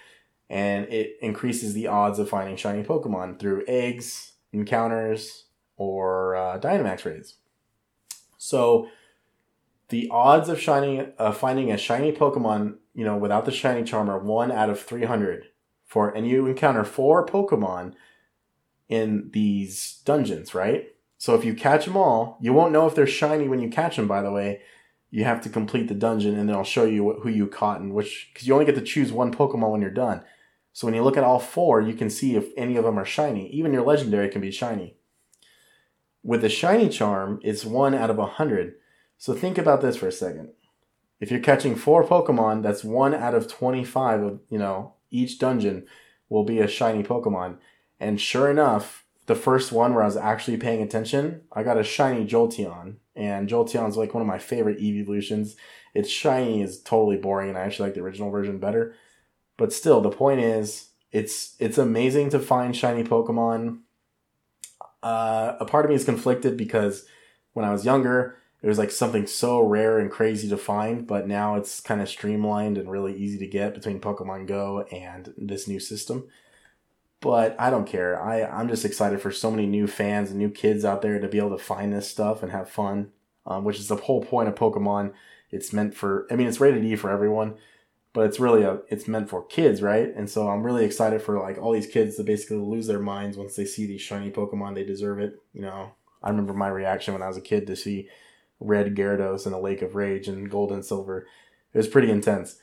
and 0.48 0.86
it 0.92 1.16
increases 1.20 1.74
the 1.74 1.86
odds 1.88 2.18
of 2.18 2.28
finding 2.28 2.56
shiny 2.56 2.82
Pokemon 2.82 3.38
through 3.38 3.64
eggs, 3.66 4.32
encounters, 4.52 5.46
or 5.76 6.36
uh, 6.36 6.58
Dynamax 6.58 7.04
raids. 7.04 7.36
So 8.38 8.88
the 9.88 10.08
odds 10.10 10.48
of 10.48 10.60
shining, 10.60 11.12
uh, 11.18 11.32
finding 11.32 11.72
a 11.72 11.76
shiny 11.76 12.12
Pokemon, 12.12 12.76
you 12.94 13.04
know, 13.04 13.16
without 13.16 13.44
the 13.44 13.52
shiny 13.52 13.82
charm 13.84 14.08
are 14.08 14.18
one 14.18 14.52
out 14.52 14.70
of 14.70 14.80
three 14.80 15.04
hundred. 15.04 15.46
For 15.84 16.10
and 16.10 16.26
you 16.26 16.46
encounter 16.46 16.84
four 16.84 17.24
Pokemon 17.26 17.94
in 18.88 19.30
these 19.32 20.00
dungeons, 20.04 20.54
right? 20.54 20.88
So 21.18 21.34
if 21.34 21.44
you 21.44 21.54
catch 21.54 21.86
them 21.86 21.96
all, 21.96 22.38
you 22.40 22.52
won't 22.52 22.72
know 22.72 22.86
if 22.86 22.94
they're 22.94 23.06
shiny 23.06 23.48
when 23.48 23.60
you 23.60 23.68
catch 23.68 23.96
them. 23.96 24.06
By 24.06 24.22
the 24.22 24.32
way, 24.32 24.60
you 25.10 25.24
have 25.24 25.40
to 25.42 25.48
complete 25.48 25.88
the 25.88 25.94
dungeon, 25.94 26.38
and 26.38 26.48
then 26.48 26.56
I'll 26.56 26.64
show 26.64 26.84
you 26.84 27.14
who 27.22 27.28
you 27.28 27.46
caught 27.46 27.80
and 27.80 27.94
which 27.94 28.30
because 28.32 28.46
you 28.46 28.52
only 28.52 28.66
get 28.66 28.74
to 28.74 28.82
choose 28.82 29.12
one 29.12 29.32
Pokemon 29.32 29.70
when 29.70 29.80
you're 29.80 29.90
done. 29.90 30.22
So 30.72 30.86
when 30.86 30.94
you 30.94 31.02
look 31.02 31.16
at 31.16 31.24
all 31.24 31.38
four, 31.38 31.80
you 31.80 31.94
can 31.94 32.10
see 32.10 32.36
if 32.36 32.48
any 32.56 32.76
of 32.76 32.84
them 32.84 32.98
are 32.98 33.04
shiny. 33.04 33.48
Even 33.48 33.72
your 33.72 33.84
legendary 33.84 34.28
can 34.28 34.42
be 34.42 34.50
shiny. 34.50 34.96
With 36.22 36.42
the 36.42 36.50
shiny 36.50 36.88
charm, 36.88 37.40
it's 37.42 37.64
one 37.64 37.94
out 37.94 38.10
of 38.10 38.18
a 38.18 38.26
hundred. 38.26 38.74
So 39.16 39.32
think 39.32 39.56
about 39.56 39.80
this 39.80 39.96
for 39.96 40.08
a 40.08 40.12
second. 40.12 40.50
If 41.18 41.30
you're 41.30 41.40
catching 41.40 41.76
four 41.76 42.04
Pokemon, 42.04 42.62
that's 42.62 42.84
one 42.84 43.14
out 43.14 43.34
of 43.34 43.48
25 43.48 44.22
of, 44.22 44.40
you 44.50 44.58
know, 44.58 44.94
each 45.10 45.38
dungeon 45.38 45.86
will 46.28 46.44
be 46.44 46.58
a 46.58 46.68
shiny 46.68 47.02
Pokemon. 47.02 47.56
And 47.98 48.20
sure 48.20 48.50
enough, 48.50 49.04
the 49.26 49.34
first 49.34 49.72
one 49.72 49.94
where 49.94 50.02
I 50.02 50.06
was 50.06 50.16
actually 50.16 50.56
paying 50.56 50.82
attention, 50.82 51.42
I 51.52 51.62
got 51.62 51.78
a 51.78 51.84
shiny 51.84 52.26
Jolteon. 52.26 52.96
And 53.14 53.48
Jolteon's 53.48 53.96
like 53.96 54.14
one 54.14 54.20
of 54.20 54.26
my 54.26 54.38
favorite 54.38 54.78
evolutions. 54.80 55.56
It's 55.94 56.10
shiny 56.10 56.62
is 56.62 56.80
totally 56.80 57.16
boring, 57.16 57.48
and 57.48 57.58
I 57.58 57.62
actually 57.62 57.88
like 57.88 57.94
the 57.94 58.02
original 58.02 58.30
version 58.30 58.58
better. 58.58 58.94
But 59.56 59.72
still, 59.72 60.00
the 60.00 60.10
point 60.10 60.40
is, 60.40 60.90
it's 61.12 61.56
it's 61.58 61.78
amazing 61.78 62.30
to 62.30 62.38
find 62.38 62.76
shiny 62.76 63.02
Pokemon. 63.02 63.80
Uh, 65.02 65.56
a 65.58 65.64
part 65.64 65.86
of 65.86 65.88
me 65.88 65.94
is 65.94 66.04
conflicted 66.04 66.56
because 66.56 67.06
when 67.54 67.64
I 67.64 67.72
was 67.72 67.86
younger, 67.86 68.36
it 68.62 68.68
was 68.68 68.78
like 68.78 68.90
something 68.90 69.26
so 69.26 69.62
rare 69.62 69.98
and 69.98 70.10
crazy 70.10 70.48
to 70.48 70.56
find, 70.58 71.06
but 71.06 71.26
now 71.26 71.54
it's 71.54 71.80
kind 71.80 72.02
of 72.02 72.08
streamlined 72.08 72.76
and 72.76 72.90
really 72.90 73.16
easy 73.16 73.38
to 73.38 73.46
get 73.46 73.74
between 73.74 74.00
Pokemon 74.00 74.46
Go 74.46 74.82
and 74.92 75.32
this 75.38 75.66
new 75.66 75.80
system. 75.80 76.28
But 77.20 77.56
I 77.58 77.70
don't 77.70 77.86
care. 77.86 78.22
I, 78.22 78.42
I'm 78.44 78.68
just 78.68 78.84
excited 78.84 79.20
for 79.20 79.30
so 79.30 79.50
many 79.50 79.66
new 79.66 79.86
fans 79.86 80.30
and 80.30 80.38
new 80.38 80.50
kids 80.50 80.84
out 80.84 81.02
there 81.02 81.18
to 81.18 81.28
be 81.28 81.38
able 81.38 81.56
to 81.56 81.62
find 81.62 81.92
this 81.92 82.08
stuff 82.08 82.42
and 82.42 82.52
have 82.52 82.68
fun, 82.68 83.10
um, 83.46 83.64
which 83.64 83.78
is 83.78 83.88
the 83.88 83.96
whole 83.96 84.22
point 84.22 84.48
of 84.48 84.54
Pokemon. 84.54 85.12
It's 85.50 85.72
meant 85.72 85.94
for, 85.94 86.26
I 86.30 86.36
mean, 86.36 86.46
it's 86.46 86.60
rated 86.60 86.84
E 86.84 86.94
for 86.94 87.10
everyone, 87.10 87.54
but 88.12 88.26
it's 88.26 88.40
really 88.40 88.62
a 88.62 88.80
it's 88.88 89.08
meant 89.08 89.28
for 89.30 89.44
kids, 89.44 89.80
right? 89.80 90.12
And 90.14 90.28
so 90.28 90.48
I'm 90.48 90.62
really 90.62 90.84
excited 90.84 91.22
for 91.22 91.38
like 91.38 91.58
all 91.58 91.72
these 91.72 91.86
kids 91.86 92.16
to 92.16 92.22
basically 92.22 92.58
lose 92.58 92.86
their 92.86 93.00
minds 93.00 93.36
once 93.36 93.56
they 93.56 93.64
see 93.64 93.86
these 93.86 94.02
shiny 94.02 94.30
Pokemon. 94.30 94.74
They 94.74 94.84
deserve 94.84 95.18
it, 95.18 95.40
you 95.52 95.62
know. 95.62 95.92
I 96.22 96.30
remember 96.30 96.54
my 96.54 96.68
reaction 96.68 97.14
when 97.14 97.22
I 97.22 97.28
was 97.28 97.36
a 97.36 97.42
kid 97.42 97.66
to 97.66 97.76
see 97.76 98.08
red 98.58 98.94
Gyarados 98.94 99.46
in 99.46 99.52
a 99.52 99.60
Lake 99.60 99.82
of 99.82 99.94
Rage 99.94 100.28
and 100.28 100.50
Gold 100.50 100.72
and 100.72 100.84
Silver. 100.84 101.26
It 101.72 101.78
was 101.78 101.88
pretty 101.88 102.10
intense. 102.10 102.56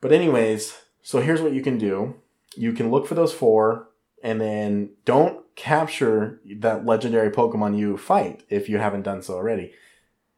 But 0.00 0.12
anyways, 0.12 0.76
so 1.02 1.20
here's 1.20 1.40
what 1.40 1.52
you 1.52 1.62
can 1.62 1.78
do. 1.78 2.16
You 2.56 2.72
can 2.72 2.90
look 2.90 3.06
for 3.06 3.14
those 3.14 3.32
four 3.32 3.88
and 4.22 4.40
then 4.40 4.90
don't 5.04 5.44
capture 5.56 6.40
that 6.58 6.84
legendary 6.84 7.30
Pokemon 7.30 7.78
you 7.78 7.96
fight 7.96 8.44
if 8.48 8.68
you 8.68 8.78
haven't 8.78 9.02
done 9.02 9.22
so 9.22 9.34
already. 9.34 9.72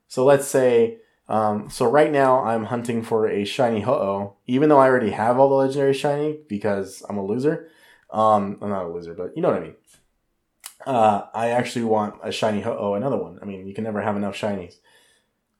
So 0.08 0.24
let's 0.24 0.46
say 0.46 0.98
um, 1.28 1.70
so 1.70 1.88
right 1.88 2.10
now 2.10 2.44
I'm 2.44 2.64
hunting 2.64 3.02
for 3.02 3.26
a 3.28 3.44
shiny 3.44 3.80
Ho-Oh, 3.80 4.36
even 4.46 4.68
though 4.68 4.78
I 4.78 4.88
already 4.88 5.12
have 5.12 5.38
all 5.38 5.48
the 5.48 5.54
legendary 5.54 5.94
shiny 5.94 6.40
because 6.48 7.02
I'm 7.08 7.16
a 7.16 7.24
loser. 7.24 7.68
Um, 8.10 8.58
I'm 8.60 8.68
not 8.68 8.84
a 8.84 8.88
loser, 8.88 9.14
but 9.14 9.34
you 9.36 9.42
know 9.42 9.48
what 9.48 9.58
I 9.58 9.62
mean. 9.62 9.74
Uh, 10.84 11.22
I 11.32 11.50
actually 11.50 11.84
want 11.84 12.16
a 12.22 12.32
shiny 12.32 12.60
Ho-Oh, 12.60 12.94
another 12.94 13.16
one. 13.16 13.38
I 13.40 13.44
mean, 13.44 13.66
you 13.66 13.72
can 13.72 13.84
never 13.84 14.02
have 14.02 14.16
enough 14.16 14.36
shinies. 14.36 14.74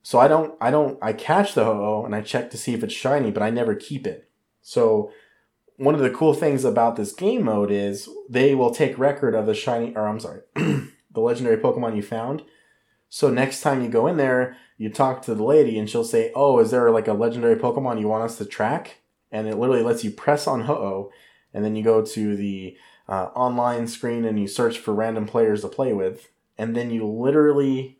So 0.02 0.18
I 0.18 0.26
don't, 0.28 0.54
I 0.60 0.70
don't, 0.70 0.98
I 1.00 1.12
catch 1.12 1.54
the 1.54 1.64
Ho-Oh 1.64 2.04
and 2.04 2.14
I 2.14 2.20
check 2.20 2.50
to 2.50 2.58
see 2.58 2.74
if 2.74 2.82
it's 2.82 2.92
shiny, 2.92 3.30
but 3.30 3.42
I 3.42 3.50
never 3.50 3.74
keep 3.74 4.06
it. 4.06 4.28
So 4.60 5.12
one 5.76 5.94
of 5.94 6.00
the 6.00 6.10
cool 6.10 6.34
things 6.34 6.64
about 6.64 6.96
this 6.96 7.12
game 7.12 7.44
mode 7.44 7.70
is 7.70 8.08
they 8.28 8.54
will 8.54 8.74
take 8.74 8.98
record 8.98 9.34
of 9.34 9.46
the 9.46 9.54
shiny, 9.54 9.94
or 9.94 10.06
I'm 10.06 10.20
sorry, 10.20 10.40
the 10.54 10.90
legendary 11.20 11.56
Pokemon 11.56 11.96
you 11.96 12.02
found. 12.02 12.42
So 13.08 13.30
next 13.30 13.60
time 13.60 13.82
you 13.82 13.88
go 13.88 14.06
in 14.06 14.16
there, 14.16 14.56
you 14.78 14.88
talk 14.88 15.22
to 15.22 15.34
the 15.34 15.44
lady 15.44 15.78
and 15.78 15.88
she'll 15.88 16.04
say, 16.04 16.32
"Oh, 16.34 16.58
is 16.58 16.70
there 16.70 16.90
like 16.90 17.08
a 17.08 17.12
legendary 17.12 17.56
Pokemon 17.56 18.00
you 18.00 18.08
want 18.08 18.24
us 18.24 18.38
to 18.38 18.44
track?" 18.44 18.98
And 19.30 19.46
it 19.46 19.56
literally 19.56 19.82
lets 19.82 20.04
you 20.04 20.10
press 20.10 20.46
on 20.46 20.62
Ho-Oh, 20.62 21.10
and 21.54 21.64
then 21.64 21.76
you 21.76 21.82
go 21.82 22.02
to 22.02 22.36
the 22.36 22.76
uh, 23.08 23.26
online 23.34 23.86
screen 23.86 24.24
and 24.24 24.40
you 24.40 24.46
search 24.46 24.78
for 24.78 24.94
random 24.94 25.26
players 25.26 25.62
to 25.62 25.68
play 25.68 25.92
with, 25.92 26.30
and 26.56 26.74
then 26.76 26.90
you 26.90 27.06
literally, 27.06 27.98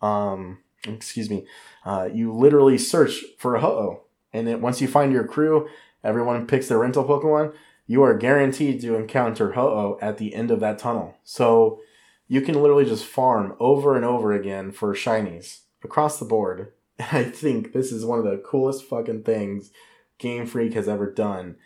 um, 0.00 0.58
excuse 0.84 1.30
me, 1.30 1.46
uh, 1.84 2.08
you 2.12 2.32
literally 2.32 2.78
search 2.78 3.24
for 3.38 3.54
a 3.54 3.60
Ho-Oh, 3.60 4.02
and 4.32 4.46
then 4.46 4.60
once 4.60 4.80
you 4.80 4.88
find 4.88 5.12
your 5.12 5.24
crew, 5.24 5.68
everyone 6.04 6.46
picks 6.46 6.68
their 6.68 6.78
rental 6.78 7.04
Pokemon. 7.04 7.54
You 7.86 8.02
are 8.02 8.16
guaranteed 8.16 8.80
to 8.80 8.96
encounter 8.96 9.52
Ho-Oh 9.52 9.98
at 10.00 10.18
the 10.18 10.34
end 10.34 10.50
of 10.50 10.60
that 10.60 10.78
tunnel. 10.78 11.16
So 11.24 11.80
you 12.28 12.40
can 12.40 12.60
literally 12.60 12.84
just 12.84 13.04
farm 13.04 13.54
over 13.60 13.96
and 13.96 14.04
over 14.04 14.32
again 14.32 14.72
for 14.72 14.94
shinies 14.94 15.60
across 15.84 16.18
the 16.18 16.24
board. 16.24 16.72
I 17.12 17.24
think 17.24 17.72
this 17.72 17.92
is 17.92 18.04
one 18.04 18.18
of 18.18 18.24
the 18.24 18.42
coolest 18.44 18.84
fucking 18.84 19.24
things 19.24 19.70
Game 20.18 20.46
Freak 20.46 20.74
has 20.74 20.88
ever 20.88 21.10
done. 21.10 21.56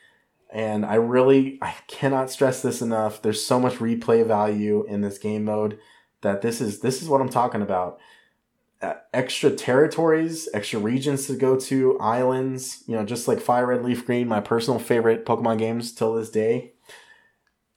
And 0.53 0.87
I 0.87 0.95
really 0.95 1.59
I 1.61 1.74
cannot 1.87 2.30
stress 2.30 2.62
this 2.62 2.80
enough. 2.80 3.20
There's 3.20 3.45
so 3.45 3.61
much 3.61 3.74
replay 3.74 4.26
value 4.26 4.84
in 4.89 5.03
this 5.03 5.18
game 5.18 5.45
mode 5.45 5.78
that 6.22 6.43
this 6.43 6.61
is 6.61 6.80
this 6.80 7.03
is 7.03 7.09
what 7.09 7.20
I'm 7.20 7.28
talking 7.28 7.62
about. 7.62 7.99
Uh, 8.82 8.94
extra 9.12 9.50
territories, 9.50 10.48
extra 10.52 10.78
regions 10.78 11.26
to 11.26 11.34
go 11.34 11.58
to, 11.58 11.98
islands, 11.98 12.84
you 12.86 12.94
know, 12.94 13.04
just 13.04 13.26
like 13.26 13.40
Fire 13.40 13.66
Red 13.66 13.84
Leaf 13.84 14.04
Green, 14.04 14.28
my 14.28 14.40
personal 14.40 14.78
favorite 14.78 15.24
Pokemon 15.24 15.58
games 15.58 15.92
till 15.92 16.14
this 16.14 16.30
day. 16.30 16.72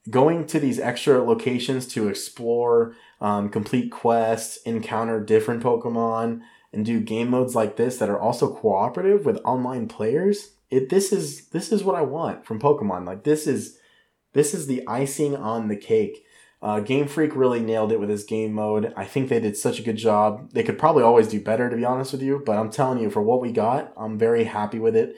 Going 0.09 0.45
to 0.47 0.59
these 0.59 0.79
extra 0.79 1.21
locations 1.23 1.87
to 1.89 2.09
explore, 2.09 2.95
um, 3.21 3.49
complete 3.49 3.91
quests, 3.91 4.57
encounter 4.63 5.19
different 5.23 5.63
Pokemon, 5.63 6.41
and 6.73 6.85
do 6.85 6.99
game 6.99 7.29
modes 7.29 7.55
like 7.55 7.77
this 7.77 7.97
that 7.97 8.09
are 8.09 8.19
also 8.19 8.53
cooperative 8.53 9.25
with 9.25 9.39
online 9.43 9.87
players. 9.87 10.51
It 10.69 10.89
this 10.89 11.11
is 11.11 11.47
this 11.47 11.71
is 11.71 11.83
what 11.83 11.95
I 11.95 12.01
want 12.01 12.45
from 12.45 12.59
Pokemon. 12.59 13.05
Like 13.05 13.23
this 13.23 13.47
is 13.47 13.77
this 14.33 14.53
is 14.53 14.67
the 14.67 14.85
icing 14.87 15.35
on 15.35 15.67
the 15.67 15.75
cake. 15.75 16.23
Uh, 16.61 16.81
game 16.81 17.07
Freak 17.07 17.35
really 17.35 17.61
nailed 17.61 17.91
it 17.91 17.99
with 17.99 18.09
his 18.09 18.25
game 18.25 18.53
mode. 18.53 18.93
I 18.97 19.05
think 19.05 19.29
they 19.29 19.39
did 19.39 19.55
such 19.55 19.79
a 19.79 19.83
good 19.83 19.95
job. 19.95 20.51
They 20.51 20.63
could 20.63 20.77
probably 20.77 21.03
always 21.03 21.29
do 21.29 21.39
better, 21.39 21.69
to 21.69 21.75
be 21.75 21.85
honest 21.85 22.11
with 22.11 22.21
you. 22.21 22.43
But 22.45 22.57
I'm 22.57 22.69
telling 22.69 22.99
you, 22.99 23.09
for 23.09 23.21
what 23.21 23.39
we 23.39 23.51
got, 23.51 23.93
I'm 23.95 24.17
very 24.17 24.43
happy 24.43 24.79
with 24.79 24.95
it. 24.95 25.15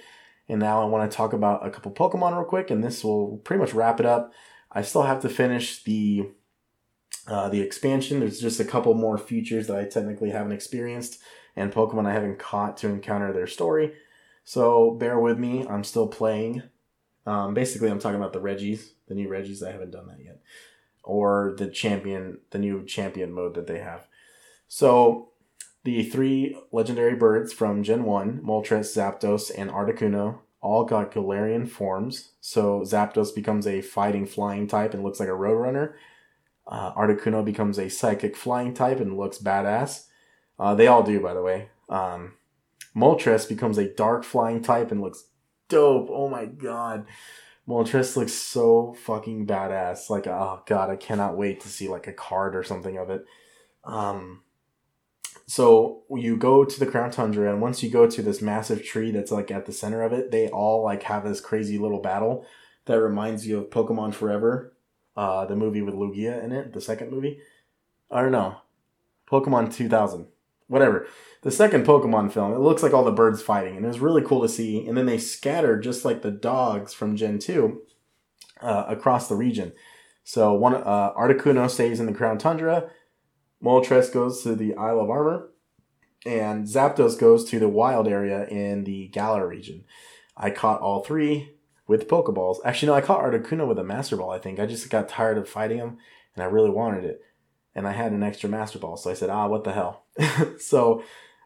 And 0.47 0.59
now 0.59 0.81
I 0.81 0.85
want 0.85 1.09
to 1.09 1.15
talk 1.15 1.33
about 1.33 1.65
a 1.65 1.71
couple 1.71 1.91
Pokemon 1.91 2.33
real 2.33 2.43
quick, 2.43 2.69
and 2.69 2.83
this 2.83 3.03
will 3.03 3.37
pretty 3.37 3.59
much 3.59 3.73
wrap 3.73 3.99
it 3.99 4.05
up. 4.05 4.33
I 4.71 4.83
still 4.83 5.03
have 5.03 5.21
to 5.21 5.29
finish 5.29 5.83
the 5.83 6.29
uh, 7.27 7.49
the 7.49 7.61
expansion. 7.61 8.19
There's 8.19 8.39
just 8.39 8.59
a 8.59 8.65
couple 8.65 8.93
more 8.93 9.17
features 9.17 9.67
that 9.67 9.77
I 9.77 9.85
technically 9.85 10.29
haven't 10.29 10.51
experienced, 10.51 11.19
and 11.55 11.71
Pokemon 11.71 12.05
I 12.05 12.13
haven't 12.13 12.39
caught 12.39 12.77
to 12.77 12.89
encounter 12.89 13.33
their 13.33 13.47
story. 13.47 13.93
So 14.43 14.91
bear 14.91 15.19
with 15.19 15.39
me. 15.39 15.65
I'm 15.67 15.83
still 15.83 16.07
playing. 16.07 16.63
Um, 17.25 17.53
basically, 17.53 17.89
I'm 17.89 17.99
talking 17.99 18.17
about 18.17 18.33
the 18.33 18.41
Regis, 18.41 18.93
the 19.07 19.15
new 19.15 19.27
Regis. 19.27 19.63
I 19.63 19.71
haven't 19.71 19.91
done 19.91 20.07
that 20.07 20.23
yet 20.23 20.41
or 21.03 21.55
the 21.57 21.67
champion, 21.67 22.39
the 22.51 22.59
new 22.59 22.85
champion 22.85 23.31
mode 23.31 23.55
that 23.55 23.67
they 23.67 23.79
have. 23.79 24.07
So 24.67 25.29
the 25.83 26.03
three 26.03 26.57
legendary 26.71 27.15
birds 27.15 27.51
from 27.53 27.83
Gen 27.83 28.03
1, 28.03 28.41
Moltres, 28.43 28.95
Zapdos, 28.95 29.51
and 29.55 29.71
Articuno, 29.71 30.39
all 30.61 30.85
got 30.85 31.11
Galarian 31.11 31.67
forms. 31.67 32.33
So 32.39 32.81
Zapdos 32.81 33.33
becomes 33.33 33.65
a 33.65 33.81
fighting 33.81 34.27
flying 34.27 34.67
type 34.67 34.93
and 34.93 35.03
looks 35.03 35.19
like 35.19 35.29
a 35.29 35.33
Roadrunner. 35.33 35.93
Uh, 36.67 36.93
Articuno 36.93 37.43
becomes 37.43 37.79
a 37.79 37.89
psychic 37.89 38.37
flying 38.37 38.73
type 38.73 38.99
and 38.99 39.17
looks 39.17 39.39
badass. 39.39 40.05
Uh, 40.59 40.75
they 40.75 40.85
all 40.85 41.01
do, 41.01 41.19
by 41.19 41.33
the 41.33 41.41
way. 41.41 41.69
Um, 41.89 42.33
Moltres 42.95 43.49
becomes 43.49 43.77
a 43.77 43.93
dark 43.93 44.23
flying 44.23 44.61
type 44.61 44.91
and 44.91 45.01
looks 45.01 45.25
dope. 45.67 46.09
Oh 46.11 46.29
my 46.29 46.45
god. 46.45 47.05
Moltres 47.67 48.15
looks 48.15 48.33
so 48.33 48.95
fucking 49.03 49.45
badass. 49.45 50.09
Like, 50.09 50.27
oh 50.27 50.61
god, 50.65 50.89
I 50.89 50.95
cannot 50.95 51.37
wait 51.37 51.61
to 51.61 51.69
see 51.69 51.87
like 51.87 52.07
a 52.07 52.13
card 52.13 52.55
or 52.55 52.63
something 52.63 52.97
of 52.97 53.09
it. 53.09 53.25
Um, 53.83 54.43
so 55.45 56.03
you 56.09 56.37
go 56.37 56.63
to 56.63 56.79
the 56.79 56.85
Crown 56.85 57.11
Tundra, 57.11 57.51
and 57.51 57.61
once 57.61 57.83
you 57.83 57.89
go 57.89 58.07
to 58.07 58.21
this 58.21 58.41
massive 58.41 58.83
tree 58.83 59.11
that's 59.11 59.31
like 59.31 59.51
at 59.51 59.65
the 59.65 59.73
center 59.73 60.01
of 60.01 60.13
it, 60.13 60.31
they 60.31 60.47
all 60.47 60.83
like 60.83 61.03
have 61.03 61.23
this 61.23 61.41
crazy 61.41 61.77
little 61.77 62.01
battle 62.01 62.45
that 62.85 63.01
reminds 63.01 63.45
you 63.45 63.59
of 63.59 63.69
Pokemon 63.69 64.13
Forever, 64.13 64.73
uh, 65.15 65.45
the 65.45 65.55
movie 65.55 65.81
with 65.81 65.93
Lugia 65.93 66.43
in 66.43 66.51
it, 66.51 66.73
the 66.73 66.81
second 66.81 67.11
movie. 67.11 67.39
I 68.09 68.21
don't 68.21 68.31
know, 68.31 68.57
Pokemon 69.29 69.73
2000, 69.73 70.27
whatever 70.71 71.05
the 71.41 71.51
second 71.51 71.85
Pokemon 71.85 72.31
film, 72.31 72.53
it 72.53 72.59
looks 72.59 72.81
like 72.81 72.93
all 72.93 73.03
the 73.03 73.11
birds 73.11 73.41
fighting, 73.41 73.75
and 73.75 73.83
it 73.83 73.87
was 73.87 73.99
really 73.99 74.21
cool 74.21 74.41
to 74.41 74.49
see. 74.49 74.85
And 74.87 74.97
then 74.97 75.05
they 75.05 75.17
scatter 75.17 75.79
just 75.79 76.05
like 76.05 76.21
the 76.21 76.31
dogs 76.31 76.93
from 76.93 77.15
Gen 77.15 77.39
two 77.39 77.81
uh, 78.61 78.85
across 78.87 79.27
the 79.27 79.35
region. 79.35 79.73
So 80.23 80.53
one 80.53 80.75
uh, 80.75 81.13
Articuno 81.13 81.69
stays 81.69 81.99
in 81.99 82.05
the 82.05 82.13
Crown 82.13 82.37
Tundra, 82.37 82.89
Moltres 83.61 84.13
goes 84.13 84.43
to 84.43 84.55
the 84.55 84.75
Isle 84.75 85.01
of 85.01 85.09
Armor, 85.09 85.49
and 86.25 86.65
Zapdos 86.65 87.19
goes 87.19 87.43
to 87.45 87.59
the 87.59 87.67
wild 87.67 88.07
area 88.07 88.47
in 88.47 88.83
the 88.83 89.07
Galar 89.07 89.47
region. 89.47 89.83
I 90.37 90.51
caught 90.51 90.81
all 90.81 91.03
three 91.03 91.55
with 91.87 92.07
Pokeballs. 92.07 92.57
Actually, 92.63 92.87
no, 92.87 92.93
I 92.93 93.01
caught 93.01 93.23
Articuno 93.23 93.67
with 93.67 93.79
a 93.79 93.83
Master 93.83 94.15
Ball. 94.15 94.31
I 94.31 94.39
think 94.39 94.59
I 94.59 94.67
just 94.67 94.89
got 94.89 95.09
tired 95.09 95.37
of 95.37 95.49
fighting 95.49 95.79
him, 95.79 95.97
and 96.35 96.43
I 96.43 96.47
really 96.47 96.69
wanted 96.69 97.03
it. 97.03 97.21
And 97.73 97.87
I 97.87 97.93
had 97.93 98.11
an 98.11 98.23
extra 98.23 98.49
Master 98.49 98.79
Ball, 98.79 98.97
so 98.97 99.09
I 99.09 99.13
said, 99.13 99.29
"Ah, 99.29 99.47
what 99.47 99.63
the 99.63 99.71
hell?" 99.71 100.05
so 100.59 101.03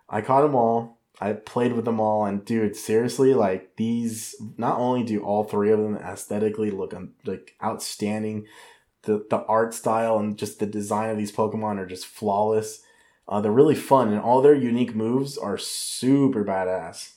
I 0.09 0.21
caught 0.21 0.41
them 0.41 0.55
all. 0.55 0.99
I 1.21 1.33
played 1.33 1.73
with 1.73 1.85
them 1.85 1.99
all, 1.99 2.25
and 2.25 2.43
dude, 2.43 2.75
seriously, 2.75 3.33
like 3.33 3.75
these. 3.77 4.35
Not 4.57 4.79
only 4.79 5.03
do 5.03 5.23
all 5.23 5.43
three 5.43 5.71
of 5.71 5.79
them 5.79 5.97
aesthetically 5.97 6.71
look 6.71 6.93
like 7.25 7.55
outstanding, 7.63 8.47
the 9.03 9.25
the 9.29 9.43
art 9.45 9.73
style 9.73 10.17
and 10.17 10.37
just 10.37 10.59
the 10.59 10.65
design 10.65 11.09
of 11.09 11.17
these 11.17 11.31
Pokemon 11.31 11.77
are 11.77 11.85
just 11.85 12.05
flawless. 12.05 12.81
Uh, 13.27 13.41
they're 13.41 13.51
really 13.51 13.75
fun, 13.75 14.09
and 14.09 14.21
all 14.21 14.41
their 14.41 14.55
unique 14.55 14.95
moves 14.95 15.37
are 15.37 15.57
super 15.57 16.43
badass. 16.43 17.13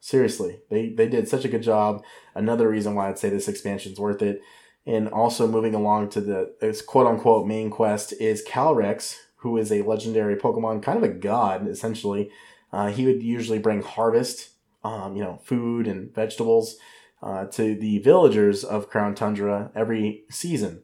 Seriously, 0.00 0.60
they 0.70 0.88
they 0.88 1.08
did 1.08 1.28
such 1.28 1.44
a 1.44 1.48
good 1.48 1.62
job. 1.62 2.02
Another 2.34 2.68
reason 2.68 2.94
why 2.94 3.08
I'd 3.08 3.18
say 3.18 3.28
this 3.28 3.48
expansion's 3.48 4.00
worth 4.00 4.22
it. 4.22 4.40
And 4.84 5.08
also 5.08 5.46
moving 5.46 5.74
along 5.74 6.10
to 6.10 6.20
the 6.20 6.84
quote 6.86 7.06
unquote 7.06 7.46
main 7.46 7.70
quest 7.70 8.12
is 8.14 8.44
Calyrex, 8.44 9.16
who 9.36 9.56
is 9.56 9.70
a 9.70 9.82
legendary 9.82 10.36
Pokemon, 10.36 10.82
kind 10.82 10.98
of 10.98 11.04
a 11.04 11.12
god, 11.12 11.68
essentially. 11.68 12.30
Uh, 12.72 12.88
he 12.88 13.06
would 13.06 13.22
usually 13.22 13.58
bring 13.58 13.82
harvest, 13.82 14.50
um, 14.82 15.14
you 15.14 15.22
know, 15.22 15.38
food 15.44 15.86
and 15.86 16.12
vegetables 16.14 16.76
uh, 17.22 17.46
to 17.46 17.74
the 17.74 17.98
villagers 17.98 18.64
of 18.64 18.88
Crown 18.88 19.14
Tundra 19.14 19.70
every 19.74 20.24
season. 20.30 20.82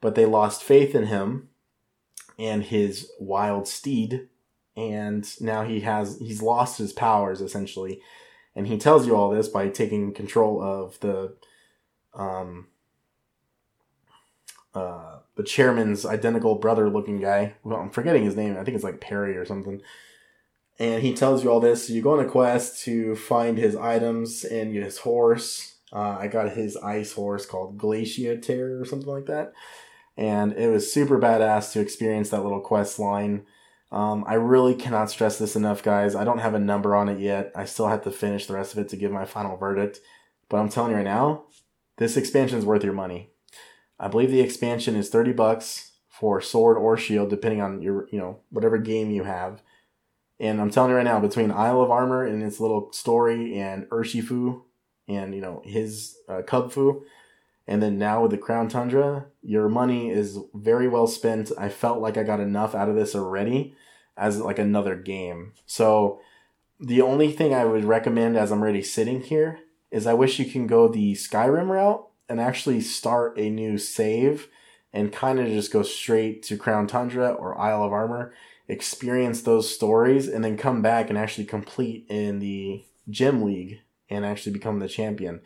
But 0.00 0.14
they 0.14 0.26
lost 0.26 0.62
faith 0.62 0.94
in 0.94 1.06
him 1.06 1.48
and 2.38 2.64
his 2.64 3.10
wild 3.20 3.68
steed, 3.68 4.28
and 4.76 5.28
now 5.40 5.62
he 5.62 5.80
has 5.80 6.18
he's 6.18 6.40
lost 6.40 6.78
his 6.78 6.92
powers 6.92 7.40
essentially. 7.40 8.00
And 8.56 8.66
he 8.66 8.78
tells 8.78 9.06
you 9.06 9.14
all 9.14 9.30
this 9.30 9.46
by 9.46 9.68
taking 9.68 10.14
control 10.14 10.62
of 10.62 10.98
the 11.00 11.36
um, 12.14 12.68
uh, 14.74 15.18
the 15.36 15.42
chairman's 15.42 16.06
identical 16.06 16.54
brother 16.56 16.88
looking 16.88 17.20
guy. 17.20 17.54
Well, 17.64 17.80
I'm 17.80 17.90
forgetting 17.90 18.24
his 18.24 18.36
name. 18.36 18.56
I 18.56 18.64
think 18.64 18.74
it's 18.74 18.84
like 18.84 19.00
Perry 19.00 19.36
or 19.36 19.44
something. 19.44 19.80
And 20.78 21.02
he 21.02 21.12
tells 21.12 21.44
you 21.44 21.50
all 21.50 21.60
this. 21.60 21.86
So 21.86 21.92
you 21.92 22.02
go 22.02 22.18
on 22.18 22.24
a 22.24 22.28
quest 22.28 22.82
to 22.84 23.14
find 23.16 23.58
his 23.58 23.76
items 23.76 24.44
and 24.44 24.74
his 24.74 24.98
horse. 24.98 25.76
Uh, 25.92 26.16
I 26.18 26.28
got 26.28 26.52
his 26.52 26.76
ice 26.76 27.12
horse 27.12 27.46
called 27.46 27.78
Glaciator 27.78 28.80
or 28.80 28.84
something 28.84 29.08
like 29.08 29.26
that. 29.26 29.52
And 30.16 30.52
it 30.52 30.68
was 30.68 30.92
super 30.92 31.18
badass 31.18 31.72
to 31.72 31.80
experience 31.80 32.30
that 32.30 32.42
little 32.42 32.60
quest 32.60 32.98
line. 32.98 33.44
Um, 33.92 34.24
I 34.26 34.34
really 34.34 34.74
cannot 34.74 35.10
stress 35.10 35.38
this 35.38 35.56
enough, 35.56 35.82
guys. 35.82 36.14
I 36.14 36.24
don't 36.24 36.38
have 36.38 36.54
a 36.54 36.60
number 36.60 36.94
on 36.94 37.08
it 37.08 37.18
yet. 37.18 37.50
I 37.56 37.64
still 37.64 37.88
have 37.88 38.02
to 38.04 38.10
finish 38.10 38.46
the 38.46 38.54
rest 38.54 38.72
of 38.72 38.78
it 38.78 38.88
to 38.90 38.96
give 38.96 39.10
my 39.10 39.24
final 39.24 39.56
verdict. 39.56 40.00
But 40.48 40.58
I'm 40.58 40.68
telling 40.68 40.92
you 40.92 40.96
right 40.96 41.04
now, 41.04 41.44
this 41.96 42.16
expansion 42.16 42.58
is 42.58 42.64
worth 42.64 42.84
your 42.84 42.92
money. 42.92 43.30
I 44.00 44.08
believe 44.08 44.30
the 44.30 44.40
expansion 44.40 44.96
is 44.96 45.10
30 45.10 45.32
bucks 45.32 45.92
for 46.08 46.40
sword 46.40 46.78
or 46.78 46.96
shield, 46.96 47.28
depending 47.28 47.60
on 47.60 47.82
your, 47.82 48.08
you 48.10 48.18
know, 48.18 48.40
whatever 48.48 48.78
game 48.78 49.10
you 49.10 49.24
have. 49.24 49.62
And 50.40 50.58
I'm 50.58 50.70
telling 50.70 50.90
you 50.90 50.96
right 50.96 51.04
now, 51.04 51.20
between 51.20 51.50
Isle 51.50 51.82
of 51.82 51.90
Armor 51.90 52.24
and 52.24 52.42
its 52.42 52.58
little 52.58 52.90
story 52.92 53.58
and 53.58 53.84
Urshifu 53.90 54.62
and, 55.06 55.34
you 55.34 55.42
know, 55.42 55.60
his 55.64 56.16
uh, 56.28 56.40
Kubfu, 56.40 57.02
and 57.66 57.82
then 57.82 57.98
now 57.98 58.22
with 58.22 58.30
the 58.30 58.38
Crown 58.38 58.68
Tundra, 58.68 59.26
your 59.42 59.68
money 59.68 60.10
is 60.10 60.38
very 60.54 60.88
well 60.88 61.06
spent. 61.06 61.52
I 61.58 61.68
felt 61.68 62.00
like 62.00 62.16
I 62.16 62.22
got 62.22 62.40
enough 62.40 62.74
out 62.74 62.88
of 62.88 62.96
this 62.96 63.14
already 63.14 63.76
as 64.16 64.40
like 64.40 64.58
another 64.58 64.96
game. 64.96 65.52
So 65.66 66.20
the 66.80 67.02
only 67.02 67.30
thing 67.30 67.54
I 67.54 67.66
would 67.66 67.84
recommend 67.84 68.36
as 68.36 68.50
I'm 68.50 68.62
already 68.62 68.82
sitting 68.82 69.20
here 69.20 69.60
is 69.90 70.06
I 70.06 70.14
wish 70.14 70.38
you 70.38 70.46
can 70.46 70.66
go 70.66 70.88
the 70.88 71.12
Skyrim 71.14 71.68
route 71.68 72.09
and 72.30 72.40
actually 72.40 72.80
start 72.80 73.38
a 73.38 73.50
new 73.50 73.76
save 73.76 74.48
and 74.92 75.12
kind 75.12 75.38
of 75.38 75.48
just 75.48 75.72
go 75.72 75.82
straight 75.82 76.42
to 76.44 76.56
Crown 76.56 76.86
Tundra 76.86 77.30
or 77.30 77.58
Isle 77.58 77.84
of 77.84 77.92
Armor, 77.92 78.32
experience 78.68 79.42
those 79.42 79.72
stories, 79.72 80.28
and 80.28 80.42
then 80.44 80.56
come 80.56 80.80
back 80.80 81.10
and 81.10 81.18
actually 81.18 81.44
complete 81.44 82.06
in 82.08 82.38
the 82.38 82.84
Gem 83.08 83.42
League 83.42 83.80
and 84.08 84.24
actually 84.24 84.52
become 84.52 84.78
the 84.78 84.88
champion. 84.88 85.40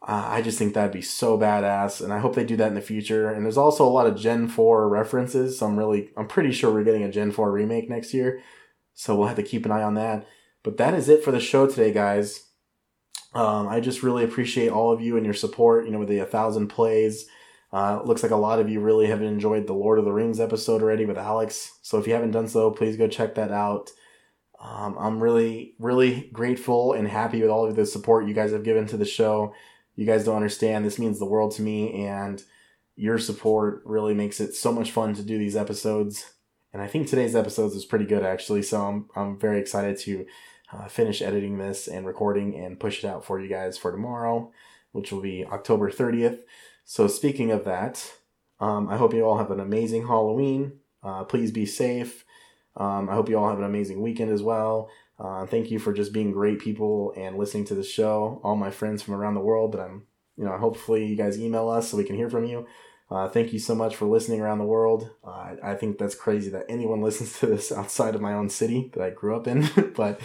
Uh, 0.00 0.26
I 0.26 0.42
just 0.42 0.58
think 0.58 0.74
that'd 0.74 0.92
be 0.92 1.02
so 1.02 1.38
badass, 1.38 2.02
and 2.02 2.12
I 2.12 2.18
hope 2.18 2.34
they 2.34 2.44
do 2.44 2.56
that 2.56 2.68
in 2.68 2.74
the 2.74 2.80
future. 2.80 3.30
And 3.30 3.44
there's 3.44 3.58
also 3.58 3.84
a 3.84 3.90
lot 3.90 4.06
of 4.06 4.16
Gen 4.16 4.48
4 4.48 4.88
references, 4.88 5.58
so 5.58 5.66
I'm 5.66 5.78
really, 5.78 6.10
I'm 6.16 6.26
pretty 6.26 6.52
sure 6.52 6.72
we're 6.72 6.84
getting 6.84 7.04
a 7.04 7.12
Gen 7.12 7.30
4 7.30 7.50
remake 7.50 7.88
next 7.88 8.12
year, 8.12 8.42
so 8.94 9.14
we'll 9.14 9.28
have 9.28 9.36
to 9.36 9.42
keep 9.42 9.64
an 9.64 9.72
eye 9.72 9.82
on 9.82 9.94
that. 9.94 10.26
But 10.62 10.76
that 10.78 10.94
is 10.94 11.08
it 11.08 11.22
for 11.22 11.30
the 11.30 11.40
show 11.40 11.66
today, 11.66 11.92
guys. 11.92 12.48
Um, 13.34 13.68
I 13.68 13.80
just 13.80 14.02
really 14.02 14.24
appreciate 14.24 14.68
all 14.70 14.92
of 14.92 15.00
you 15.00 15.16
and 15.16 15.24
your 15.24 15.34
support. 15.34 15.86
You 15.86 15.92
know, 15.92 15.98
with 15.98 16.08
the 16.08 16.18
a 16.18 16.26
thousand 16.26 16.68
plays, 16.68 17.26
uh, 17.72 18.02
looks 18.04 18.22
like 18.22 18.32
a 18.32 18.36
lot 18.36 18.58
of 18.58 18.68
you 18.68 18.80
really 18.80 19.06
have 19.06 19.22
enjoyed 19.22 19.66
the 19.66 19.72
Lord 19.72 19.98
of 19.98 20.04
the 20.04 20.12
Rings 20.12 20.40
episode 20.40 20.82
already 20.82 21.06
with 21.06 21.16
Alex. 21.18 21.78
So 21.82 21.98
if 21.98 22.06
you 22.06 22.12
haven't 22.12 22.32
done 22.32 22.48
so, 22.48 22.70
please 22.70 22.96
go 22.96 23.08
check 23.08 23.34
that 23.36 23.50
out. 23.50 23.90
Um, 24.60 24.96
I'm 24.98 25.20
really, 25.22 25.74
really 25.78 26.30
grateful 26.32 26.92
and 26.92 27.08
happy 27.08 27.40
with 27.40 27.50
all 27.50 27.66
of 27.66 27.74
the 27.74 27.86
support 27.86 28.28
you 28.28 28.34
guys 28.34 28.52
have 28.52 28.62
given 28.62 28.86
to 28.88 28.96
the 28.96 29.04
show. 29.04 29.54
You 29.96 30.06
guys 30.06 30.24
don't 30.24 30.36
understand. 30.36 30.84
This 30.84 30.98
means 30.98 31.18
the 31.18 31.24
world 31.26 31.52
to 31.56 31.62
me, 31.62 32.04
and 32.04 32.42
your 32.94 33.18
support 33.18 33.82
really 33.84 34.14
makes 34.14 34.40
it 34.40 34.54
so 34.54 34.72
much 34.72 34.90
fun 34.90 35.14
to 35.14 35.22
do 35.22 35.38
these 35.38 35.56
episodes. 35.56 36.32
and 36.72 36.80
I 36.82 36.86
think 36.86 37.06
today's 37.08 37.34
episodes 37.34 37.74
is 37.74 37.84
pretty 37.84 38.04
good 38.06 38.22
actually. 38.22 38.62
So 38.62 38.80
I'm 38.80 39.08
I'm 39.16 39.38
very 39.38 39.58
excited 39.60 39.98
to 40.00 40.26
uh, 40.72 40.88
finish 40.88 41.22
editing 41.22 41.58
this 41.58 41.86
and 41.88 42.06
recording 42.06 42.56
and 42.56 42.80
push 42.80 43.04
it 43.04 43.06
out 43.06 43.24
for 43.24 43.40
you 43.40 43.48
guys 43.48 43.76
for 43.76 43.92
tomorrow, 43.92 44.50
which 44.92 45.12
will 45.12 45.20
be 45.20 45.44
October 45.46 45.90
30th. 45.90 46.40
So 46.84 47.06
speaking 47.06 47.50
of 47.50 47.64
that, 47.64 48.12
um, 48.60 48.88
I 48.88 48.96
hope 48.96 49.14
you 49.14 49.24
all 49.24 49.38
have 49.38 49.50
an 49.50 49.60
amazing 49.60 50.06
Halloween. 50.06 50.78
Uh, 51.02 51.24
please 51.24 51.50
be 51.50 51.66
safe. 51.66 52.24
Um, 52.76 53.08
I 53.08 53.14
hope 53.14 53.28
you 53.28 53.38
all 53.38 53.48
have 53.48 53.58
an 53.58 53.64
amazing 53.64 54.00
weekend 54.00 54.30
as 54.30 54.42
well. 54.42 54.88
Uh, 55.18 55.46
thank 55.46 55.70
you 55.70 55.78
for 55.78 55.92
just 55.92 56.12
being 56.12 56.32
great 56.32 56.58
people 56.58 57.12
and 57.16 57.36
listening 57.36 57.64
to 57.66 57.74
the 57.74 57.82
show. 57.82 58.40
All 58.42 58.56
my 58.56 58.70
friends 58.70 59.02
from 59.02 59.14
around 59.14 59.34
the 59.34 59.40
world 59.40 59.72
that 59.72 59.80
I'm, 59.80 60.04
you 60.36 60.44
know, 60.44 60.56
hopefully 60.56 61.04
you 61.06 61.16
guys 61.16 61.38
email 61.38 61.68
us 61.68 61.88
so 61.88 61.96
we 61.96 62.04
can 62.04 62.16
hear 62.16 62.30
from 62.30 62.44
you. 62.44 62.66
Uh, 63.10 63.28
thank 63.28 63.52
you 63.52 63.58
so 63.58 63.74
much 63.74 63.94
for 63.94 64.06
listening 64.06 64.40
around 64.40 64.58
the 64.58 64.64
world. 64.64 65.10
Uh, 65.22 65.56
I 65.62 65.74
think 65.74 65.98
that's 65.98 66.14
crazy 66.14 66.50
that 66.50 66.64
anyone 66.68 67.02
listens 67.02 67.38
to 67.40 67.46
this 67.46 67.70
outside 67.70 68.14
of 68.14 68.20
my 68.20 68.32
own 68.32 68.48
city 68.48 68.90
that 68.94 69.02
I 69.02 69.10
grew 69.10 69.36
up 69.36 69.46
in. 69.46 69.68
but 69.96 70.20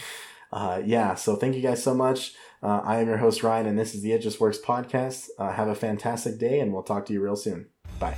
uh, 0.52 0.82
yeah, 0.84 1.16
so 1.16 1.36
thank 1.36 1.56
you 1.56 1.62
guys 1.62 1.84
so 1.84 1.94
much. 1.94 2.34
Uh, 2.62 2.82
I 2.84 3.00
am 3.00 3.08
your 3.08 3.18
host, 3.18 3.44
Ryan, 3.44 3.68
and 3.68 3.78
this 3.78 3.94
is 3.94 4.02
the 4.02 4.14
It 4.14 4.20
Just 4.20 4.40
Works 4.40 4.60
podcast. 4.60 5.28
Uh, 5.38 5.52
have 5.52 5.68
a 5.68 5.76
fantastic 5.76 6.40
day, 6.40 6.60
and 6.60 6.74
we'll 6.74 6.84
talk 6.84 7.06
to 7.08 7.14
you 7.14 7.22
real 7.22 7.36
soon. 7.36 7.68
Bye. 8.00 8.18